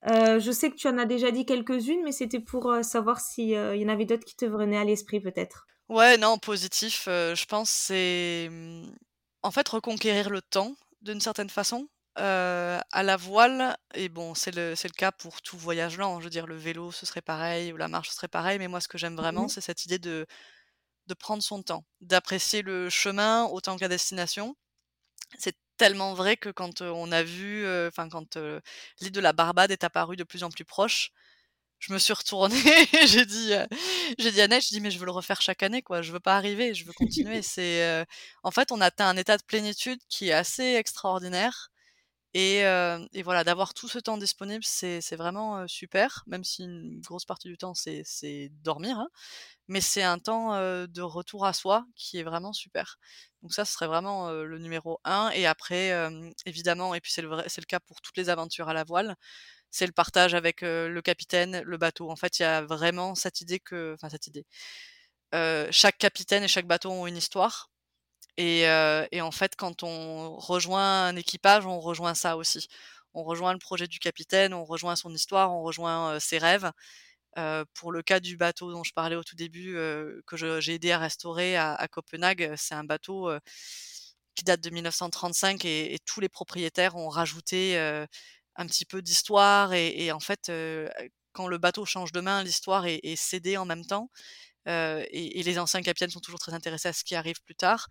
Euh, 0.08 0.40
je 0.40 0.50
sais 0.50 0.70
que 0.70 0.76
tu 0.76 0.88
en 0.88 0.98
as 0.98 1.04
déjà 1.04 1.30
dit 1.30 1.46
quelques-unes, 1.46 2.02
mais 2.02 2.12
c'était 2.12 2.40
pour 2.40 2.70
euh, 2.70 2.82
savoir 2.82 3.20
s'il 3.20 3.54
euh, 3.54 3.76
y 3.76 3.84
en 3.84 3.88
avait 3.88 4.04
d'autres 4.04 4.24
qui 4.24 4.36
te 4.36 4.44
venaient 4.44 4.78
à 4.78 4.84
l'esprit 4.84 5.20
peut-être. 5.20 5.66
Ouais, 5.88 6.18
non, 6.18 6.38
positif, 6.38 7.04
je 7.06 7.44
pense 7.44 7.70
c'est 7.70 8.48
mmh, 8.50 8.90
en 9.42 9.50
fait 9.50 9.68
reconquérir 9.68 10.30
le 10.30 10.42
temps 10.42 10.74
d'une 11.02 11.20
certaine 11.20 11.50
façon. 11.50 11.88
à 12.16 13.02
la 13.02 13.16
voile, 13.16 13.76
et 13.94 14.08
bon, 14.08 14.34
c'est 14.34 14.54
le, 14.54 14.70
le 14.70 14.96
cas 14.96 15.12
pour 15.12 15.40
tout 15.40 15.56
voyage 15.56 15.98
lent. 15.98 16.18
Je 16.20 16.24
veux 16.24 16.30
dire, 16.30 16.46
le 16.46 16.56
vélo, 16.56 16.90
ce 16.92 17.06
serait 17.06 17.22
pareil, 17.22 17.72
ou 17.72 17.76
la 17.76 17.88
marche, 17.88 18.08
ce 18.10 18.16
serait 18.16 18.28
pareil, 18.28 18.58
mais 18.58 18.68
moi, 18.68 18.80
ce 18.80 18.88
que 18.88 18.98
j'aime 18.98 19.16
vraiment, 19.16 19.44
mmh 19.44 19.48
c'est 19.50 19.60
cette 19.60 19.84
idée 19.84 19.98
de 19.98 20.26
de 21.06 21.14
prendre 21.14 21.42
son 21.42 21.62
temps, 21.62 21.84
d'apprécier 22.00 22.62
le 22.62 22.90
chemin 22.90 23.44
autant 23.46 23.76
que 23.76 23.82
la 23.82 23.88
destination. 23.88 24.56
C'est 25.38 25.56
tellement 25.78 26.14
vrai 26.14 26.36
que 26.36 26.50
quand 26.50 26.82
on 26.82 27.12
a 27.12 27.22
vu, 27.22 27.66
enfin 27.88 28.08
quand 28.08 28.36
l'île 29.00 29.12
de 29.12 29.20
la 29.20 29.32
Barbade 29.32 29.70
est 29.72 29.84
apparue 29.84 30.16
de 30.16 30.24
plus 30.24 30.44
en 30.44 30.50
plus 30.50 30.64
proche, 30.64 31.10
je 31.80 31.92
me 31.92 31.98
suis 31.98 32.12
retournée 32.12 32.56
et 33.02 33.06
j'ai 33.08 33.26
dit, 33.26 33.52
j'ai 34.18 34.30
dit 34.30 34.40
à 34.40 34.46
je 34.60 34.68
dis 34.68 34.80
mais 34.80 34.90
je 34.92 34.98
veux 34.98 35.06
le 35.06 35.10
refaire 35.12 35.42
chaque 35.42 35.62
année 35.64 35.82
quoi, 35.82 36.02
je 36.02 36.12
veux 36.12 36.20
pas 36.20 36.36
arriver, 36.36 36.74
je 36.74 36.84
veux 36.84 36.92
continuer. 36.92 37.42
C'est, 37.42 38.04
en 38.44 38.50
fait, 38.52 38.70
on 38.72 38.80
atteint 38.80 39.08
un 39.08 39.16
état 39.16 39.36
de 39.36 39.42
plénitude 39.44 40.00
qui 40.08 40.28
est 40.28 40.32
assez 40.32 40.74
extraordinaire. 40.74 41.71
Et, 42.34 42.60
et 42.60 43.22
voilà, 43.22 43.44
d'avoir 43.44 43.74
tout 43.74 43.88
ce 43.88 43.98
temps 43.98 44.16
disponible, 44.18 44.64
c'est 44.64 45.00
vraiment 45.16 45.66
super, 45.68 46.22
même 46.26 46.44
si 46.44 46.62
une 46.64 47.00
grosse 47.00 47.26
partie 47.26 47.48
du 47.48 47.58
temps, 47.58 47.74
c'est 47.74 48.48
dormir. 48.62 48.98
Hein 48.98 49.08
mais 49.68 49.80
c'est 49.80 50.02
un 50.02 50.18
temps 50.18 50.52
de 50.86 51.00
retour 51.02 51.46
à 51.46 51.52
soi 51.52 51.84
qui 51.96 52.18
est 52.18 52.22
vraiment 52.24 52.52
super. 52.52 52.98
Donc 53.42 53.52
ça, 53.54 53.64
ce 53.64 53.72
serait 53.74 53.86
vraiment 53.86 54.30
le 54.32 54.58
numéro 54.58 55.00
un. 55.04 55.30
Et 55.34 55.46
après, 55.46 55.92
évidemment, 56.46 56.94
et 56.94 57.00
puis 57.00 57.12
c'est 57.12 57.22
le, 57.22 57.30
le 57.30 57.66
cas 57.66 57.80
pour 57.80 58.00
toutes 58.00 58.16
les 58.16 58.28
aventures 58.30 58.68
à 58.68 58.74
la 58.74 58.84
voile, 58.84 59.16
c'est 59.70 59.86
le 59.86 59.92
partage 59.92 60.34
avec 60.34 60.62
le 60.62 61.00
capitaine, 61.02 61.62
le 61.64 61.78
bateau. 61.78 62.10
En 62.10 62.16
fait, 62.16 62.38
il 62.40 62.42
y 62.42 62.46
a 62.46 62.62
vraiment 62.62 63.14
cette 63.16 63.40
idée 63.42 63.60
que, 63.60 63.94
enfin 63.94 64.10
cette 64.10 64.28
idée, 64.28 64.46
chaque 65.72 65.98
capitaine 65.98 66.44
et 66.44 66.48
chaque 66.48 66.66
bateau 66.68 66.90
ont 66.92 67.06
une 67.08 67.16
histoire. 67.18 67.71
Et, 68.38 68.66
en 69.20 69.30
fait, 69.30 69.56
quand 69.56 69.82
on 69.82 70.36
rejoint 70.36 71.06
un 71.06 71.16
équipage, 71.16 71.66
on 71.66 71.80
rejoint 71.80 72.14
ça 72.14 72.36
aussi. 72.36 72.68
on 73.14 73.24
rejoint 73.24 73.52
le 73.52 73.58
projet 73.58 73.86
du 73.88 73.98
capitaine, 73.98 74.54
on 74.54 74.64
rejoint 74.64 74.96
son 74.96 75.12
histoire, 75.14 75.52
on 75.54 75.62
rejoint 75.62 76.18
ses 76.20 76.38
rêves. 76.38 76.70
pour 77.74 77.92
le 77.92 78.02
cas 78.02 78.20
du 78.20 78.36
bateau 78.36 78.72
dont 78.72 78.84
je 78.84 78.92
parlais 78.94 79.16
au 79.16 79.24
tout 79.24 79.36
début, 79.36 79.74
que 80.26 80.36
j'ai 80.60 80.74
aidé 80.74 80.92
à 80.92 80.98
restaurer 80.98 81.56
à, 81.56 81.86
Copenhague, 81.90 82.54
c'est 82.56 82.74
un 82.74 82.84
bateau 82.84 83.30
qui 84.34 84.44
date 84.44 84.60
de 84.60 84.70
1935 84.70 85.64
et, 85.64 85.98
tous 86.06 86.20
les 86.20 86.28
propriétaires 86.28 86.96
ont 86.96 87.08
rajouté 87.08 87.78
un 88.56 88.66
petit 88.66 88.84
peu 88.84 89.02
d'histoire 89.02 89.72
et, 89.74 90.12
en 90.12 90.20
fait, 90.20 90.50
quand 91.32 91.46
le 91.48 91.58
bateau 91.58 91.84
change 91.84 92.12
de 92.12 92.20
main, 92.20 92.42
l'histoire 92.42 92.86
est, 92.86 93.16
cédée 93.16 93.56
en 93.56 93.64
même 93.64 93.84
temps. 93.84 94.10
Et, 94.66 95.42
les 95.42 95.58
anciens 95.58 95.82
capitaines 95.82 96.10
sont 96.10 96.20
toujours 96.20 96.40
très 96.40 96.54
intéressés 96.54 96.88
à 96.88 96.92
ce 96.92 97.04
qui 97.04 97.14
arrive 97.14 97.42
plus 97.42 97.54
tard. 97.54 97.88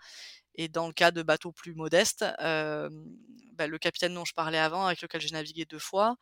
Et 0.55 0.67
dans 0.67 0.87
le 0.87 0.93
cas 0.93 1.11
de 1.11 1.23
bateaux 1.23 1.51
plus 1.51 1.73
modestes, 1.73 2.25
bah, 2.39 3.67
le 3.67 3.77
capitaine 3.77 4.13
dont 4.13 4.25
je 4.25 4.33
parlais 4.33 4.57
avant, 4.59 4.85
avec 4.85 5.01
lequel 5.01 5.21
j'ai 5.21 5.31
navigué 5.31 5.65
deux 5.65 5.79
fois, 5.79 6.15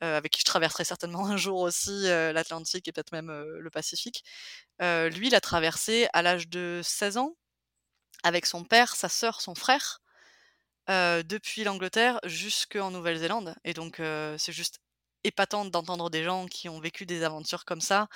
avec 0.00 0.32
qui 0.32 0.40
je 0.40 0.44
traverserai 0.44 0.84
certainement 0.84 1.26
un 1.26 1.36
jour 1.36 1.60
aussi 1.60 2.04
l'Atlantique 2.04 2.88
et 2.88 2.92
peut-être 2.92 3.12
même 3.12 3.30
le 3.30 3.70
Pacifique, 3.70 4.24
lui, 4.80 5.28
il 5.28 5.34
a 5.34 5.40
traversé 5.40 6.08
à 6.12 6.22
l'âge 6.22 6.48
de 6.48 6.80
16 6.82 7.16
ans 7.18 7.36
avec 8.22 8.46
son 8.46 8.64
père, 8.64 8.96
sa 8.96 9.08
sœur, 9.08 9.40
son 9.40 9.54
frère, 9.54 10.00
depuis 10.88 11.64
l'Angleterre 11.64 12.20
jusqu'en 12.24 12.90
Nouvelle-Zélande. 12.90 13.54
Et 13.64 13.74
donc, 13.74 13.96
c'est 14.38 14.52
juste 14.52 14.78
épatant 15.24 15.64
d'entendre 15.64 16.08
des 16.08 16.22
gens 16.22 16.46
qui 16.46 16.68
ont 16.68 16.80
vécu 16.80 17.04
des 17.04 17.24
aventures 17.24 17.64
comme 17.64 17.80
ça. 17.80 18.08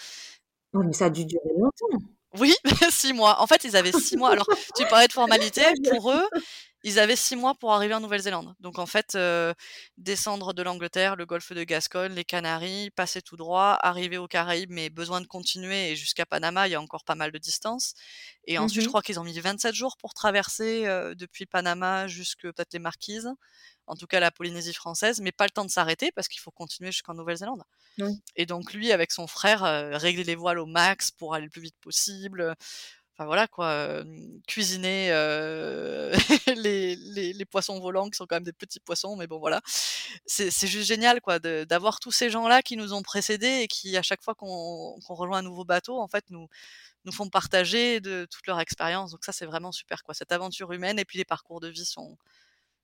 Oh, 0.72 0.82
mais 0.84 0.92
ça 0.92 1.06
a 1.06 1.10
dû 1.10 1.24
durer 1.24 1.50
longtemps. 1.58 2.06
Oui, 2.38 2.54
six 2.90 3.12
mois. 3.12 3.40
En 3.40 3.46
fait, 3.46 3.64
ils 3.64 3.76
avaient 3.76 3.92
six 3.92 4.16
mois. 4.16 4.30
Alors, 4.30 4.46
tu 4.76 4.86
parlais 4.86 5.08
de 5.08 5.12
formalité. 5.12 5.62
Pour 5.90 6.12
eux, 6.12 6.28
ils 6.82 6.98
avaient 6.98 7.16
six 7.16 7.36
mois 7.36 7.54
pour 7.54 7.72
arriver 7.72 7.92
en 7.92 8.00
Nouvelle-Zélande. 8.00 8.54
Donc 8.60 8.78
en 8.78 8.86
fait, 8.86 9.18
descendre 9.98 10.54
de 10.54 10.62
l'Angleterre, 10.62 11.16
le 11.16 11.26
golfe 11.26 11.52
de 11.52 11.64
Gascogne, 11.64 12.12
les 12.12 12.24
Canaries, 12.24 12.90
passer 12.90 13.20
tout 13.20 13.36
droit, 13.36 13.76
arriver 13.82 14.16
aux 14.16 14.28
Caraïbes, 14.28 14.70
mais 14.70 14.90
besoin 14.90 15.20
de 15.20 15.26
continuer 15.26 15.90
et 15.90 15.96
jusqu'à 15.96 16.24
Panama, 16.24 16.68
il 16.68 16.70
y 16.70 16.74
a 16.74 16.80
encore 16.80 17.04
pas 17.04 17.16
mal 17.16 17.32
de 17.32 17.38
distance. 17.38 17.94
Et 18.46 18.58
mmh 18.58 18.62
ensuite, 18.62 18.82
je 18.82 18.88
crois 18.88 19.02
qu'ils 19.02 19.20
ont 19.20 19.24
mis 19.24 19.38
27 19.38 19.74
jours 19.74 19.96
pour 19.98 20.14
traverser 20.14 20.84
depuis 21.16 21.46
Panama 21.46 22.06
jusque 22.06 22.42
peut-être 22.42 22.72
les 22.72 22.78
Marquises, 22.78 23.30
en 23.86 23.96
tout 23.96 24.06
cas 24.06 24.20
la 24.20 24.30
Polynésie 24.30 24.72
française, 24.72 25.20
mais 25.20 25.32
pas 25.32 25.44
le 25.44 25.50
temps 25.50 25.64
de 25.64 25.70
s'arrêter 25.70 26.12
parce 26.12 26.28
qu'il 26.28 26.40
faut 26.40 26.52
continuer 26.52 26.92
jusqu'en 26.92 27.14
Nouvelle-Zélande. 27.14 27.64
Et 28.36 28.46
donc 28.46 28.72
lui, 28.72 28.92
avec 28.92 29.12
son 29.12 29.26
frère, 29.26 29.62
régler 29.98 30.24
les 30.24 30.34
voiles 30.34 30.58
au 30.58 30.66
max 30.66 31.10
pour 31.10 31.34
aller 31.34 31.44
le 31.44 31.50
plus 31.50 31.62
vite 31.62 31.76
possible 31.80 32.56
voilà 33.24 33.46
quoi, 33.48 34.02
cuisiner 34.46 35.08
les, 36.56 36.96
les, 36.96 37.44
poissons 37.44 37.78
volants 37.80 38.08
qui 38.08 38.16
sont 38.16 38.26
quand 38.26 38.36
même 38.36 38.44
des 38.44 38.52
petits 38.52 38.80
poissons, 38.80 39.16
mais 39.16 39.26
bon 39.26 39.38
voilà, 39.38 39.60
c'est 40.26 40.66
juste 40.66 40.86
génial 40.88 41.20
quoi 41.20 41.38
d'avoir 41.38 42.00
tous 42.00 42.12
ces 42.12 42.30
gens-là 42.30 42.62
qui 42.62 42.76
nous 42.76 42.92
ont 42.92 43.02
précédés 43.02 43.60
et 43.62 43.68
qui 43.68 43.96
à 43.96 44.02
chaque 44.02 44.22
fois 44.22 44.34
qu'on 44.34 44.98
rejoint 45.08 45.38
un 45.38 45.42
nouveau 45.42 45.64
bateau 45.64 45.98
en 45.98 46.08
fait 46.08 46.24
nous 46.30 46.48
nous 47.06 47.12
font 47.12 47.28
partager 47.30 48.00
de 48.00 48.26
toute 48.30 48.46
leur 48.46 48.60
expérience. 48.60 49.12
Donc 49.12 49.24
ça 49.24 49.32
c'est 49.32 49.46
vraiment 49.46 49.72
super 49.72 50.02
quoi, 50.02 50.14
cette 50.14 50.32
aventure 50.32 50.72
humaine 50.72 50.98
et 50.98 51.04
puis 51.04 51.18
les 51.18 51.24
parcours 51.24 51.60
de 51.60 51.68
vie 51.68 51.86
sont 51.86 52.16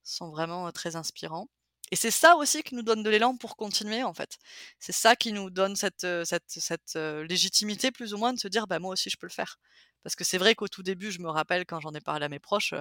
sont 0.05 0.31
vraiment 0.31 0.71
très 0.73 0.97
inspirants. 0.97 1.49
Et 1.93 1.97
c'est 1.97 2.11
ça 2.11 2.37
aussi 2.37 2.62
qui 2.62 2.74
nous 2.74 2.82
donne 2.82 3.03
de 3.03 3.11
l'élan 3.11 3.37
pour 3.37 3.57
continuer, 3.57 4.03
en 4.03 4.14
fait. 4.14 4.39
C'est 4.80 4.93
ça 4.93 5.16
qui 5.16 5.32
nous 5.32 5.51
donne 5.51 5.76
cette, 5.76 6.07
légitimité, 7.28 7.93
plus 7.93 8.14
ou 8.14 8.18
moins, 8.18 8.32
de 8.32 8.39
se 8.39 8.49
dire, 8.49 8.66
bah, 8.66 8.78
moi 8.78 8.93
aussi, 8.93 9.11
je 9.11 9.16
peux 9.16 9.26
le 9.26 9.32
faire. 9.32 9.59
Parce 10.03 10.16
que 10.16 10.24
c'est 10.24 10.39
vrai 10.39 10.55
qu'au 10.55 10.68
tout 10.68 10.82
début, 10.82 11.11
je 11.12 11.20
me 11.20 11.30
rappelle 11.30 11.66
quand 11.66 11.80
j'en 11.80 11.95
ai 11.95 12.01
parlé 12.01 12.26
à 12.26 12.28
mes 12.28 12.39
proches, 12.41 12.74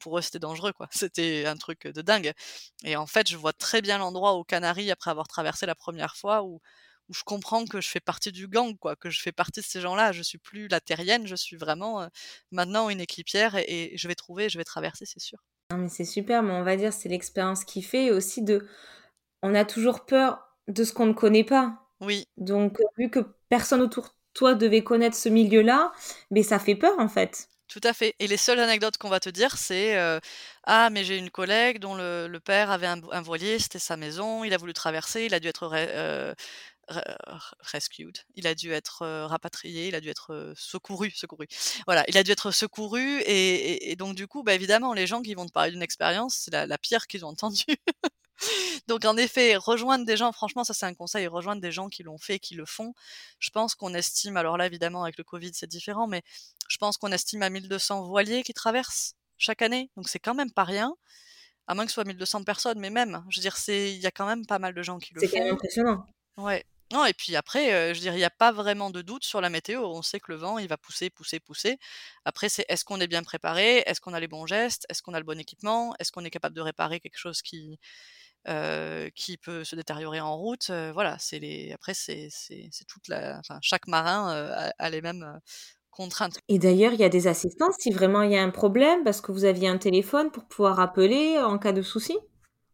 pour 0.00 0.18
eux, 0.18 0.22
c'était 0.22 0.38
dangereux, 0.38 0.72
quoi. 0.72 0.88
C'était 0.92 1.46
un 1.46 1.56
truc 1.56 1.86
de 1.86 2.02
dingue. 2.02 2.32
Et 2.84 2.96
en 2.96 3.06
fait, 3.06 3.28
je 3.28 3.36
vois 3.36 3.52
très 3.52 3.82
bien 3.82 3.98
l'endroit 3.98 4.32
aux 4.34 4.44
Canaries, 4.44 4.90
après 4.90 5.10
avoir 5.10 5.28
traversé 5.28 5.66
la 5.66 5.74
première 5.74 6.16
fois, 6.16 6.42
où, 6.44 6.60
où 7.08 7.14
je 7.14 7.22
comprends 7.24 7.64
que 7.66 7.80
je 7.80 7.88
fais 7.88 8.00
partie 8.00 8.32
du 8.32 8.48
gang, 8.48 8.76
quoi, 8.78 8.96
que 8.96 9.10
je 9.10 9.20
fais 9.20 9.32
partie 9.32 9.60
de 9.60 9.66
ces 9.66 9.80
gens-là. 9.80 10.12
Je 10.12 10.22
suis 10.22 10.38
plus 10.38 10.68
la 10.68 10.80
terrienne, 10.80 11.26
je 11.26 11.36
suis 11.36 11.56
vraiment 11.56 12.08
maintenant 12.50 12.88
une 12.90 13.00
équipière 13.00 13.56
et, 13.56 13.92
je 13.96 14.08
vais 14.08 14.14
trouver, 14.14 14.48
je 14.48 14.58
vais 14.58 14.64
traverser, 14.64 15.06
c'est 15.06 15.20
sûr. 15.20 15.38
Non, 15.70 15.78
mais 15.78 15.88
c'est 15.88 16.04
super, 16.04 16.42
mais 16.42 16.52
on 16.52 16.62
va 16.62 16.76
dire 16.76 16.92
c'est 16.92 17.08
l'expérience 17.08 17.64
qui 17.64 17.82
fait 17.82 18.10
aussi 18.10 18.42
de. 18.42 18.66
On 19.42 19.54
a 19.54 19.64
toujours 19.64 20.04
peur 20.04 20.46
de 20.68 20.84
ce 20.84 20.92
qu'on 20.92 21.06
ne 21.06 21.12
connaît 21.12 21.44
pas. 21.44 21.78
Oui. 22.00 22.26
Donc, 22.36 22.78
vu 22.98 23.10
que 23.10 23.20
personne 23.48 23.80
autour 23.80 24.14
toi 24.34 24.54
devais 24.54 24.82
connaître 24.82 25.16
ce 25.16 25.28
milieu-là, 25.28 25.92
mais 26.30 26.42
ça 26.42 26.58
fait 26.58 26.74
peur 26.74 26.98
en 26.98 27.08
fait. 27.08 27.48
Tout 27.68 27.80
à 27.82 27.92
fait. 27.92 28.14
Et 28.18 28.26
les 28.26 28.36
seules 28.36 28.60
anecdotes 28.60 28.98
qu'on 28.98 29.08
va 29.08 29.20
te 29.20 29.30
dire, 29.30 29.56
c'est 29.56 29.96
euh, 29.96 30.20
Ah, 30.64 30.90
mais 30.90 31.02
j'ai 31.02 31.16
une 31.16 31.30
collègue 31.30 31.78
dont 31.78 31.94
le, 31.94 32.38
père 32.44 32.70
avait 32.70 32.86
un, 32.86 33.22
voilier, 33.22 33.58
c'était 33.58 33.78
sa 33.78 33.96
maison, 33.96 34.44
il 34.44 34.52
a 34.52 34.58
voulu 34.58 34.74
traverser, 34.74 35.24
il 35.24 35.34
a 35.34 35.40
dû 35.40 35.48
être 35.48 35.70
euh, 35.72 36.34
rescued, 37.60 38.18
il 38.34 38.46
a 38.46 38.54
dû 38.54 38.72
être 38.72 39.02
euh, 39.02 39.26
rapatrié, 39.26 39.88
il 39.88 39.94
a 39.94 40.00
dû 40.00 40.08
être 40.08 40.52
secouru, 40.56 41.10
secouru. 41.10 41.46
Voilà, 41.86 42.04
il 42.08 42.16
a 42.18 42.22
dû 42.22 42.30
être 42.30 42.50
secouru. 42.50 43.22
Et, 43.26 43.94
donc, 43.96 44.14
du 44.14 44.26
coup, 44.26 44.42
bah, 44.42 44.54
évidemment, 44.54 44.92
les 44.92 45.06
gens 45.06 45.22
qui 45.22 45.34
vont 45.34 45.46
te 45.46 45.52
parler 45.52 45.70
d'une 45.70 45.82
expérience, 45.82 46.34
c'est 46.36 46.52
la, 46.52 46.66
la 46.66 46.78
pire 46.78 47.06
qu'ils 47.06 47.24
ont 47.24 47.28
entendue. 47.28 47.64
Donc 48.86 49.04
en 49.04 49.16
effet, 49.16 49.56
rejoindre 49.56 50.04
des 50.04 50.16
gens, 50.16 50.32
franchement, 50.32 50.64
ça 50.64 50.74
c'est 50.74 50.86
un 50.86 50.94
conseil, 50.94 51.26
rejoindre 51.26 51.60
des 51.60 51.72
gens 51.72 51.88
qui 51.88 52.02
l'ont 52.02 52.18
fait, 52.18 52.38
qui 52.38 52.54
le 52.54 52.66
font. 52.66 52.94
Je 53.38 53.50
pense 53.50 53.74
qu'on 53.74 53.94
estime, 53.94 54.36
alors 54.36 54.56
là 54.56 54.66
évidemment 54.66 55.04
avec 55.04 55.16
le 55.18 55.24
Covid 55.24 55.52
c'est 55.54 55.66
différent, 55.66 56.06
mais 56.06 56.22
je 56.68 56.76
pense 56.78 56.96
qu'on 56.96 57.12
estime 57.12 57.42
à 57.42 57.50
1200 57.50 58.04
voiliers 58.04 58.42
qui 58.42 58.52
traversent 58.54 59.14
chaque 59.38 59.62
année. 59.62 59.90
Donc 59.96 60.08
c'est 60.08 60.18
quand 60.18 60.34
même 60.34 60.50
pas 60.50 60.64
rien, 60.64 60.94
à 61.66 61.74
moins 61.74 61.84
que 61.84 61.90
ce 61.90 61.94
soit 61.94 62.04
1200 62.04 62.44
personnes, 62.44 62.78
mais 62.78 62.90
même, 62.90 63.24
je 63.30 63.40
veux 63.40 63.42
dire, 63.42 63.56
il 63.68 63.98
y 63.98 64.06
a 64.06 64.10
quand 64.10 64.26
même 64.26 64.46
pas 64.46 64.58
mal 64.58 64.74
de 64.74 64.82
gens 64.82 64.98
qui 64.98 65.14
le 65.14 65.20
font. 65.20 65.26
C'est 65.26 65.38
quand 65.38 65.44
même 65.44 65.54
impressionnant. 65.54 66.06
Ouais. 66.36 66.64
Non, 66.92 67.06
et 67.06 67.14
puis 67.14 67.34
après, 67.34 67.94
je 67.94 68.00
dire, 68.00 68.12
il 68.12 68.18
n'y 68.18 68.24
a 68.24 68.30
pas 68.30 68.52
vraiment 68.52 68.90
de 68.90 69.02
doute 69.02 69.24
sur 69.24 69.40
la 69.40 69.50
météo. 69.50 69.84
On 69.84 70.02
sait 70.02 70.20
que 70.20 70.30
le 70.30 70.38
vent, 70.38 70.58
il 70.58 70.68
va 70.68 70.76
pousser, 70.76 71.10
pousser, 71.10 71.40
pousser. 71.40 71.78
Après, 72.24 72.48
c'est 72.48 72.64
est-ce 72.68 72.84
qu'on 72.84 73.00
est 73.00 73.06
bien 73.06 73.22
préparé? 73.22 73.82
Est-ce 73.86 74.00
qu'on 74.00 74.12
a 74.14 74.20
les 74.20 74.28
bons 74.28 74.46
gestes? 74.46 74.86
Est-ce 74.88 75.02
qu'on 75.02 75.14
a 75.14 75.18
le 75.18 75.24
bon 75.24 75.38
équipement? 75.40 75.94
Est-ce 75.98 76.12
qu'on 76.12 76.24
est 76.24 76.30
capable 76.30 76.54
de 76.54 76.60
réparer 76.60 77.00
quelque 77.00 77.18
chose 77.18 77.42
qui, 77.42 77.78
qui 79.14 79.36
peut 79.38 79.64
se 79.64 79.74
détériorer 79.74 80.20
en 80.20 80.36
route? 80.36 80.70
voilà, 80.92 81.16
c'est 81.18 81.38
les. 81.38 81.72
Après, 81.72 81.94
c'est 81.94 82.28
toute 82.86 83.08
la. 83.08 83.38
Enfin, 83.38 83.58
chaque 83.62 83.88
marin 83.88 84.72
a, 84.78 84.90
les 84.90 85.00
mêmes 85.00 85.40
contraintes. 85.90 86.38
Et 86.48 86.58
d'ailleurs, 86.58 86.92
il 86.92 87.00
y 87.00 87.04
a 87.04 87.08
des 87.08 87.26
assistances 87.26 87.76
si 87.78 87.90
vraiment 87.90 88.22
il 88.22 88.32
y 88.32 88.36
a 88.36 88.42
un 88.42 88.50
problème, 88.50 89.04
parce 89.04 89.20
que 89.20 89.32
vous 89.32 89.44
aviez 89.44 89.68
un 89.68 89.78
téléphone 89.78 90.30
pour 90.30 90.44
pouvoir 90.44 90.80
appeler 90.80 91.38
en 91.38 91.58
cas 91.58 91.72
de 91.72 91.82
souci? 91.82 92.18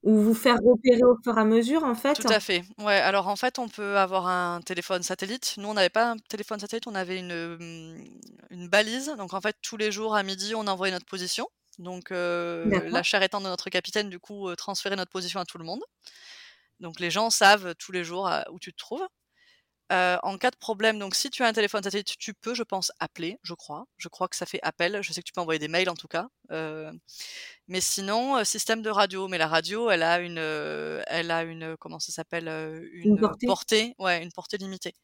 Ou 0.03 0.17
vous 0.17 0.35
faire 0.35 0.57
repérer 0.57 1.03
au 1.03 1.17
fur 1.23 1.37
et 1.37 1.41
à 1.41 1.45
mesure, 1.45 1.85
en 1.85 1.95
fait? 1.95 2.15
Tout 2.15 2.29
à 2.29 2.41
fait. 2.41 2.65
Ouais, 2.79 2.95
alors 2.97 3.29
en 3.29 3.37
fait, 3.37 3.59
on 3.59 3.69
peut 3.69 3.97
avoir 3.99 4.27
un 4.27 4.61
téléphone 4.63 5.03
satellite. 5.03 5.55
Nous, 5.59 5.69
on 5.69 5.75
n'avait 5.75 5.91
pas 5.91 6.13
un 6.13 6.17
téléphone 6.17 6.59
satellite, 6.59 6.87
on 6.87 6.95
avait 6.95 7.19
une, 7.19 7.57
mmh, 7.57 8.05
une 8.51 8.69
balise. 8.69 9.15
Donc 9.19 9.35
en 9.35 9.41
fait, 9.41 9.57
tous 9.63 9.77
les 9.77 9.93
jours 9.93 10.15
à 10.15 10.23
midi, 10.23 10.55
on 10.55 10.67
envoyait 10.67 10.93
notre 10.93 11.07
position. 11.07 11.49
Donc 11.79 12.11
la 12.11 13.03
chair 13.03 13.23
étant 13.23 13.41
de 13.41 13.47
notre 13.47 13.71
capitaine, 13.71 14.11
du 14.11 14.19
coup, 14.19 14.55
transférer 14.57 14.97
notre 14.97 15.11
position 15.11 15.41
à 15.41 15.45
tout 15.45 15.59
le 15.59 15.65
monde. 15.65 15.81
Donc 16.81 16.99
les 16.99 17.11
gens 17.11 17.31
savent 17.31 17.75
tous 17.77 17.93
les 17.93 18.05
jours 18.05 18.31
où 18.53 18.59
tu 18.59 18.73
te 18.73 18.79
trouves. 18.79 19.07
En 19.91 20.39
cas 20.39 20.51
de 20.51 20.57
problème, 20.57 20.99
donc 20.99 21.15
si 21.15 21.31
tu 21.31 21.43
as 21.43 21.47
un 21.47 21.53
téléphone 21.53 21.83
satellite, 21.83 22.17
tu 22.19 22.35
peux, 22.35 22.55
je 22.55 22.63
pense, 22.63 22.93
appeler, 23.01 23.39
je 23.43 23.55
crois. 23.55 23.87
Je 23.97 24.09
crois 24.09 24.29
que 24.29 24.37
ça 24.37 24.47
fait 24.47 24.61
appel. 24.63 25.03
Je 25.03 25.13
sais 25.13 25.21
que 25.21 25.27
tu 25.27 25.33
peux 25.33 25.41
envoyer 25.41 25.59
des 25.59 25.69
mails 25.69 25.91
en 25.91 25.95
tout 25.95 26.09
cas. 26.09 26.29
mais 27.69 27.81
sinon, 27.81 28.45
système 28.45 28.83
de 28.83 28.91
radio. 28.91 29.29
Mais 29.29 29.39
la 29.39 29.49
radio, 29.49 29.91
elle 29.91 30.03
a 30.03 30.21
une, 30.21 30.39
elle 30.39 31.31
a 31.31 31.43
une, 31.43 31.77
comment 31.79 31.99
ça 31.99 32.13
s'appelle, 32.13 32.49
une, 32.93 33.19
portée? 33.47 33.95
ouais, 33.99 34.23
une 34.23 34.33
portée 34.33 34.59
limitée. 34.59 34.95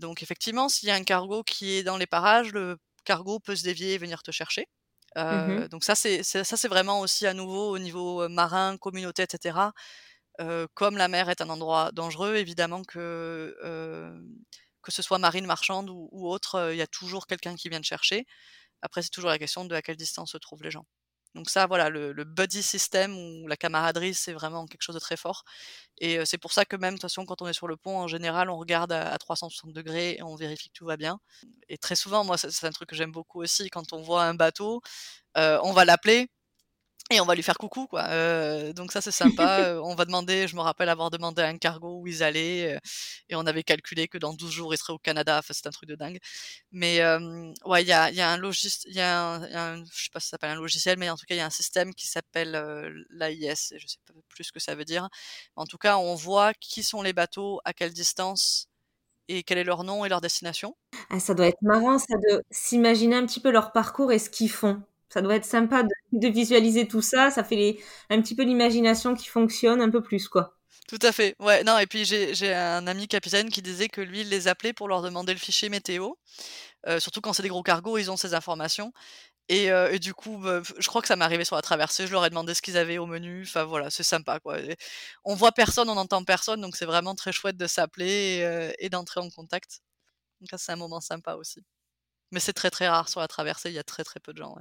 donc 0.00 0.22
effectivement, 0.22 0.68
s'il 0.68 0.88
y 0.88 0.92
a 0.92 0.94
un 0.94 1.04
cargo 1.04 1.42
qui 1.42 1.72
est 1.72 1.82
dans 1.82 1.96
les 1.96 2.06
parages, 2.06 2.52
le 2.52 2.78
cargo 3.04 3.38
peut 3.40 3.56
se 3.56 3.64
dévier 3.64 3.94
et 3.94 3.98
venir 3.98 4.22
te 4.22 4.30
chercher. 4.30 4.68
Mmh 5.16 5.68
donc 5.68 5.84
ça 5.84 5.94
c'est 5.94 6.24
ça 6.24 6.44
c'est 6.44 6.66
vraiment 6.66 6.98
aussi 6.98 7.24
à 7.24 7.34
nouveau 7.34 7.70
au 7.70 7.78
niveau 7.78 8.28
marin, 8.28 8.76
communauté, 8.78 9.22
etc. 9.22 9.56
comme 10.74 10.96
la 10.96 11.08
mer 11.08 11.28
est 11.30 11.40
un 11.40 11.48
endroit 11.50 11.92
dangereux, 11.92 12.36
évidemment 12.36 12.82
que 12.84 13.56
que 14.82 14.92
ce 14.92 15.02
soit 15.02 15.18
marine 15.18 15.46
marchande 15.46 15.88
ou, 15.90 16.28
autre, 16.28 16.70
il 16.72 16.76
y 16.76 16.82
a 16.82 16.86
toujours 16.86 17.26
quelqu'un 17.26 17.56
qui 17.56 17.68
vient 17.70 17.80
te 17.80 17.86
chercher. 17.86 18.26
Après 18.82 19.02
c'est 19.02 19.10
toujours 19.10 19.30
la 19.30 19.38
question 19.38 19.64
de 19.64 19.74
à 19.74 19.82
quelle 19.82 19.96
distance 19.96 20.32
se 20.32 20.38
trouvent 20.38 20.62
les 20.62 20.70
gens. 20.70 20.86
Donc 21.34 21.50
ça, 21.50 21.66
voilà, 21.66 21.88
le, 21.90 22.12
buddy 22.24 22.62
system 22.62 23.16
ou 23.16 23.48
la 23.48 23.56
camaraderie, 23.56 24.14
c'est 24.14 24.32
vraiment 24.32 24.66
quelque 24.66 24.82
chose 24.82 24.94
de 24.94 25.00
très 25.00 25.16
fort. 25.16 25.44
Et 25.98 26.24
c'est 26.24 26.38
pour 26.38 26.52
ça 26.52 26.64
que 26.64 26.76
même, 26.76 26.94
de 26.94 26.98
toute 26.98 27.02
façon, 27.02 27.26
quand 27.26 27.42
on 27.42 27.48
est 27.48 27.52
sur 27.52 27.66
le 27.66 27.76
pont, 27.76 27.98
en 27.98 28.06
général, 28.08 28.50
on 28.50 28.56
regarde 28.56 28.92
à, 28.92 29.16
360 29.18 29.72
degrés 29.72 30.16
et 30.18 30.22
on 30.22 30.36
vérifie 30.36 30.68
que 30.68 30.74
tout 30.74 30.86
va 30.86 30.96
bien. 30.96 31.18
Et 31.68 31.76
très 31.78 31.96
souvent, 31.96 32.24
moi, 32.24 32.38
c'est 32.38 32.66
un 32.66 32.70
truc 32.70 32.88
que 32.88 32.96
j'aime 32.96 33.12
beaucoup 33.12 33.42
aussi, 33.42 33.68
quand 33.70 33.92
on 33.92 34.00
voit 34.02 34.24
un 34.24 34.34
bateau, 34.34 34.80
on 35.36 35.72
va 35.72 35.84
l'appeler. 35.84 36.28
Et 37.10 37.20
on 37.20 37.26
va 37.26 37.34
lui 37.34 37.42
faire 37.42 37.58
coucou, 37.58 37.86
quoi. 37.86 38.04
Euh, 38.08 38.72
donc 38.72 38.90
ça, 38.90 39.00
c'est 39.00 39.10
sympa. 39.10 39.44
Euh, 39.64 39.80
on 39.84 39.94
va 39.94 40.04
demander, 40.04 40.48
je 40.48 40.56
me 40.56 40.62
rappelle 40.62 40.88
avoir 40.88 41.10
demandé 41.10 41.42
à 41.42 41.46
un 41.46 41.58
cargo 41.58 42.00
où 42.00 42.06
ils 42.06 42.22
allaient, 42.22 42.74
euh, 42.74 42.78
et 43.28 43.36
on 43.36 43.46
avait 43.46 43.62
calculé 43.62 44.08
que 44.08 44.18
dans 44.18 44.32
12 44.32 44.50
jours, 44.50 44.74
ils 44.74 44.78
seraient 44.78 44.92
au 44.92 44.98
Canada. 44.98 45.38
Enfin, 45.38 45.54
c'est 45.54 45.66
un 45.66 45.70
truc 45.70 45.88
de 45.88 45.94
dingue. 45.94 46.18
Mais 46.72 47.00
ouais, 47.64 47.82
il 47.82 47.88
y 47.88 47.92
a, 47.92 48.10
y 48.10 48.20
a 48.20 48.30
un 48.30 48.36
logiciel, 48.36 48.92
il 48.92 48.96
y 48.96 49.00
a 49.00 49.34
un, 49.34 49.84
je 49.84 50.04
sais 50.04 50.10
pas 50.12 50.20
si 50.20 50.26
ça 50.26 50.30
s'appelle 50.32 50.50
un 50.50 50.56
logiciel, 50.56 50.98
mais 50.98 51.10
en 51.10 51.16
tout 51.16 51.24
cas, 51.26 51.34
il 51.34 51.38
y 51.38 51.40
a 51.40 51.46
un 51.46 51.50
système 51.50 51.94
qui 51.94 52.06
s'appelle 52.06 52.52
l'AIS, 53.10 53.72
et 53.72 53.78
je 53.78 53.86
sais 53.86 53.98
pas 54.06 54.14
plus 54.28 54.44
ce 54.44 54.52
que 54.52 54.60
ça 54.60 54.74
veut 54.74 54.84
dire. 54.84 55.08
En 55.56 55.66
tout 55.66 55.78
cas, 55.78 55.98
on 55.98 56.14
voit 56.14 56.52
qui 56.54 56.82
sont 56.82 57.02
les 57.02 57.12
bateaux, 57.12 57.60
à 57.64 57.72
quelle 57.72 57.92
distance, 57.92 58.68
et 59.28 59.42
quel 59.42 59.58
est 59.58 59.64
leur 59.64 59.84
nom 59.84 60.04
et 60.04 60.08
leur 60.08 60.20
destination. 60.20 60.76
Ah, 61.10 61.20
ça 61.20 61.34
doit 61.34 61.46
être 61.46 61.62
marrant, 61.62 61.98
ça, 61.98 62.16
de 62.28 62.42
s'imaginer 62.50 63.16
un 63.16 63.26
petit 63.26 63.40
peu 63.40 63.50
leur 63.50 63.72
parcours 63.72 64.12
et 64.12 64.18
ce 64.18 64.30
qu'ils 64.30 64.50
font. 64.50 64.82
Ça 65.14 65.22
doit 65.22 65.36
être 65.36 65.44
sympa 65.44 65.84
de, 66.10 66.28
visualiser 66.28 66.88
tout 66.88 67.00
ça. 67.00 67.30
Ça 67.30 67.44
fait 67.44 67.78
un 68.10 68.20
petit 68.20 68.34
peu 68.34 68.42
l'imagination 68.42 69.14
qui 69.14 69.28
fonctionne 69.28 69.80
un 69.80 69.88
peu 69.88 70.02
plus, 70.02 70.26
quoi. 70.28 70.56
Tout 70.88 70.98
à 71.02 71.12
fait. 71.12 71.36
Ouais, 71.38 71.62
non, 71.62 71.78
et 71.78 71.86
puis 71.86 72.04
j'ai 72.04 72.52
un 72.52 72.84
ami 72.88 73.06
capitaine 73.06 73.48
qui 73.48 73.62
disait 73.62 73.86
que 73.88 74.00
lui, 74.00 74.22
il 74.22 74.28
les 74.28 74.48
appelait 74.48 74.72
pour 74.72 74.88
leur 74.88 75.02
demander 75.02 75.32
le 75.32 75.38
fichier 75.38 75.68
météo. 75.68 76.14
Euh, 76.88 76.98
surtout 76.98 77.20
quand 77.20 77.32
c'est 77.32 77.44
des 77.44 77.48
gros 77.48 77.62
cargos, 77.62 77.96
ils 77.96 78.10
ont 78.10 78.16
ces 78.16 78.34
informations. 78.34 78.92
Et, 79.48 79.70
euh, 79.70 79.98
du 79.98 80.14
coup, 80.14 80.38
bah, 80.38 80.62
je 80.78 80.88
crois 80.88 81.00
que 81.00 81.06
ça 81.06 81.14
m'est 81.14 81.24
arrivé 81.24 81.44
sur 81.44 81.54
la 81.54 81.62
traversée. 81.62 82.08
Je 82.08 82.12
leur 82.12 82.26
ai 82.26 82.30
demandé 82.30 82.54
ce 82.54 82.62
qu'ils 82.62 82.76
avaient 82.76 82.98
au 82.98 83.06
menu. 83.06 83.42
Enfin 83.44 83.62
voilà, 83.62 83.90
c'est 83.90 84.02
sympa 84.02 84.40
quoi. 84.40 84.56
on 85.24 85.36
voit 85.36 85.52
personne, 85.52 85.88
on 85.88 85.94
n'entend 85.94 86.24
personne, 86.24 86.60
donc 86.60 86.74
c'est 86.76 86.86
vraiment 86.86 87.14
très 87.14 87.30
chouette 87.30 87.56
de 87.56 87.68
s'appeler 87.68 88.38
et, 88.38 88.44
euh, 88.44 88.72
et 88.80 88.88
d'entrer 88.88 89.20
en 89.20 89.30
contact. 89.30 89.80
Donc 90.40 90.50
c'est 90.60 90.72
un 90.72 90.76
moment 90.76 91.00
sympa 91.00 91.34
aussi. 91.34 91.64
Mais 92.32 92.40
c'est 92.40 92.52
très 92.52 92.70
très 92.70 92.88
rare 92.88 93.08
sur 93.08 93.20
la 93.20 93.28
traversée. 93.28 93.70
Il 93.70 93.74
y 93.74 93.78
a 93.78 93.84
très 93.84 94.04
très 94.04 94.20
peu 94.20 94.32
de 94.32 94.38
gens. 94.38 94.56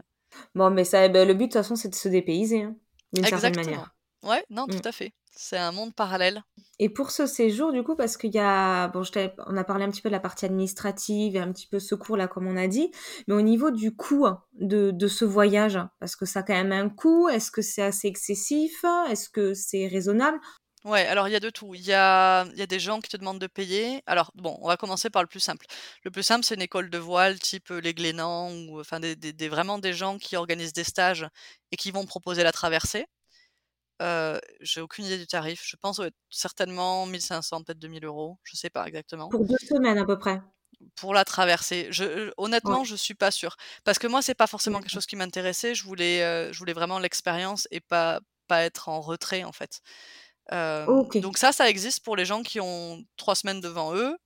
Bon, 0.56 0.70
mais 0.70 0.84
ça, 0.84 1.08
ben, 1.10 1.28
le 1.28 1.34
but, 1.34 1.48
de 1.48 1.48
toute 1.48 1.54
façon, 1.54 1.76
c'est 1.76 1.90
de 1.90 1.96
se 1.96 2.10
dépayser, 2.10 2.64
hein, 2.64 2.76
d'une 3.14 3.26
certaine 3.26 3.56
manière. 3.56 3.94
Ouais, 4.24 4.44
non, 4.50 4.68
tout 4.68 4.78
mm. 4.78 4.88
à 4.88 4.92
fait. 4.92 5.14
C'est 5.36 5.58
un 5.58 5.72
monde 5.72 5.96
parallèle. 5.96 6.44
Et 6.80 6.90
pour 6.90 7.10
ce 7.10 7.26
séjour, 7.26 7.72
du 7.72 7.84
coup, 7.84 7.96
parce 7.96 8.18
qu'il 8.18 8.34
y 8.34 8.40
a, 8.40 8.88
bon, 8.90 9.04
je 9.04 9.12
on 9.48 9.58
a 9.58 9.64
parlé 9.64 9.84
un 9.84 9.90
petit 9.90 10.02
peu 10.02 10.10
de 10.10 10.14
la 10.14 10.20
partie 10.20 10.46
administrative 10.46 11.36
et 11.36 11.40
un 11.40 11.52
petit 11.52 11.68
peu 11.68 11.80
secours, 11.80 12.18
là, 12.18 12.28
comme 12.28 12.48
on 12.48 12.56
a 12.56 12.68
dit, 12.68 12.92
mais 13.28 13.34
au 13.34 13.42
niveau 13.42 13.72
du 13.72 13.96
coût 13.96 14.28
de, 14.54 14.92
de 14.92 15.08
ce 15.08 15.26
voyage, 15.26 15.80
parce 16.00 16.16
que 16.16 16.26
ça 16.26 16.40
a 16.40 16.44
quand 16.44 16.54
même 16.54 16.72
un 16.72 16.90
coût, 16.90 17.30
est-ce 17.30 17.52
que 17.52 17.62
c'est 17.62 17.82
assez 17.82 18.08
excessif? 18.08 18.86
Est-ce 19.10 19.30
que 19.30 19.54
c'est 19.54 19.88
raisonnable? 19.88 20.40
Ouais, 20.86 21.06
alors 21.08 21.30
il 21.30 21.32
y 21.32 21.36
a 21.36 21.40
de 21.40 21.50
tout. 21.50 21.74
Il 21.76 21.82
y 21.82 21.94
a, 21.94 22.46
il 22.52 22.58
y 22.58 22.62
a 22.62 22.68
des 22.68 22.80
gens 22.80 23.00
qui 23.00 23.10
te 23.10 23.16
demandent 23.16 23.40
de 23.40 23.48
payer. 23.48 24.02
Alors 24.06 24.32
bon, 24.36 24.58
on 24.62 24.68
va 24.68 24.76
commencer 24.76 25.10
par 25.10 25.22
le 25.22 25.30
plus 25.30 25.40
simple. 25.40 25.66
Le 26.04 26.12
plus 26.12 26.24
simple, 26.24 26.44
c'est 26.44 26.56
une 26.56 26.62
école 26.62 26.90
de 26.90 26.98
voile 26.98 27.40
type 27.40 27.72
euh, 27.72 27.80
les 27.80 27.94
Glénans 27.94 28.52
ou 28.52 28.82
enfin 28.82 29.00
des, 29.00 29.16
des, 29.16 29.50
vraiment 29.50 29.80
des 29.80 29.94
gens 29.94 30.18
qui 30.18 30.36
organisent 30.36 30.74
des 30.74 30.84
stages 30.84 31.26
et 31.72 31.78
qui 31.78 31.92
vont 31.92 32.06
proposer 32.06 32.44
la 32.44 32.52
traversée. 32.52 33.06
Euh, 34.02 34.40
j'ai 34.60 34.82
aucune 34.82 35.06
idée 35.06 35.18
du 35.18 35.26
tarif. 35.28 35.64
Je 35.66 35.78
pense 35.78 36.02
certainement 36.30 37.06
1500, 37.06 37.64
peut-être 37.64 37.80
2000 37.80 38.04
euros. 38.04 38.38
Je 38.44 38.58
sais 38.58 38.70
pas 38.70 38.86
exactement. 38.86 39.30
Pour 39.30 39.46
deux 39.46 39.56
semaines 39.66 39.98
à 39.98 40.06
peu 40.06 40.20
près. 40.20 40.42
Pour 40.98 41.14
la 41.14 41.24
traversée. 41.24 41.88
Je, 41.92 42.04
euh, 42.04 42.32
honnêtement, 42.36 42.84
je 42.84 42.98
suis 42.98 43.14
pas 43.14 43.32
sûre. 43.32 43.56
Parce 43.86 44.00
que 44.00 44.08
moi, 44.08 44.22
c'est 44.22 44.36
pas 44.36 44.48
forcément 44.48 44.80
quelque 44.82 44.92
chose 44.92 45.06
qui 45.06 45.16
m'intéressait. 45.16 45.76
Je 45.76 45.86
voulais, 45.86 46.52
je 46.52 46.60
voulais 46.60 46.74
vraiment 46.74 47.00
l'expérience 47.00 47.70
et 47.72 47.80
pas, 47.80 48.20
pas 48.48 48.64
être 48.64 48.90
en 48.90 49.00
retrait 49.00 49.46
en 49.46 49.54
fait. 49.54 49.80
Donc 50.54 51.38
ça, 51.38 51.52
ça 51.52 51.70
existe 51.70 52.04
pour 52.04 52.16
les 52.16 52.26
gens 52.26 52.44
qui 52.44 52.60
ont 52.60 53.04
trois 53.18 53.36
semaines 53.36 53.62
devant 53.62 53.96
eux. 53.96 54.18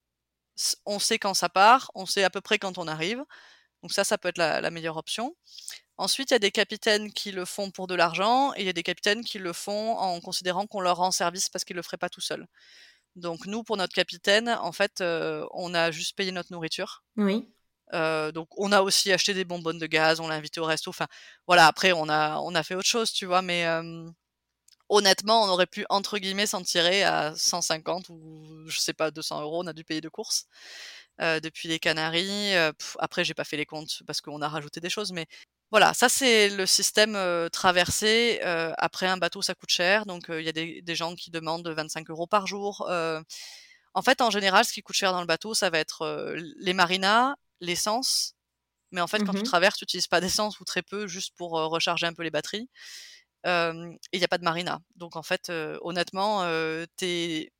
On 0.85 0.99
sait 0.99 1.19
quand 1.19 1.33
ça 1.33 1.49
part, 1.49 1.91
on 1.95 2.05
sait 2.05 2.23
à 2.23 2.29
peu 2.29 2.41
près 2.41 2.57
quand 2.57 2.77
on 2.77 2.87
arrive. 2.87 3.23
Donc 3.81 3.93
ça, 3.93 4.03
ça 4.03 4.17
peut 4.17 4.29
être 4.29 4.37
la, 4.37 4.71
meilleure 4.71 4.97
option. 4.97 5.35
Ensuite, 5.97 6.31
il 6.31 6.33
y 6.33 6.35
a 6.35 6.39
des 6.39 6.51
capitaines 6.51 7.11
qui 7.13 7.31
le 7.31 7.45
font 7.45 7.71
pour 7.71 7.87
de 7.87 7.95
l'argent 7.95 8.53
et 8.55 8.61
il 8.61 8.65
y 8.65 8.69
a 8.69 8.73
des 8.73 8.83
capitaines 8.83 9.23
qui 9.23 9.39
le 9.39 9.53
font 9.53 9.97
en 9.97 10.19
considérant 10.19 10.67
qu'on 10.67 10.81
leur 10.81 10.97
rend 10.97 11.11
service 11.11 11.49
parce 11.49 11.63
qu'ils 11.63 11.75
le 11.75 11.81
feraient 11.81 11.97
pas 11.97 12.09
tout 12.09 12.21
seuls. 12.21 12.45
Donc 13.15 13.45
nous, 13.45 13.63
pour 13.63 13.77
notre 13.77 13.93
capitaine, 13.93 14.49
en 14.49 14.71
fait, 14.71 15.01
on 15.01 15.73
a 15.73 15.91
juste 15.91 16.15
payé 16.15 16.31
notre 16.31 16.51
nourriture. 16.51 17.03
Oui. 17.15 17.47
donc 17.93 18.47
on 18.57 18.71
a 18.71 18.81
aussi 18.81 19.11
acheté 19.11 19.33
des 19.33 19.45
bonbonnes 19.45 19.79
de 19.79 19.87
gaz, 19.87 20.19
on 20.19 20.27
l'a 20.27 20.35
invité 20.35 20.59
au 20.59 20.65
resto. 20.65 20.89
Enfin, 20.89 21.07
voilà. 21.47 21.67
Après, 21.67 21.93
on 21.93 22.09
a 22.09 22.39
on 22.39 22.53
a 22.55 22.63
fait 22.63 22.75
autre 22.75 22.89
chose, 22.89 23.11
tu 23.11 23.25
vois. 23.25 23.41
Mais 23.41 23.65
honnêtement, 24.89 25.43
on 25.43 25.47
aurait 25.49 25.67
pu, 25.67 25.85
entre 25.89 26.17
guillemets, 26.17 26.47
s'en 26.47 26.61
tirer 26.61 27.03
à 27.03 27.33
150 27.35 28.09
ou, 28.09 28.63
je 28.67 28.79
sais 28.79 28.93
pas, 28.93 29.11
200 29.11 29.41
euros. 29.41 29.63
On 29.63 29.67
a 29.67 29.73
dû 29.73 29.83
payer 29.83 30.01
de 30.01 30.09
course 30.09 30.47
euh, 31.21 31.39
depuis 31.39 31.67
les 31.67 31.79
Canaries. 31.79 32.55
Euh, 32.55 32.71
après, 32.99 33.23
j'ai 33.23 33.33
pas 33.33 33.43
fait 33.43 33.57
les 33.57 33.65
comptes 33.65 34.03
parce 34.05 34.21
qu'on 34.21 34.41
a 34.41 34.47
rajouté 34.47 34.79
des 34.79 34.89
choses, 34.89 35.11
mais 35.11 35.27
voilà, 35.71 35.93
ça 35.93 36.07
c'est 36.07 36.49
le 36.49 36.65
système 36.65 37.15
euh, 37.15 37.49
traversé. 37.49 38.39
après, 38.77 39.07
un 39.07 39.17
bateau, 39.17 39.41
ça 39.41 39.55
coûte 39.55 39.69
cher, 39.69 40.05
donc 40.05 40.25
il 40.29 40.43
y 40.43 40.49
a 40.49 40.53
des, 40.53 40.95
gens 40.95 41.15
qui 41.15 41.31
demandent 41.31 41.67
25 41.67 42.09
euros 42.09 42.27
par 42.27 42.47
jour. 42.47 42.87
en 43.93 44.01
fait, 44.01 44.21
en 44.21 44.29
général, 44.29 44.65
ce 44.65 44.73
qui 44.73 44.81
coûte 44.81 44.95
cher 44.95 45.11
dans 45.11 45.21
le 45.21 45.27
bateau, 45.27 45.53
ça 45.53 45.69
va 45.69 45.79
être 45.79 46.35
les 46.59 46.73
marinas, 46.73 47.35
l'essence. 47.61 48.33
Mais 48.91 49.01
en 49.01 49.07
fait, 49.07 49.19
quand 49.25 49.33
tu 49.33 49.41
mmh 49.41 49.43
traverses, 49.43 49.77
tu 49.77 49.83
n'utilises 49.83 50.07
pas 50.07 50.21
d'essence 50.21 50.61
ou 50.61 50.63
très 50.63 50.81
peu, 50.81 51.07
juste 51.07 51.33
pour 51.35 51.51
recharger 51.51 52.05
un 52.07 52.13
peu 52.13 52.23
les 52.23 52.31
batteries 52.31 52.69
et 53.47 53.99
il 54.13 54.19
n'y 54.19 54.25
a 54.25 54.27
pas 54.27 54.37
de 54.37 54.43
marina. 54.43 54.79
Donc 54.95 55.15
en 55.15 55.23
fait, 55.23 55.51
honnêtement, 55.81 56.43
t'es 56.97 57.51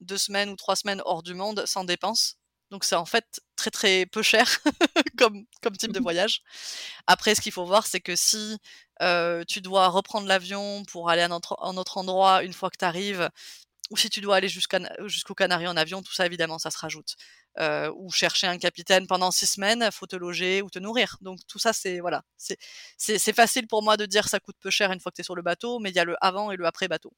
deux 0.00 0.18
semaines 0.18 0.50
ou 0.50 0.56
trois 0.56 0.76
semaines 0.76 1.02
hors 1.04 1.22
du 1.22 1.34
monde 1.34 1.64
sans 1.66 1.84
dépenses. 1.84 2.36
Donc 2.70 2.84
c'est 2.84 2.96
en 2.96 3.04
fait 3.06 3.40
très 3.54 3.70
très 3.70 4.06
peu 4.06 4.22
cher 4.22 4.58
comme, 5.18 5.44
comme 5.62 5.76
type 5.76 5.92
de 5.92 6.00
mmh 6.00 6.02
voyage. 6.02 6.42
Après, 7.06 7.34
ce 7.34 7.40
qu'il 7.40 7.52
faut 7.52 7.64
voir, 7.64 7.86
c'est 7.86 8.00
que 8.00 8.16
si 8.16 8.58
tu 9.48 9.60
dois 9.60 9.88
reprendre 9.88 10.26
l'avion 10.26 10.84
pour 10.84 11.10
aller 11.10 11.22
à 11.22 11.26
un 11.26 11.76
autre 11.76 11.98
endroit 11.98 12.42
une 12.42 12.52
fois 12.52 12.70
que 12.70 12.78
tu 12.78 12.84
arrives, 12.84 13.30
ou 13.90 13.96
si 13.96 14.10
tu 14.10 14.20
dois 14.20 14.36
aller 14.36 14.48
jusqu'au 14.48 15.34
Canaries 15.34 15.68
en 15.68 15.76
avion, 15.76 16.02
tout 16.02 16.12
ça 16.12 16.26
évidemment 16.26 16.58
ça 16.58 16.70
se 16.70 16.78
rajoute. 16.78 17.14
Euh, 17.58 17.90
ou 17.96 18.10
chercher 18.10 18.46
un 18.46 18.58
capitaine 18.58 19.06
pendant 19.06 19.30
six 19.30 19.46
semaines, 19.46 19.88
faut 19.90 20.06
te 20.06 20.16
loger 20.16 20.60
ou 20.60 20.68
te 20.68 20.78
nourrir. 20.78 21.16
Donc 21.22 21.38
tout 21.48 21.58
ça 21.58 21.72
c'est 21.72 22.00
voilà, 22.00 22.22
c'est 22.36 22.58
c'est 22.98 23.32
facile 23.34 23.66
pour 23.66 23.82
moi 23.82 23.96
de 23.96 24.04
dire 24.04 24.28
ça 24.28 24.40
coûte 24.40 24.56
peu 24.60 24.68
cher 24.70 24.92
une 24.92 25.00
fois 25.00 25.10
que 25.10 25.16
tu 25.16 25.20
es 25.22 25.24
sur 25.24 25.34
le 25.34 25.42
bateau, 25.42 25.78
mais 25.78 25.88
il 25.88 25.96
y 25.96 25.98
a 25.98 26.04
le 26.04 26.16
avant 26.20 26.50
et 26.50 26.56
le 26.56 26.66
après 26.66 26.86
bateau. 26.86 27.12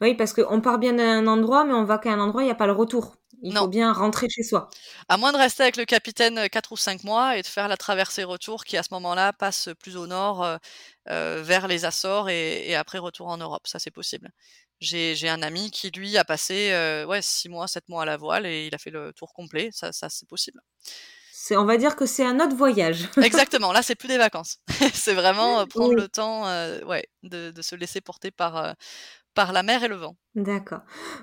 Oui, 0.00 0.14
parce 0.14 0.32
qu'on 0.32 0.60
part 0.60 0.78
bien 0.78 0.94
d'un 0.94 1.26
endroit, 1.26 1.64
mais 1.64 1.74
on 1.74 1.84
va 1.84 1.98
qu'à 1.98 2.12
un 2.12 2.20
endroit, 2.20 2.42
il 2.42 2.46
n'y 2.46 2.52
a 2.52 2.54
pas 2.54 2.66
le 2.66 2.72
retour. 2.72 3.16
Il 3.42 3.54
faut 3.54 3.68
bien 3.68 3.92
rentrer 3.92 4.28
chez 4.30 4.42
soi. 4.42 4.70
À 5.08 5.18
moins 5.18 5.32
de 5.32 5.36
rester 5.36 5.64
avec 5.64 5.76
le 5.76 5.84
capitaine 5.84 6.48
4 6.48 6.72
ou 6.72 6.76
5 6.76 7.04
mois 7.04 7.36
et 7.36 7.42
de 7.42 7.46
faire 7.46 7.68
la 7.68 7.76
traversée-retour 7.76 8.64
qui, 8.64 8.76
à 8.78 8.82
ce 8.82 8.88
moment-là, 8.92 9.32
passe 9.34 9.68
plus 9.80 9.96
au 9.96 10.06
nord, 10.06 10.42
euh, 10.42 10.56
euh, 11.10 11.42
vers 11.44 11.68
les 11.68 11.84
Açores 11.84 12.30
et, 12.30 12.70
et, 12.70 12.74
après 12.76 12.98
retour 12.98 13.26
en 13.28 13.36
Europe. 13.36 13.66
Ça, 13.66 13.78
c'est 13.78 13.90
possible. 13.90 14.30
J'ai 14.80 15.28
un 15.28 15.42
ami 15.42 15.70
qui, 15.70 15.90
lui, 15.90 16.16
a 16.18 16.24
passé 16.24 16.72
euh, 16.72 17.06
ouais, 17.06 17.22
6 17.22 17.48
mois, 17.48 17.66
7 17.66 17.88
mois 17.88 18.02
à 18.02 18.04
la 18.04 18.16
voile 18.16 18.46
et 18.46 18.66
il 18.66 18.74
a 18.74 18.78
fait 18.78 18.90
le 18.90 19.12
tour 19.12 19.32
complet. 19.32 19.70
Ça, 19.72 19.92
ça 19.92 20.08
c'est 20.08 20.28
possible. 20.28 20.60
On 21.50 21.64
va 21.64 21.76
dire 21.76 21.94
que 21.96 22.06
c'est 22.06 22.24
un 22.24 22.40
autre 22.40 22.56
voyage. 22.56 23.08
Exactement, 23.22 23.72
là, 23.72 23.82
c'est 23.82 23.94
plus 23.94 24.08
des 24.08 24.18
vacances. 24.18 24.58
c'est 24.94 25.14
vraiment 25.14 25.60
euh, 25.60 25.66
prendre 25.66 25.94
le 25.94 26.08
temps 26.08 26.44
ouais, 26.86 27.06
de, 27.22 27.50
de, 27.50 27.62
se 27.62 27.74
laisser 27.76 28.00
porter 28.00 28.30
par, 28.30 28.74
par 29.34 29.52
la 29.52 29.62
mer 29.62 29.84
et 29.84 29.88
le 29.88 29.96
vent. 29.96 30.16
D'accord. 30.34 30.80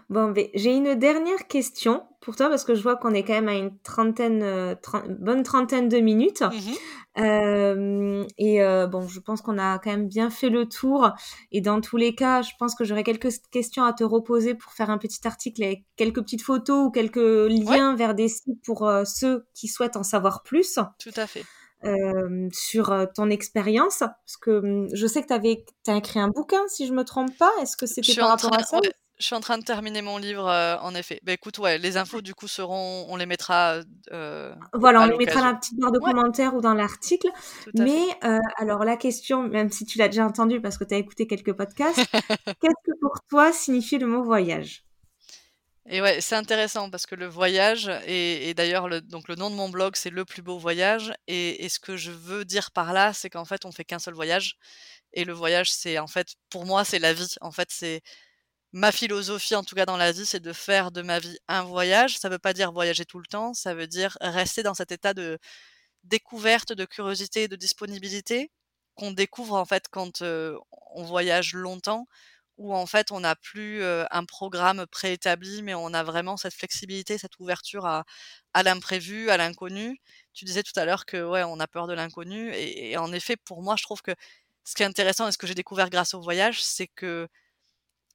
Bon, 0.09 0.33
j'ai 0.53 0.73
une 0.73 0.95
dernière 0.95 1.47
question 1.47 2.03
pour 2.21 2.35
toi 2.35 2.49
parce 2.49 2.63
que 2.63 2.75
je 2.75 2.81
vois 2.81 2.95
qu'on 2.95 3.13
est 3.13 3.23
quand 3.23 3.33
même 3.33 3.49
à 3.49 3.55
une 3.55 3.77
trentaine, 3.79 4.41
euh, 4.43 4.75
bonne 5.19 5.43
trentaine 5.43 5.89
de 5.89 5.97
minutes. 5.97 6.41
Mmh 6.41 6.71
euh, 7.19 8.23
et 8.37 8.63
euh, 8.63 8.87
bon, 8.87 9.05
je 9.05 9.19
pense 9.19 9.41
qu'on 9.41 9.57
a 9.57 9.79
quand 9.79 9.91
même 9.91 10.07
bien 10.07 10.29
fait 10.29 10.47
le 10.47 10.65
tour. 10.65 11.09
Et 11.51 11.59
dans 11.59 11.81
tous 11.81 11.97
les 11.97 12.15
cas, 12.15 12.41
je 12.41 12.51
pense 12.57 12.73
que 12.73 12.85
j'aurais 12.85 13.03
quelques 13.03 13.27
questions 13.51 13.83
à 13.83 13.91
te 13.91 14.05
reposer 14.05 14.55
pour 14.55 14.71
faire 14.71 14.89
un 14.89 14.97
petit 14.97 15.27
article 15.27 15.61
avec 15.61 15.83
quelques 15.97 16.21
petites 16.21 16.41
photos 16.41 16.87
ou 16.87 16.89
quelques 16.89 17.17
liens 17.17 17.97
vers 17.97 18.15
des 18.15 18.29
sites 18.29 18.63
pour 18.63 18.89
ceux 19.03 19.45
qui 19.53 19.67
souhaitent 19.67 19.97
en 19.97 20.03
savoir 20.03 20.41
plus. 20.41 20.79
Tout 20.99 21.11
à 21.17 21.27
fait. 21.27 21.43
Euh, 21.83 22.47
sur 22.51 22.91
euh, 22.91 23.05
ton 23.13 23.31
expérience 23.31 23.99
Parce 23.99 24.37
que 24.39 24.51
hum, 24.51 24.89
je 24.93 25.07
sais 25.07 25.23
que 25.23 25.27
tu 25.27 25.91
as 25.91 25.97
écrit 25.97 26.19
un 26.19 26.27
bouquin, 26.27 26.61
si 26.67 26.87
je 26.87 26.93
me 26.93 27.03
trompe 27.03 27.35
pas. 27.37 27.51
Est-ce 27.61 27.75
que 27.75 27.85
c'était 27.85 28.13
par 28.15 28.29
rapport 28.29 28.53
à 28.53 28.63
ça? 28.63 28.79
Je 29.19 29.25
suis 29.27 29.35
en 29.35 29.39
train 29.39 29.59
de 29.59 29.63
terminer 29.63 30.01
mon 30.01 30.17
livre, 30.17 30.47
euh, 30.47 30.77
en 30.81 30.95
effet. 30.95 31.19
Bah, 31.23 31.31
écoute, 31.31 31.59
ouais, 31.59 31.77
les 31.77 31.97
infos, 31.97 32.21
du 32.21 32.33
coup, 32.33 32.47
seront, 32.47 33.05
on 33.07 33.15
les 33.17 33.27
mettra. 33.27 33.81
voilà, 34.73 35.01
on 35.01 35.05
les 35.05 35.17
mettra 35.17 35.41
dans 35.41 35.47
la 35.47 35.53
petite 35.53 35.79
barre 35.79 35.91
de 35.91 35.99
commentaires 35.99 36.55
ou 36.55 36.61
dans 36.61 36.73
l'article. 36.73 37.27
Mais 37.75 38.01
alors, 38.57 38.83
la 38.83 38.97
question, 38.97 39.43
même 39.43 39.71
si 39.71 39.85
tu 39.85 39.97
l'as 39.97 40.07
déjà 40.07 40.25
entendu 40.25 40.59
parce 40.59 40.77
que 40.77 40.83
tu 40.83 40.95
as 40.95 40.97
écouté 40.97 41.27
quelques 41.27 41.53
podcasts, 41.53 41.99
qu'est-ce 42.61 42.91
que 42.91 42.99
pour 42.99 43.19
toi 43.29 43.51
signifie 43.51 43.99
le 43.99 44.07
mot 44.07 44.23
voyage? 44.23 44.85
Et 45.93 46.01
ouais, 46.01 46.21
c'est 46.21 46.35
intéressant 46.35 46.89
parce 46.89 47.05
que 47.05 47.15
le 47.15 47.27
voyage, 47.27 47.91
et, 48.07 48.53
d'ailleurs, 48.53 48.87
le, 48.87 49.01
donc 49.01 49.27
le 49.27 49.35
nom 49.35 49.49
de 49.49 49.55
mon 49.55 49.67
blog, 49.67 49.97
c'est 49.97 50.09
Le 50.09 50.23
plus 50.23 50.41
beau 50.41 50.57
voyage. 50.57 51.13
Et, 51.27 51.67
ce 51.67 51.79
que 51.81 51.97
je 51.97 52.11
veux 52.11 52.45
dire 52.45 52.71
par 52.71 52.93
là, 52.93 53.11
c'est 53.11 53.29
qu'en 53.29 53.43
fait, 53.43 53.65
on 53.65 53.73
fait 53.73 53.83
qu'un 53.83 53.99
seul 53.99 54.13
voyage. 54.13 54.55
Et 55.13 55.25
le 55.25 55.33
voyage, 55.33 55.69
c'est 55.71 55.99
en 55.99 56.07
fait, 56.07 56.35
pour 56.49 56.65
moi, 56.65 56.85
c'est 56.85 56.99
la 56.99 57.13
vie. 57.13 57.35
En 57.41 57.51
fait, 57.51 57.67
c'est 57.71 58.01
ma 58.73 58.91
philosophie, 58.93 59.55
en 59.55 59.63
tout 59.63 59.75
cas 59.75 59.85
dans 59.85 59.97
la 59.97 60.13
vie, 60.13 60.25
c'est 60.25 60.39
de 60.39 60.53
faire 60.53 60.91
de 60.91 61.01
ma 61.01 61.19
vie 61.19 61.37
un 61.49 61.63
voyage. 61.63 62.17
Ça 62.19 62.29
veut 62.29 62.39
pas 62.39 62.53
dire 62.53 62.71
voyager 62.71 63.05
tout 63.05 63.19
le 63.19 63.27
temps, 63.27 63.53
ça 63.53 63.73
veut 63.75 63.87
dire 63.87 64.17
rester 64.21 64.63
dans 64.63 64.73
cet 64.75 64.91
état 64.93 65.13
de 65.13 65.39
découverte, 66.05 66.73
de 66.73 66.85
curiosité, 66.85 67.47
de 67.49 67.55
disponibilité 67.57 68.51
qu'on 68.95 69.11
découvre 69.11 69.55
en 69.55 69.65
fait 69.65 69.85
quand 69.91 70.21
on 70.21 71.03
voyage 71.03 71.53
longtemps, 71.53 72.07
où 72.61 72.75
en 72.75 72.85
fait 72.85 73.11
on 73.11 73.21
n'a 73.21 73.35
plus 73.35 73.83
un 73.83 74.25
programme 74.25 74.85
préétabli, 74.87 75.61
mais 75.63 75.73
on 75.73 75.93
a 75.93 76.03
vraiment 76.03 76.37
cette 76.37 76.53
flexibilité, 76.53 77.17
cette 77.17 77.39
ouverture 77.39 77.85
à, 77.85 78.05
l'imprévu, 78.63 79.29
à 79.29 79.37
l'inconnu. 79.37 79.99
Tu 80.33 80.45
disais 80.45 80.63
tout 80.63 80.77
à 80.79 80.85
l'heure 80.85 81.05
que 81.05 81.23
ouais, 81.23 81.43
on 81.43 81.59
a 81.59 81.67
peur 81.67 81.87
de 81.87 81.93
l'inconnu, 81.93 82.53
et, 82.53 82.97
en 82.97 83.11
effet, 83.13 83.35
pour 83.37 83.61
moi, 83.63 83.75
je 83.77 83.83
trouve 83.83 84.01
que 84.01 84.11
ce 84.63 84.75
qui 84.75 84.83
est 84.83 84.85
intéressant 84.85 85.27
et 85.27 85.31
ce 85.31 85.37
que 85.37 85.47
j'ai 85.47 85.55
découvert 85.55 85.89
grâce 85.89 86.13
au 86.13 86.21
voyage, 86.21 86.63
c'est 86.63 86.87
que 86.87 87.27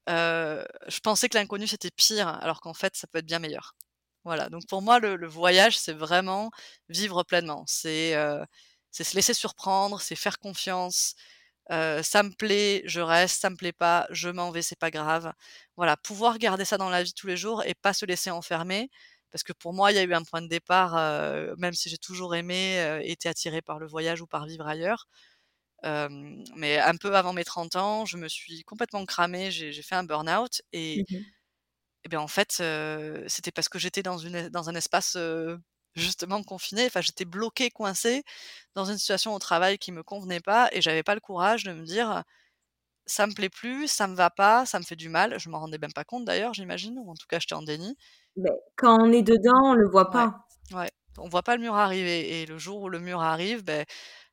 je 0.09 1.01
pensais 1.03 1.29
que 1.29 1.37
l'inconnu 1.37 1.67
c'était 1.67 1.91
pire, 1.91 2.29
alors 2.29 2.61
qu'en 2.61 2.75
fait 2.75 2.97
ça 2.97 3.07
peut 3.09 3.19
être 3.19 3.27
bien 3.27 3.41
meilleur. 3.41 3.75
Voilà, 4.25 4.49
donc 4.49 4.67
pour 4.69 4.83
moi 4.83 4.99
le, 5.01 5.27
voyage 5.27 5.79
c'est 5.79 5.93
vraiment 5.93 6.51
vivre 6.89 7.23
pleinement, 7.25 7.65
c'est 7.67 8.15
se 8.93 9.15
laisser 9.17 9.35
surprendre, 9.35 10.01
c'est 10.01 10.17
faire 10.17 10.39
confiance, 10.39 11.15
ça 11.71 12.23
me 12.23 12.31
plaît, 12.35 12.83
je 12.87 13.01
reste, 13.01 13.41
ça 13.41 13.51
me 13.51 13.57
plaît 13.57 13.73
pas, 13.73 14.07
je 14.11 14.29
m'en 14.29 14.51
vais, 14.51 14.63
c'est 14.63 14.79
pas 14.79 14.91
grave. 14.91 15.33
Voilà, 15.77 15.97
pouvoir 15.97 16.39
garder 16.39 16.65
ça 16.65 16.79
dans 16.79 16.91
la 16.91 17.03
vie 17.03 17.13
tous 17.15 17.27
les 17.27 17.37
jours 17.37 17.63
et 17.65 17.75
pas 17.75 17.93
se 17.93 18.07
laisser 18.07 18.31
enfermer. 18.31 18.89
Parce 19.33 19.43
que 19.43 19.53
pour 19.53 19.75
moi, 19.75 19.93
il 19.93 19.97
y 19.97 19.99
a 19.99 20.03
eu 20.05 20.15
un 20.15 20.23
point 20.23 20.41
de 20.43 20.49
départ, 20.49 20.95
même 21.59 21.75
si 21.75 21.89
j'ai 21.91 21.99
toujours 21.99 22.35
aimé, 22.35 23.01
été 23.05 23.29
attirée 23.29 23.63
par 23.63 23.79
le 23.79 23.87
voyage 23.87 24.21
ou 24.23 24.27
par 24.27 24.47
vivre 24.47 24.67
ailleurs. 24.67 25.07
mais 26.57 26.79
un 26.79 26.97
peu 26.97 27.15
avant 27.17 27.33
mes 27.33 27.45
30 27.45 27.77
ans, 27.77 28.07
je 28.07 28.17
me 28.17 28.29
suis 28.29 28.63
complètement 28.65 29.05
cramée, 29.07 29.51
j'ai 29.51 29.83
fait 29.83 29.95
un 29.97 30.05
burn-out 30.05 30.63
et, 30.73 31.05
et 32.05 32.09
bien 32.09 32.21
en 32.21 32.29
fait, 32.29 32.63
c'était 33.29 33.53
parce 33.53 33.69
que 33.69 33.79
j'étais 33.79 34.03
dans, 34.03 34.19
une, 34.19 34.49
dans 34.51 34.69
un 34.71 34.75
espace 34.75 35.17
justement 35.97 36.43
confinée. 36.43 36.87
Enfin, 36.87 37.01
j'étais 37.01 37.25
bloquée, 37.25 37.71
coincée 37.71 38.25
dans 38.75 38.85
une 38.85 38.99
situation 38.99 39.35
au 39.35 39.39
travail 39.39 39.79
qui 39.79 39.93
me 39.93 40.03
convenait 40.03 40.41
pas 40.41 40.69
et 40.73 40.83
j'avais 40.83 41.03
pas 41.03 41.15
le 41.15 41.21
courage 41.21 41.65
de 41.65 41.73
me 41.73 41.85
dire 41.85 42.23
ça 43.07 43.27
me 43.27 43.33
plaît 43.33 43.49
plus, 43.49 43.89
ça 43.89 44.09
me 44.09 44.17
va 44.17 44.31
pas, 44.31 44.67
ça 44.67 44.79
me 44.79 44.85
fait 44.85 44.97
du 44.97 45.09
mal. 45.09 45.39
Je 45.39 45.49
m'en 45.49 45.61
rendais 45.61 45.79
même 45.79 45.93
pas 45.93 46.05
compte 46.05 46.25
d'ailleurs, 46.25 46.55
j'imagine, 46.55 46.99
ou 46.99 47.11
en 47.11 47.15
tout 47.15 47.27
cas 47.29 47.39
j'étais 47.39 47.55
en 47.55 47.63
déni. 47.63 47.97
Mais 48.37 48.51
quand 48.77 49.01
on 49.01 49.13
est 49.13 49.23
dedans, 49.23 49.71
on 49.71 49.75
le 49.75 49.89
voit 49.89 50.11
pas. 50.11 50.47
Ouais, 50.73 50.91
on 51.19 51.29
voit 51.29 51.43
pas 51.43 51.57
le 51.57 51.63
mur 51.63 51.75
arriver 51.75 52.43
et 52.43 52.47
le 52.47 52.59
jour 52.59 52.83
où 52.83 52.89
le 52.89 52.99
mur 52.99 53.21
arrive, 53.23 53.65
ben 53.65 53.85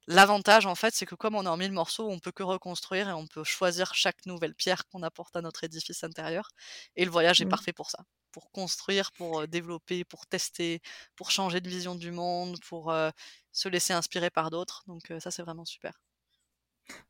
L'avantage, 0.07 0.65
en 0.65 0.75
fait, 0.75 0.93
c'est 0.93 1.05
que 1.05 1.15
comme 1.15 1.35
on 1.35 1.45
est 1.45 1.49
en 1.49 1.57
mille 1.57 1.71
morceaux, 1.71 2.09
on 2.09 2.19
peut 2.19 2.31
que 2.31 2.43
reconstruire 2.43 3.09
et 3.09 3.13
on 3.13 3.27
peut 3.27 3.43
choisir 3.43 3.95
chaque 3.95 4.25
nouvelle 4.25 4.55
pierre 4.55 4.85
qu'on 4.87 5.03
apporte 5.03 5.35
à 5.35 5.41
notre 5.41 5.63
édifice 5.63 6.03
intérieur. 6.03 6.49
Et 6.95 7.05
le 7.05 7.11
voyage 7.11 7.41
est 7.41 7.45
mmh. 7.45 7.49
parfait 7.49 7.73
pour 7.73 7.89
ça 7.89 7.99
pour 8.33 8.51
construire, 8.51 9.11
pour 9.13 9.47
développer, 9.47 10.03
pour 10.03 10.25
tester, 10.25 10.81
pour 11.15 11.31
changer 11.31 11.61
de 11.61 11.69
vision 11.69 11.95
du 11.95 12.11
monde, 12.11 12.57
pour 12.67 12.91
se 13.51 13.69
laisser 13.69 13.93
inspirer 13.93 14.29
par 14.31 14.49
d'autres. 14.49 14.83
Donc 14.87 15.13
ça, 15.19 15.31
c'est 15.31 15.43
vraiment 15.43 15.65
super. 15.65 15.93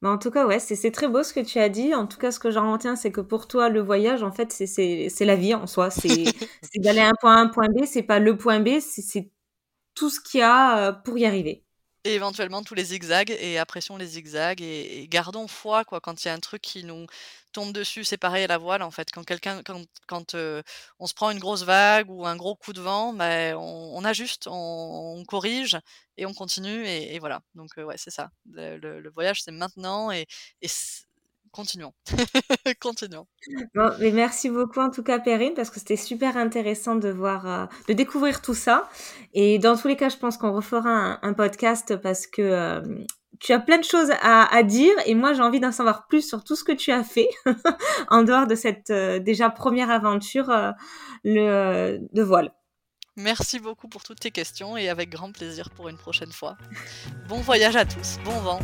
Mais 0.01 0.09
en 0.09 0.17
tout 0.17 0.31
cas, 0.31 0.45
ouais, 0.45 0.59
c'est 0.59 0.91
très 0.91 1.07
beau 1.07 1.23
ce 1.23 1.33
que 1.33 1.39
tu 1.39 1.59
as 1.59 1.69
dit. 1.69 1.95
En 1.95 2.07
tout 2.07 2.17
cas, 2.17 2.31
ce 2.31 2.39
que 2.39 2.51
j'en 2.51 2.71
retiens, 2.71 2.95
c'est 2.95 3.11
que 3.11 3.21
pour 3.21 3.47
toi, 3.47 3.69
le 3.69 3.81
voyage, 3.81 4.23
en 4.23 4.31
fait, 4.31 4.51
c'est 4.51 5.25
la 5.25 5.35
vie 5.35 5.55
en 5.55 5.67
soi. 5.67 5.89
C'est 5.91 6.79
d'aller 6.79 6.99
à 6.99 7.09
un 7.09 7.13
point 7.19 7.35
A, 7.37 7.39
un 7.39 7.47
point 7.47 7.69
B. 7.69 7.85
C'est 7.85 8.03
pas 8.03 8.19
le 8.19 8.37
point 8.37 8.59
B, 8.59 8.79
c'est 8.79 9.31
tout 9.95 10.09
ce 10.09 10.19
qu'il 10.19 10.39
y 10.41 10.43
a 10.43 10.93
pour 10.93 11.17
y 11.17 11.25
arriver. 11.25 11.63
Et 12.05 12.15
éventuellement 12.15 12.63
tous 12.63 12.75
les 12.75 12.83
zigzags 12.85 13.31
et 13.31 13.57
apprécions 13.57 13.95
les 13.95 14.05
zigzags 14.07 14.61
et, 14.61 15.07
gardons 15.09 15.47
foi 15.47 15.85
quoi 15.85 16.01
quand 16.01 16.23
il 16.23 16.27
y 16.27 16.31
a 16.31 16.33
un 16.33 16.39
truc 16.39 16.61
qui 16.61 16.83
nous 16.83 17.07
tombe 17.53 17.71
dessus, 17.71 18.03
c'est 18.03 18.17
pareil 18.17 18.43
à 18.43 18.47
la 18.47 18.57
voile 18.57 18.81
en 18.81 18.91
fait. 18.91 19.09
Quand 19.11 19.23
quelqu'un 19.23 19.63
quand, 19.63 19.85
quand 20.07 20.35
on 20.99 21.07
se 21.07 21.13
prend 21.13 21.31
une 21.31 21.39
grosse 21.39 21.63
vague 21.63 22.09
ou 22.09 22.25
un 22.25 22.35
gros 22.35 22.55
coup 22.55 22.73
de 22.73 22.81
vent, 22.81 23.13
ben 23.13 23.55
on, 23.55 24.03
ajuste, 24.03 24.47
on, 24.51 25.23
corrige 25.25 25.77
et 26.17 26.25
on 26.25 26.33
continue 26.33 26.85
et, 26.85 27.19
voilà. 27.19 27.41
Donc 27.55 27.69
ouais, 27.77 27.97
c'est 27.97 28.11
ça. 28.11 28.31
Le, 28.51 29.09
voyage 29.11 29.41
c'est 29.41 29.51
maintenant 29.51 30.11
et, 30.11 30.25
et 30.61 30.67
continuons. 31.53 31.93
continuons. 32.81 33.27
Bon, 33.75 33.91
mais 33.99 34.11
merci 34.11 34.49
beaucoup 34.49 34.81
en 34.81 34.89
tout 34.89 35.03
cas 35.03 35.19
Perrine 35.19 35.53
parce 35.55 35.69
que 35.69 35.79
c'était 35.79 35.95
super 35.95 36.35
intéressant 36.35 36.95
de 36.95 37.09
voir, 37.09 37.47
euh, 37.47 37.65
de 37.87 37.93
découvrir 37.93 38.41
tout 38.41 38.55
ça. 38.55 38.89
Et 39.33 39.59
dans 39.59 39.77
tous 39.77 39.87
les 39.87 39.95
cas, 39.95 40.09
je 40.09 40.17
pense 40.17 40.37
qu'on 40.37 40.51
refera 40.51 41.19
un, 41.21 41.33
podcast 41.33 41.95
parce 41.97 42.27
que 42.27 42.41
euh, 42.41 42.81
tu 43.39 43.53
as 43.53 43.59
plein 43.59 43.77
de 43.77 43.83
choses 43.83 44.11
à, 44.21 44.63
dire 44.63 44.93
et 45.05 45.15
moi 45.15 45.33
j'ai 45.33 45.41
envie 45.41 45.59
d'en 45.59 45.71
savoir 45.71 46.07
plus 46.07 46.27
sur 46.27 46.43
tout 46.43 46.55
ce 46.55 46.63
que 46.63 46.71
tu 46.71 46.91
as 46.91 47.03
fait 47.03 47.29
en 48.09 48.23
dehors 48.23 48.47
de 48.47 48.55
cette 48.55 48.89
euh, 48.89 49.19
déjà 49.19 49.49
première 49.49 49.89
aventure 49.89 50.51
le, 51.23 51.99
de 52.11 52.21
voile. 52.21 52.51
Merci 53.15 53.59
beaucoup 53.59 53.87
pour 53.87 54.03
toutes 54.03 54.19
tes 54.19 54.31
questions 54.31 54.75
et 54.75 54.89
avec 54.89 55.09
grand 55.09 55.31
plaisir 55.31 55.69
pour 55.69 55.87
une 55.87 55.97
prochaine 55.97 56.31
fois. 56.31 56.57
Bon 57.27 57.41
voyage 57.41 57.75
à 57.75 57.85
tous, 57.85 58.17
bon 58.25 58.39
vent. 58.39 58.59